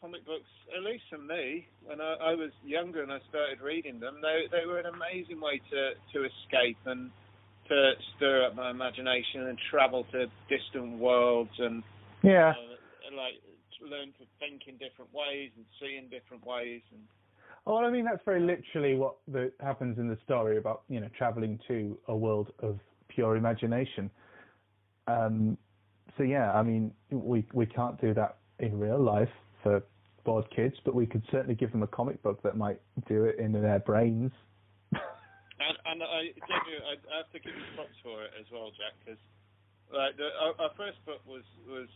comic 0.00 0.26
books, 0.26 0.50
at 0.76 0.82
least 0.82 1.04
for 1.08 1.18
me, 1.18 1.66
when 1.84 2.00
I, 2.00 2.14
I 2.20 2.34
was 2.34 2.50
younger 2.64 3.02
and 3.02 3.12
I 3.12 3.18
started 3.28 3.60
reading 3.60 3.98
them, 4.00 4.18
they 4.20 4.44
they 4.50 4.66
were 4.66 4.78
an 4.78 4.86
amazing 4.86 5.40
way 5.40 5.60
to 5.70 5.96
to 6.12 6.18
escape 6.26 6.78
and 6.86 7.10
to 7.68 7.92
stir 8.16 8.46
up 8.46 8.54
my 8.54 8.70
imagination 8.70 9.48
and 9.48 9.58
travel 9.70 10.06
to 10.12 10.26
distant 10.48 10.98
worlds 10.98 11.50
and 11.58 11.82
Yeah, 12.22 12.50
uh, 12.50 12.75
like 13.14 13.38
learn 13.84 14.08
to 14.18 14.24
think 14.40 14.66
in 14.66 14.74
different 14.80 15.12
ways 15.12 15.52
and 15.56 15.64
see 15.78 16.00
in 16.00 16.08
different 16.08 16.44
ways 16.46 16.82
and 16.92 17.02
Oh, 17.66 17.74
well, 17.74 17.84
I 17.84 17.90
mean 17.90 18.04
that's 18.04 18.22
very 18.24 18.40
literally 18.40 18.94
what 18.94 19.16
the, 19.26 19.50
happens 19.60 19.98
in 19.98 20.08
the 20.08 20.16
story 20.24 20.56
about 20.56 20.82
you 20.88 21.00
know 21.00 21.08
traveling 21.18 21.58
to 21.66 21.98
a 22.06 22.16
world 22.16 22.52
of 22.60 22.78
pure 23.08 23.36
imagination. 23.36 24.08
Um, 25.08 25.58
so 26.16 26.22
yeah, 26.22 26.52
I 26.52 26.62
mean 26.62 26.92
we 27.10 27.44
we 27.52 27.66
can't 27.66 28.00
do 28.00 28.14
that 28.14 28.36
in 28.60 28.78
real 28.78 29.02
life 29.02 29.28
for 29.62 29.82
bored 30.24 30.46
kids, 30.54 30.76
but 30.84 30.94
we 30.94 31.06
could 31.06 31.22
certainly 31.30 31.54
give 31.54 31.72
them 31.72 31.82
a 31.82 31.86
comic 31.86 32.22
book 32.22 32.40
that 32.42 32.56
might 32.56 32.80
do 33.08 33.24
it 33.24 33.38
in 33.38 33.52
their 33.52 33.80
brains. 33.80 34.32
And, 35.56 35.72
and 35.88 36.04
I, 36.04 36.36
I 36.36 37.24
have 37.24 37.32
to 37.32 37.40
give 37.40 37.56
you 37.56 37.64
props 37.72 37.96
for 38.04 38.20
it 38.28 38.30
as 38.36 38.44
well, 38.52 38.68
Jack, 38.76 38.92
because 39.00 39.16
like 39.88 40.12
the, 40.20 40.28
our, 40.36 40.52
our 40.60 40.72
first 40.76 41.00
book 41.08 41.24
was 41.24 41.48
was 41.64 41.88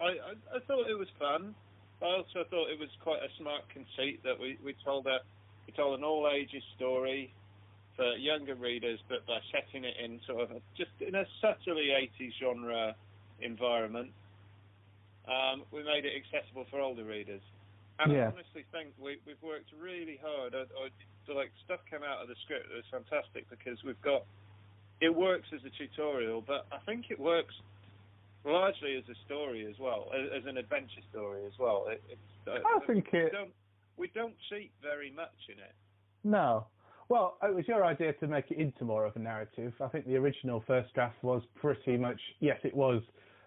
I, 0.00 0.04
I, 0.04 0.32
I 0.56 0.60
thought 0.66 0.88
it 0.88 0.98
was 0.98 1.08
fun. 1.18 1.54
I 2.00 2.06
also 2.06 2.46
thought 2.48 2.70
it 2.70 2.78
was 2.78 2.90
quite 3.02 3.22
a 3.22 3.30
smart 3.38 3.62
conceit 3.74 4.22
that 4.22 4.38
we, 4.38 4.58
we 4.64 4.74
told 4.84 5.06
a 5.06 5.18
we 5.66 5.72
told 5.74 5.98
an 5.98 6.04
all 6.04 6.30
ages 6.32 6.62
story 6.76 7.34
for 7.96 8.14
younger 8.14 8.54
readers, 8.54 9.00
but 9.08 9.26
by 9.26 9.38
setting 9.50 9.84
it 9.84 9.94
in 10.02 10.20
sort 10.26 10.42
of 10.42 10.50
a, 10.52 10.60
just 10.78 10.94
in 11.00 11.16
a 11.16 11.26
subtly 11.42 11.90
80s 11.90 12.32
genre 12.40 12.94
environment, 13.40 14.10
um, 15.26 15.64
we 15.72 15.82
made 15.82 16.06
it 16.06 16.14
accessible 16.14 16.64
for 16.70 16.80
older 16.80 17.04
readers. 17.04 17.42
And 17.98 18.12
Yeah. 18.12 18.30
I 18.30 18.32
honestly 18.32 18.64
think 18.70 18.94
we, 19.02 19.18
we've 19.26 19.42
worked 19.42 19.70
really 19.78 20.16
hard. 20.22 20.54
I, 20.54 20.62
I, 20.62 20.88
the, 21.26 21.34
like 21.34 21.50
stuff 21.64 21.80
came 21.90 22.04
out 22.04 22.22
of 22.22 22.28
the 22.28 22.36
script 22.44 22.70
that 22.70 22.76
was 22.76 22.86
fantastic 22.88 23.50
because 23.50 23.82
we've 23.82 24.00
got 24.00 24.24
it 25.00 25.14
works 25.14 25.46
as 25.52 25.60
a 25.64 25.70
tutorial, 25.70 26.40
but 26.40 26.66
I 26.72 26.78
think 26.86 27.10
it 27.10 27.18
works 27.18 27.54
largely 28.48 28.96
as 28.96 29.04
a 29.08 29.14
story 29.26 29.66
as 29.68 29.78
well, 29.78 30.10
as, 30.14 30.44
an 30.46 30.56
adventure 30.56 31.02
story 31.10 31.44
as 31.46 31.52
well. 31.58 31.86
It, 31.88 32.02
it's, 32.08 32.48
uh, 32.48 32.58
I 32.66 32.86
think 32.86 33.12
we 33.12 33.18
it. 33.20 33.32
don't 33.32 33.50
we 33.96 34.10
don't 34.14 34.34
cheat 34.48 34.72
very 34.80 35.10
much 35.10 35.34
in 35.48 35.58
it. 35.58 35.74
No. 36.24 36.66
Well, 37.08 37.38
it 37.42 37.54
was 37.54 37.66
your 37.66 37.84
idea 37.84 38.12
to 38.14 38.26
make 38.26 38.50
it 38.50 38.58
into 38.58 38.84
more 38.84 39.06
of 39.06 39.16
a 39.16 39.18
narrative. 39.18 39.72
I 39.80 39.88
think 39.88 40.06
the 40.06 40.16
original 40.16 40.62
first 40.66 40.92
draft 40.94 41.16
was 41.22 41.42
pretty 41.56 41.96
much, 41.96 42.20
yes, 42.40 42.58
it 42.64 42.74
was 42.74 43.02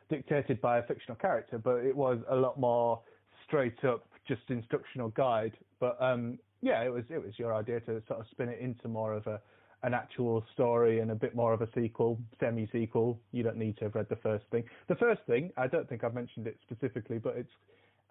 dictated 0.09 0.59
by 0.61 0.79
a 0.79 0.83
fictional 0.83 1.15
character, 1.15 1.57
but 1.57 1.77
it 1.77 1.95
was 1.95 2.19
a 2.29 2.35
lot 2.35 2.59
more 2.59 2.99
straight 3.47 3.83
up, 3.85 4.05
just 4.27 4.41
instructional 4.49 5.09
guide. 5.09 5.53
But 5.79 5.95
um, 6.01 6.39
yeah, 6.61 6.83
it 6.83 6.91
was 6.91 7.03
it 7.09 7.23
was 7.23 7.33
your 7.37 7.53
idea 7.53 7.79
to 7.81 8.01
sort 8.07 8.19
of 8.19 8.25
spin 8.31 8.49
it 8.49 8.59
into 8.59 8.87
more 8.87 9.13
of 9.13 9.25
a 9.27 9.39
an 9.83 9.93
actual 9.93 10.43
story 10.53 10.99
and 10.99 11.11
a 11.11 11.15
bit 11.15 11.35
more 11.35 11.53
of 11.53 11.61
a 11.61 11.67
sequel, 11.73 12.19
semi 12.39 12.67
sequel. 12.71 13.19
You 13.31 13.43
don't 13.43 13.57
need 13.57 13.77
to 13.77 13.85
have 13.85 13.95
read 13.95 14.07
the 14.09 14.15
first 14.17 14.45
thing. 14.51 14.63
The 14.87 14.95
first 14.95 15.21
thing, 15.27 15.51
I 15.57 15.67
don't 15.67 15.87
think 15.89 16.03
I've 16.03 16.13
mentioned 16.13 16.47
it 16.47 16.57
specifically, 16.61 17.17
but 17.17 17.35
it's 17.35 17.51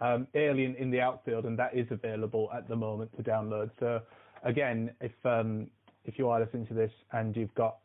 um, 0.01 0.27
Alien 0.35 0.75
in 0.77 0.91
the 0.91 1.01
Outfield, 1.01 1.45
and 1.45 1.59
that 1.59 1.77
is 1.77 1.87
available 1.91 2.51
at 2.57 2.68
the 2.68 2.77
moment 2.77 3.14
to 3.16 3.23
download. 3.23 3.71
So 3.79 4.01
again, 4.45 4.91
if 5.01 5.12
um, 5.25 5.68
if 6.05 6.18
you 6.18 6.29
are 6.29 6.41
listening 6.41 6.66
to 6.68 6.75
this 6.75 6.91
and 7.12 7.37
you've 7.37 7.55
got 7.55 7.77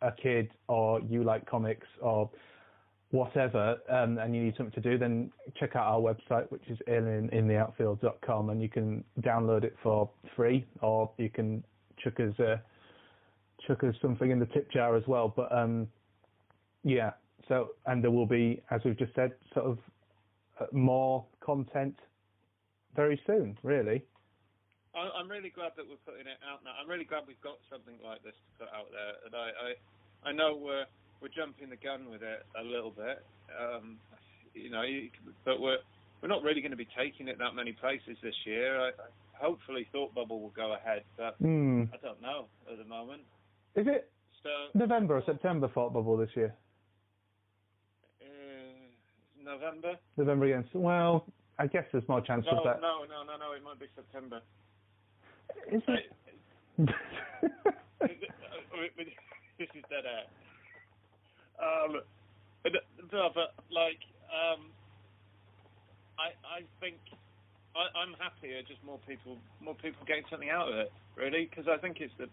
a 0.00 0.12
kid 0.12 0.50
or 0.68 1.00
you 1.00 1.24
like 1.24 1.46
comics 1.46 1.86
or 2.00 2.30
whatever, 3.10 3.76
um, 3.88 4.18
and 4.18 4.34
you 4.34 4.42
need 4.42 4.54
something 4.56 4.82
to 4.82 4.90
do, 4.90 4.98
then 4.98 5.30
check 5.58 5.76
out 5.76 5.86
our 5.86 6.00
website, 6.00 6.50
which 6.50 6.64
is 6.68 6.78
alienintheoutfield.com, 6.88 8.50
and 8.50 8.60
you 8.60 8.68
can 8.68 9.04
download 9.20 9.62
it 9.62 9.76
for 9.82 10.10
free, 10.34 10.66
or 10.82 11.10
you 11.16 11.30
can 11.30 11.62
chuck 12.02 12.18
us 12.18 12.38
uh, 12.40 12.56
chuck 13.66 13.84
us 13.84 13.94
something 14.02 14.30
in 14.30 14.38
the 14.38 14.46
tip 14.46 14.70
jar 14.70 14.96
as 14.96 15.04
well. 15.06 15.32
But 15.34 15.50
um, 15.56 15.88
yeah, 16.82 17.12
so 17.48 17.70
and 17.86 18.02
there 18.02 18.10
will 18.10 18.26
be, 18.26 18.62
as 18.70 18.80
we've 18.84 18.98
just 18.98 19.14
said, 19.14 19.32
sort 19.52 19.66
of 19.66 19.78
uh, 20.60 20.66
more 20.72 21.24
content 21.40 21.98
very 22.94 23.20
soon, 23.26 23.58
really. 23.62 24.02
I, 24.94 25.10
I'm 25.18 25.28
really 25.28 25.50
glad 25.50 25.72
that 25.76 25.86
we're 25.88 26.02
putting 26.06 26.26
it 26.26 26.38
out 26.48 26.62
now. 26.64 26.72
I'm 26.80 26.88
really 26.88 27.04
glad 27.04 27.24
we've 27.26 27.40
got 27.42 27.58
something 27.70 27.94
like 28.04 28.22
this 28.22 28.34
to 28.34 28.64
put 28.64 28.72
out 28.74 28.86
there, 28.92 29.14
and 29.26 29.34
I 29.34 29.48
I, 30.26 30.30
I 30.30 30.32
know 30.32 30.56
we're 30.56 30.86
we're 31.20 31.34
jumping 31.34 31.70
the 31.70 31.76
gun 31.76 32.10
with 32.10 32.22
it 32.22 32.44
a 32.58 32.62
little 32.62 32.90
bit, 32.90 33.24
um, 33.58 33.96
you 34.54 34.70
know, 34.70 34.82
but 35.44 35.60
we're 35.60 35.78
we're 36.22 36.28
not 36.28 36.42
really 36.42 36.60
going 36.60 36.70
to 36.70 36.76
be 36.76 36.88
taking 36.96 37.28
it 37.28 37.38
that 37.38 37.54
many 37.54 37.72
places 37.72 38.16
this 38.22 38.34
year. 38.46 38.80
I, 38.80 38.88
I 38.88 39.44
hopefully 39.46 39.86
Thought 39.90 40.14
Bubble 40.14 40.40
will 40.40 40.54
go 40.56 40.74
ahead, 40.74 41.02
but 41.16 41.34
Hmm. 41.40 41.84
I 41.92 41.96
don't 41.98 42.22
know 42.22 42.46
at 42.70 42.78
the 42.78 42.84
moment. 42.84 43.22
Is 43.76 43.86
it 43.88 44.10
So 44.42 44.48
November 44.74 45.16
or 45.18 45.22
September 45.26 45.68
Thought 45.68 45.92
Bubble 45.92 46.16
this 46.16 46.30
year? 46.34 46.54
uh, 48.22 48.24
November? 49.42 49.94
November 50.16 50.46
again. 50.46 50.64
Well, 50.74 51.26
I 51.58 51.66
guess 51.66 51.84
there's 51.92 52.08
more 52.08 52.20
chance 52.20 52.46
No, 52.50 52.58
of 52.58 52.64
that. 52.64 52.80
no, 52.80 53.04
no, 53.08 53.22
no, 53.24 53.36
no. 53.36 53.52
It 53.52 53.62
might 53.64 53.78
be 53.80 53.86
September. 53.94 54.40
Is 55.72 55.82
Uh, 55.88 55.92
it? 55.94 56.10
this 59.58 59.68
is 59.74 59.84
dead 59.88 60.04
air. 60.04 60.26
Um, 61.62 62.02
no, 63.12 63.30
but 63.34 63.54
like, 63.70 64.02
um, 64.28 64.66
I 66.18 66.34
I 66.42 66.62
think 66.80 66.96
I, 67.76 67.86
I'm 67.98 68.14
happier 68.18 68.60
just 68.66 68.82
more 68.84 68.98
people 69.06 69.38
more 69.60 69.74
people 69.76 70.04
getting 70.06 70.24
something 70.30 70.50
out 70.50 70.68
of 70.68 70.74
it 70.74 70.92
really 71.16 71.46
because 71.48 71.66
I 71.70 71.78
think 71.78 72.00
it's 72.00 72.12
the 72.18 72.26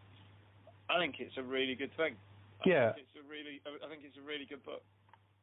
I 0.90 1.00
think 1.00 1.16
it's 1.20 1.38
a 1.38 1.44
really 1.44 1.76
good 1.76 1.96
thing. 1.98 2.16
I 2.64 2.70
Yeah. 2.70 2.94
think 2.94 3.08
it's 3.08 3.26
a 3.26 3.28
really 3.28 3.62
I 3.66 3.88
think 3.90 4.04
it's 4.04 4.18
a 4.18 4.22
really 4.22 4.46
good 4.46 4.64
book, 4.64 4.84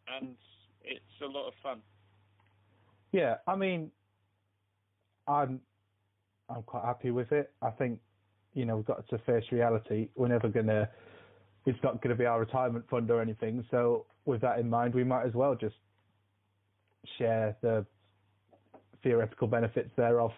and 0.06 0.36
it's 0.82 1.20
a 1.22 1.26
lot 1.26 1.48
of 1.48 1.54
fun. 1.62 1.82
Yeah, 3.12 3.36
I 3.46 3.56
mean, 3.56 3.90
I'm 5.26 5.60
I'm 6.48 6.62
quite 6.62 6.84
happy 6.84 7.10
with 7.10 7.32
it. 7.32 7.52
I 7.62 7.70
think 7.70 8.00
you 8.54 8.64
know 8.64 8.76
we've 8.76 8.86
got 8.86 9.06
to 9.08 9.18
face 9.18 9.44
reality. 9.50 10.08
We're 10.14 10.28
never 10.28 10.48
gonna. 10.48 10.88
It's 11.66 11.82
not 11.82 12.00
going 12.02 12.10
to 12.10 12.18
be 12.18 12.24
our 12.24 12.40
retirement 12.40 12.88
fund 12.88 13.10
or 13.10 13.20
anything. 13.20 13.64
So 13.70 14.06
with 14.24 14.40
that 14.40 14.58
in 14.58 14.70
mind, 14.70 14.94
we 14.94 15.04
might 15.04 15.26
as 15.26 15.34
well 15.34 15.54
just 15.54 15.76
share 17.18 17.56
the 17.60 17.84
theoretical 19.02 19.48
benefits 19.48 19.90
thereof. 19.96 20.30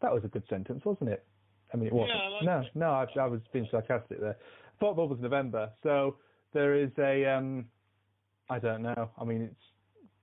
That 0.00 0.12
was 0.12 0.24
a 0.24 0.28
good 0.28 0.42
sentence, 0.48 0.84
wasn't 0.84 1.10
it? 1.10 1.24
I 1.72 1.76
mean, 1.76 1.86
it 1.86 1.92
wasn't. 1.92 2.18
Yeah, 2.42 2.44
no, 2.44 2.64
no, 2.74 2.90
I, 2.90 3.06
I 3.20 3.26
was 3.26 3.40
being 3.52 3.66
sarcastic 3.70 4.20
there. 4.20 4.36
Thought 4.80 4.96
was 4.96 5.18
November, 5.20 5.70
so 5.82 6.16
there 6.52 6.74
is 6.74 6.90
a. 6.98 7.24
Um, 7.24 7.66
I 8.50 8.58
don't 8.58 8.82
know. 8.82 9.10
I 9.18 9.24
mean, 9.24 9.42
it's 9.42 9.64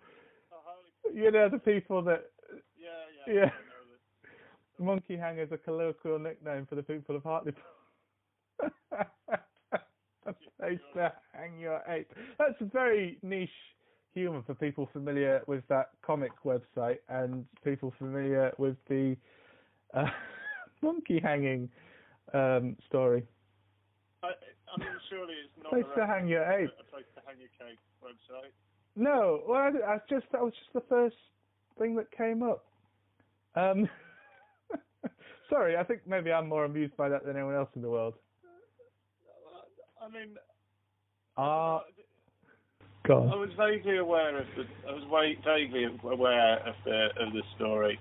a 0.51 0.55
holy... 0.64 1.22
You 1.22 1.32
know 1.32 1.49
the 1.49 1.59
people 1.59 2.01
that 2.03 2.32
Yeah, 2.78 2.89
yeah. 3.28 3.34
Yeah. 3.34 3.41
I 3.41 3.45
know 3.45 3.84
this. 3.91 4.86
monkey 4.86 5.18
hanger 5.18 5.43
is 5.43 5.51
a 5.51 5.57
colloquial 5.57 6.20
nickname 6.20 6.66
for 6.68 6.76
the 6.76 6.84
people 6.84 7.16
of 7.16 7.24
Hartlepool. 7.24 7.64
a 10.26 10.34
place 10.59 10.80
to 10.93 11.12
hang 11.34 11.59
your 11.59 11.82
ape. 11.88 12.12
That's 12.38 12.55
very 12.72 13.18
niche 13.24 13.49
humour 14.14 14.43
for 14.45 14.53
people 14.53 14.89
familiar 14.91 15.41
with 15.47 15.68
that 15.70 15.89
comic 16.05 16.32
website 16.45 16.97
and 17.09 17.45
people 17.64 17.93
familiar 17.97 18.51
with 18.57 18.76
the 18.89 19.16
uh, 19.93 20.05
monkey 20.82 21.20
hanging 21.24 21.70
um, 22.34 22.76
story. 22.88 23.24
I, 24.24 24.28
I 24.30 24.80
mean, 24.80 24.88
surely 25.10 25.34
it's 25.46 25.64
not 25.64 25.72
Place 25.72 25.86
a 25.96 26.00
to 26.00 26.08
hang 26.08 26.28
your 26.28 26.44
ape. 26.44 26.70
a 26.80 26.84
place 26.92 27.06
to 27.16 27.22
hang 27.26 27.38
your 27.40 27.50
cape 27.60 27.80
website. 28.04 28.52
No, 28.96 29.42
well, 29.48 29.60
I, 29.60 29.94
I 29.94 29.98
just 30.10 30.26
that 30.32 30.42
was 30.42 30.54
just 30.54 30.74
the 30.74 30.84
first 30.90 31.16
thing 31.80 31.96
that 31.96 32.12
came 32.12 32.44
up. 32.44 32.66
Um, 33.56 33.90
sorry, 35.50 35.78
I 35.78 35.84
think 35.84 36.02
maybe 36.06 36.32
I'm 36.32 36.48
more 36.48 36.66
amused 36.66 36.96
by 36.98 37.10
that 37.10 37.26
than 37.26 37.36
anyone 37.36 37.56
else 37.56 37.70
in 37.76 37.82
the 37.82 37.90
world. 37.90 38.14
I 40.02 40.10
mean, 40.10 40.36
Ah, 41.38 41.80
I 41.80 43.08
God. 43.08 43.38
was 43.38 43.50
vaguely 43.58 43.98
aware 43.98 44.38
of 44.38 44.46
the. 44.58 44.66
I 44.90 44.94
was 44.94 45.04
wa- 45.10 45.42
vaguely 45.46 45.86
aware 46.04 46.60
of 46.68 46.76
the 46.86 47.08
of 47.20 47.34
the 47.34 47.44
story. 47.56 48.00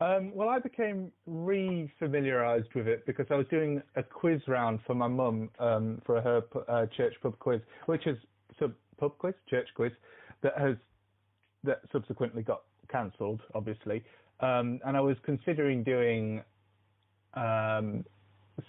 Um, 0.00 0.30
well, 0.34 0.50
I 0.50 0.58
became 0.58 1.10
re-familiarised 1.26 2.74
with 2.74 2.86
it 2.86 3.06
because 3.06 3.26
I 3.30 3.36
was 3.36 3.46
doing 3.48 3.82
a 3.94 4.02
quiz 4.02 4.42
round 4.46 4.80
for 4.86 4.94
my 4.94 5.08
mum 5.08 5.48
um, 5.58 6.02
for 6.04 6.20
her 6.20 6.42
uh, 6.68 6.86
church 6.96 7.14
pub 7.22 7.38
quiz, 7.38 7.62
which 7.86 8.06
is 8.06 8.18
sub 8.58 8.74
pub 8.98 9.16
quiz, 9.18 9.34
church 9.48 9.68
quiz, 9.74 9.92
that 10.42 10.58
has 10.58 10.76
that 11.64 11.80
subsequently 11.90 12.42
got 12.42 12.62
cancelled, 12.90 13.40
obviously. 13.54 14.04
um, 14.40 14.80
and 14.84 14.96
I 14.96 15.00
was 15.00 15.16
considering 15.24 15.82
doing 15.82 16.42
um, 17.34 18.04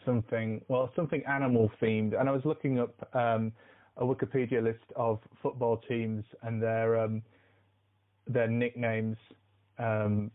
something, 0.05 0.61
well, 0.69 0.91
something 0.95 1.23
animal 1.25 1.69
themed, 1.81 2.19
and 2.19 2.29
I 2.29 2.31
was 2.31 2.45
looking 2.45 2.79
up 2.79 2.95
um, 3.13 3.51
a 3.97 4.03
Wikipedia 4.03 4.63
list 4.63 4.85
of 4.95 5.19
football 5.41 5.77
teams 5.77 6.23
and 6.41 6.61
their 6.61 7.09
their 8.27 8.47
nicknames, 8.47 9.17
um, 9.79 10.31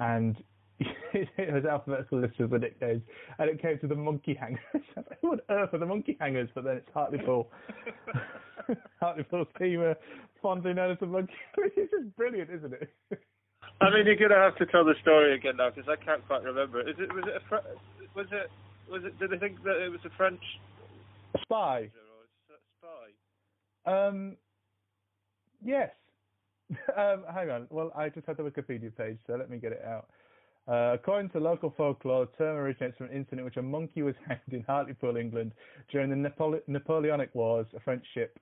and 0.00 0.36
it 0.80 1.52
was 1.52 1.64
alphabetical 1.64 2.20
list 2.20 2.40
of 2.40 2.50
the 2.50 2.58
nicknames, 2.58 3.02
and 3.38 3.50
it 3.50 3.60
came 3.60 3.78
to 3.78 3.86
the 3.86 3.94
Monkey 3.94 4.34
Hangers. 4.34 4.60
Who 5.20 5.32
on 5.32 5.40
earth 5.50 5.74
are 5.74 5.78
the 5.78 5.86
Monkey 5.86 6.16
Hangers? 6.18 6.48
But 6.54 6.64
then 6.64 6.78
it's 6.78 6.88
Hartlepool. 6.92 7.50
Hartlepool's 9.00 9.48
team 9.58 9.80
are 9.80 9.96
fondly 10.42 10.72
known 10.72 10.92
as 10.92 10.98
the 10.98 11.06
Monkey. 11.06 11.34
It's 11.58 11.90
just 11.90 12.16
brilliant, 12.16 12.50
isn't 12.50 12.72
it? 12.72 12.90
I 13.82 13.90
mean, 13.90 14.06
you're 14.06 14.16
gonna 14.16 14.40
have 14.40 14.56
to 14.56 14.66
tell 14.66 14.84
the 14.84 14.94
story 15.02 15.34
again 15.34 15.56
now 15.58 15.70
because 15.70 15.88
I 15.88 16.02
can't 16.02 16.26
quite 16.26 16.42
remember. 16.44 16.80
Is 16.80 16.96
it 16.98 17.14
was 17.14 17.24
it 17.26 17.36
a 17.36 17.48
Fr- 17.48 17.68
was 18.16 18.26
it 18.32 18.50
was 18.90 19.02
it? 19.04 19.18
Did 19.18 19.30
they 19.30 19.38
think 19.38 19.62
that 19.64 19.84
it 19.84 19.90
was 19.90 20.00
a 20.06 20.10
French 20.16 20.40
Spy. 21.42 21.90
spy? 22.78 23.92
Um, 23.92 24.36
yes. 25.62 25.90
Um, 26.96 27.24
hang 27.32 27.50
on. 27.50 27.66
Well, 27.70 27.92
I 27.96 28.08
just 28.08 28.26
had 28.26 28.36
the 28.36 28.42
Wikipedia 28.42 28.94
page, 28.96 29.18
so 29.26 29.34
let 29.34 29.50
me 29.50 29.58
get 29.58 29.72
it 29.72 29.82
out. 29.86 30.08
Uh, 30.68 30.92
according 30.94 31.30
to 31.30 31.40
local 31.40 31.72
folklore, 31.76 32.26
the 32.26 32.44
term 32.44 32.56
originates 32.56 32.96
from 32.96 33.06
an 33.06 33.12
incident 33.12 33.40
in 33.40 33.44
which 33.44 33.56
a 33.56 33.62
monkey 33.62 34.02
was 34.02 34.14
hanged 34.28 34.40
in 34.52 34.62
Hartlepool, 34.62 35.16
England. 35.16 35.52
During 35.90 36.10
the 36.10 36.16
Napole- 36.28 36.62
Napoleonic 36.66 37.34
Wars, 37.34 37.66
a 37.74 37.80
French 37.80 38.04
ship 38.14 38.38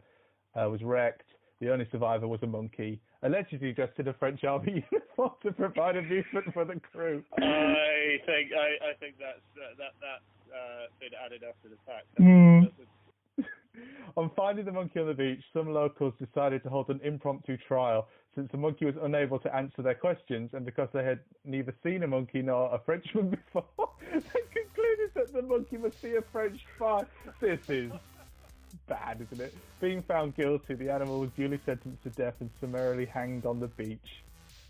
uh, 0.54 0.68
was 0.68 0.82
wrecked. 0.82 1.24
The 1.60 1.72
only 1.72 1.88
survivor 1.90 2.28
was 2.28 2.40
a 2.42 2.46
monkey, 2.46 3.00
allegedly 3.24 3.72
dressed 3.72 3.98
in 3.98 4.06
a 4.06 4.14
French 4.14 4.44
army 4.44 4.84
uniform 4.92 5.32
to 5.42 5.52
provide 5.52 5.96
amusement 5.96 6.46
for 6.52 6.64
the 6.64 6.78
crew. 6.92 7.24
I 7.36 8.18
think 8.26 8.52
I, 8.54 8.90
I 8.90 8.94
think 9.00 9.16
that's 9.18 9.42
uh, 9.58 9.74
that 9.78 9.94
that 9.98 10.20
uh, 10.54 10.86
been 11.00 11.10
added 11.24 11.42
after 11.42 11.68
the 11.68 11.76
fact. 11.84 12.06
That's 12.16 12.78
a- 12.78 12.97
On 14.16 14.30
finding 14.34 14.64
the 14.64 14.72
monkey 14.72 15.00
on 15.00 15.06
the 15.06 15.14
beach, 15.14 15.42
some 15.52 15.72
locals 15.72 16.14
decided 16.18 16.62
to 16.64 16.68
hold 16.68 16.88
an 16.88 17.00
impromptu 17.04 17.56
trial 17.68 18.08
since 18.34 18.50
the 18.52 18.58
monkey 18.58 18.84
was 18.84 18.94
unable 19.02 19.38
to 19.40 19.54
answer 19.54 19.82
their 19.82 19.94
questions 19.94 20.50
and 20.52 20.64
because 20.64 20.88
they 20.92 21.04
had 21.04 21.20
neither 21.44 21.74
seen 21.82 22.02
a 22.02 22.06
monkey 22.06 22.42
nor 22.42 22.72
a 22.74 22.78
Frenchman 22.84 23.30
before, 23.54 23.90
they 24.12 24.20
concluded 24.20 25.10
that 25.14 25.32
the 25.32 25.42
monkey 25.42 25.76
must 25.76 26.00
be 26.02 26.16
a 26.16 26.22
French 26.32 26.58
spy. 26.76 27.02
This 27.40 27.58
is 27.68 27.92
bad, 28.88 29.20
isn't 29.20 29.40
it? 29.40 29.54
Being 29.80 30.02
found 30.02 30.36
guilty, 30.36 30.74
the 30.74 30.90
animal 30.90 31.20
was 31.20 31.30
duly 31.36 31.60
sentenced 31.66 32.02
to 32.04 32.10
death 32.10 32.34
and 32.40 32.50
summarily 32.60 33.06
hanged 33.06 33.46
on 33.46 33.60
the 33.60 33.68
beach. 33.68 33.98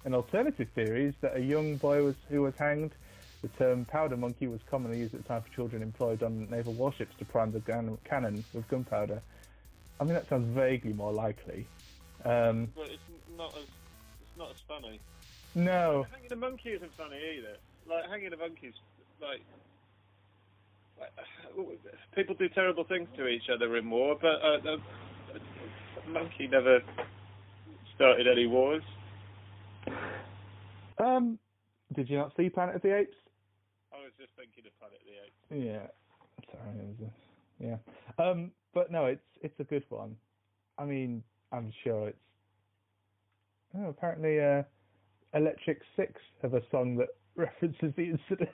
An 0.04 0.14
alternative 0.14 0.68
theory 0.74 1.06
is 1.06 1.14
that 1.22 1.36
a 1.36 1.40
young 1.40 1.76
boy 1.76 2.02
was 2.02 2.14
who 2.28 2.42
was 2.42 2.54
hanged. 2.58 2.92
The 3.42 3.48
term 3.48 3.84
powder 3.84 4.16
monkey 4.16 4.48
was 4.48 4.60
commonly 4.68 4.98
used 4.98 5.14
at 5.14 5.22
the 5.22 5.28
time 5.28 5.42
for 5.42 5.48
children 5.54 5.82
employed 5.82 6.22
on 6.22 6.50
naval 6.50 6.72
warships 6.72 7.14
to 7.18 7.24
prime 7.24 7.52
the 7.52 7.60
gun- 7.60 7.98
cannon 8.04 8.44
with 8.52 8.66
gunpowder. 8.68 9.22
I 10.00 10.04
mean, 10.04 10.14
that 10.14 10.28
sounds 10.28 10.52
vaguely 10.56 10.92
more 10.92 11.12
likely. 11.12 11.66
Um, 12.24 12.68
but 12.74 12.86
it's 12.90 13.02
not 13.36 13.54
as 13.56 13.64
it's 14.20 14.36
not 14.38 14.50
as 14.50 14.56
funny. 14.66 15.00
no, 15.54 16.04
Hanging 16.10 16.32
a 16.32 16.36
monkey 16.36 16.70
isn't 16.70 16.90
funny 16.96 17.18
either. 17.38 17.56
Like 17.88 18.08
hanging 18.10 18.32
a 18.32 18.36
monkey's 18.36 18.74
like. 19.20 19.40
like, 20.98 21.10
People 22.16 22.34
do 22.34 22.48
terrible 22.48 22.84
things 22.84 23.08
to 23.16 23.28
each 23.28 23.48
other 23.54 23.76
in 23.76 23.88
war, 23.88 24.16
but 24.20 24.42
uh, 24.42 24.58
a, 24.66 25.38
a 26.04 26.10
monkey 26.10 26.48
never 26.48 26.80
started 27.94 28.26
any 28.26 28.46
wars. 28.46 28.82
um, 30.98 31.38
did 31.94 32.10
you 32.10 32.16
not 32.18 32.32
see 32.36 32.50
Planet 32.50 32.76
of 32.76 32.82
the 32.82 32.96
Apes? 32.96 33.16
I 33.92 33.98
was 34.02 34.12
just 34.18 34.30
thinking 34.36 34.66
of 34.66 34.78
Planet 34.78 34.98
of 35.00 35.06
the 35.06 35.18
Apes. 35.24 35.37
Yeah, 35.50 35.86
sorry, 36.52 36.78
it 36.78 37.00
was 37.00 37.08
a, 37.08 37.64
yeah. 37.64 37.76
Um, 38.24 38.52
but 38.74 38.90
no, 38.90 39.06
it's 39.06 39.22
it's 39.42 39.58
a 39.60 39.64
good 39.64 39.84
one. 39.88 40.16
I 40.78 40.84
mean, 40.84 41.22
I'm 41.52 41.72
sure 41.84 42.08
it's. 42.08 42.18
Oh, 43.76 43.86
apparently, 43.88 44.40
uh, 44.40 44.62
Electric 45.34 45.80
Six 45.96 46.12
have 46.42 46.54
a 46.54 46.62
song 46.70 46.96
that 46.96 47.08
references 47.36 47.92
the 47.96 48.10
incident. 48.10 48.50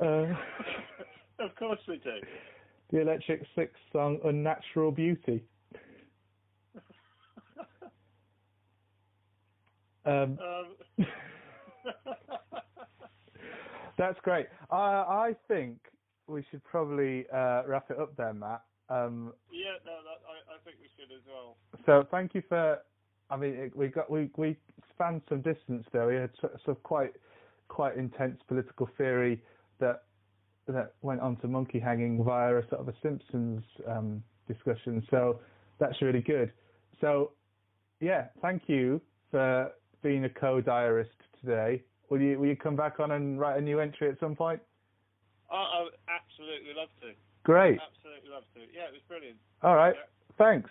Uh, 0.00 0.34
of 1.44 1.54
course 1.58 1.80
we 1.86 1.98
do. 1.98 2.16
the 2.90 3.00
Electric 3.00 3.42
Six 3.54 3.72
song 3.92 4.18
"Unnatural 4.24 4.92
Beauty." 4.92 5.44
Um, 10.06 10.38
Um, 10.98 11.06
that's 13.98 14.18
great. 14.22 14.46
I 14.70 14.76
I 14.76 15.36
think 15.48 15.78
we 16.26 16.44
should 16.50 16.62
probably 16.64 17.26
uh, 17.32 17.62
wrap 17.66 17.90
it 17.90 17.98
up 17.98 18.16
there, 18.16 18.32
Matt. 18.32 18.62
Um, 18.88 19.32
yeah, 19.52 19.78
no, 19.86 19.92
that, 20.02 20.20
I, 20.26 20.54
I 20.54 20.58
think 20.64 20.76
we 20.80 20.88
should 20.96 21.14
as 21.14 21.22
well. 21.26 21.56
So 21.86 22.06
thank 22.10 22.34
you 22.34 22.42
for. 22.48 22.78
I 23.30 23.36
mean, 23.36 23.54
it, 23.54 23.76
we 23.76 23.88
got 23.88 24.10
we 24.10 24.30
we 24.36 24.56
spanned 24.94 25.22
some 25.28 25.42
distance 25.42 25.86
there. 25.92 26.06
We 26.06 26.16
had 26.16 26.30
sort 26.40 26.54
of 26.66 26.82
quite 26.82 27.12
quite 27.68 27.96
intense 27.96 28.40
political 28.48 28.88
theory 28.98 29.42
that 29.78 30.02
that 30.66 30.94
went 31.02 31.20
on 31.20 31.36
to 31.36 31.48
monkey 31.48 31.78
hanging 31.78 32.22
via 32.22 32.56
a 32.56 32.62
sort 32.68 32.80
of 32.80 32.88
a 32.88 32.94
Simpsons 33.02 33.62
um, 33.88 34.22
discussion. 34.48 35.06
So 35.10 35.40
that's 35.78 36.00
really 36.02 36.20
good. 36.20 36.52
So 37.00 37.32
yeah, 38.00 38.26
thank 38.42 38.62
you 38.66 39.00
for 39.30 39.70
being 40.02 40.24
a 40.24 40.28
co-diarist 40.28 41.10
today. 41.40 41.82
Will 42.10 42.20
you 42.20 42.38
will 42.38 42.46
you 42.46 42.56
come 42.56 42.76
back 42.76 42.98
on 43.00 43.12
and 43.12 43.38
write 43.38 43.56
a 43.56 43.60
new 43.60 43.78
entry 43.80 44.08
at 44.08 44.18
some 44.18 44.36
point? 44.36 44.60
I, 45.50 45.56
I 45.56 45.82
would 45.84 45.94
absolutely 46.10 46.74
love 46.76 46.90
to. 47.00 47.14
Great. 47.44 47.78
Absolutely 47.80 48.30
love 48.30 48.44
to. 48.54 48.60
Yeah, 48.74 48.86
it 48.86 48.92
was 48.92 49.00
brilliant. 49.08 49.38
All 49.62 49.76
right. 49.76 49.94
Yeah. 49.96 50.36
Thanks. 50.36 50.70